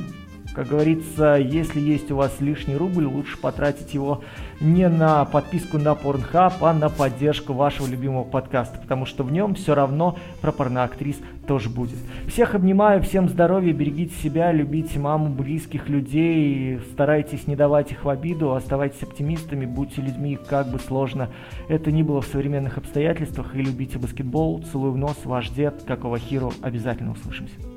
как 0.55 0.69
говорится, 0.69 1.35
если 1.35 1.81
есть 1.81 2.11
у 2.11 2.17
вас 2.17 2.41
лишний 2.41 2.77
рубль, 2.77 3.05
лучше 3.05 3.37
потратить 3.37 3.93
его 3.93 4.23
не 4.59 4.89
на 4.89 5.27
подписку 5.27 5.77
на 5.77 5.93
Pornhub, 5.93 6.55
а 6.63 6.73
на 6.73 6.89
поддержку 6.89 7.53
вашего 7.53 7.87
любимого 7.87 8.25
подкаста, 8.25 8.79
потому 8.79 9.05
что 9.05 9.23
в 9.23 9.31
нем 9.31 9.55
все 9.55 9.75
равно 9.75 10.17
про 10.41 10.53
порноактрис 10.53 11.19
тоже 11.47 11.69
будет. 11.69 11.99
Всех 12.27 12.55
обнимаю, 12.55 13.03
всем 13.03 13.29
здоровья, 13.29 13.75
берегите 13.75 14.15
себя, 14.17 14.51
любите 14.51 14.99
маму, 14.99 15.29
близких 15.29 15.91
людей, 15.91 16.81
старайтесь 16.93 17.47
не 17.47 17.55
давать 17.55 17.93
их 17.93 18.05
в 18.05 18.09
обиду, 18.09 18.55
оставайтесь 18.55 19.03
оптимистами, 19.03 19.67
будьте 19.67 20.01
людьми, 20.01 20.39
как 20.49 20.71
бы 20.71 20.79
сложно 20.79 21.29
это 21.69 21.93
ни 21.93 22.03
было 22.03 22.23
в 22.23 22.27
современных 22.27 22.79
обстоятельствах, 22.79 23.55
и 23.55 23.59
любите 23.61 23.99
баскетбол. 23.99 24.63
Целую 24.73 24.93
в 24.93 24.97
нос, 24.97 25.17
ваш 25.25 25.51
дед, 25.51 25.83
какого 25.87 26.19
хиру, 26.19 26.53
обязательно 26.63 27.13
услышимся. 27.13 27.76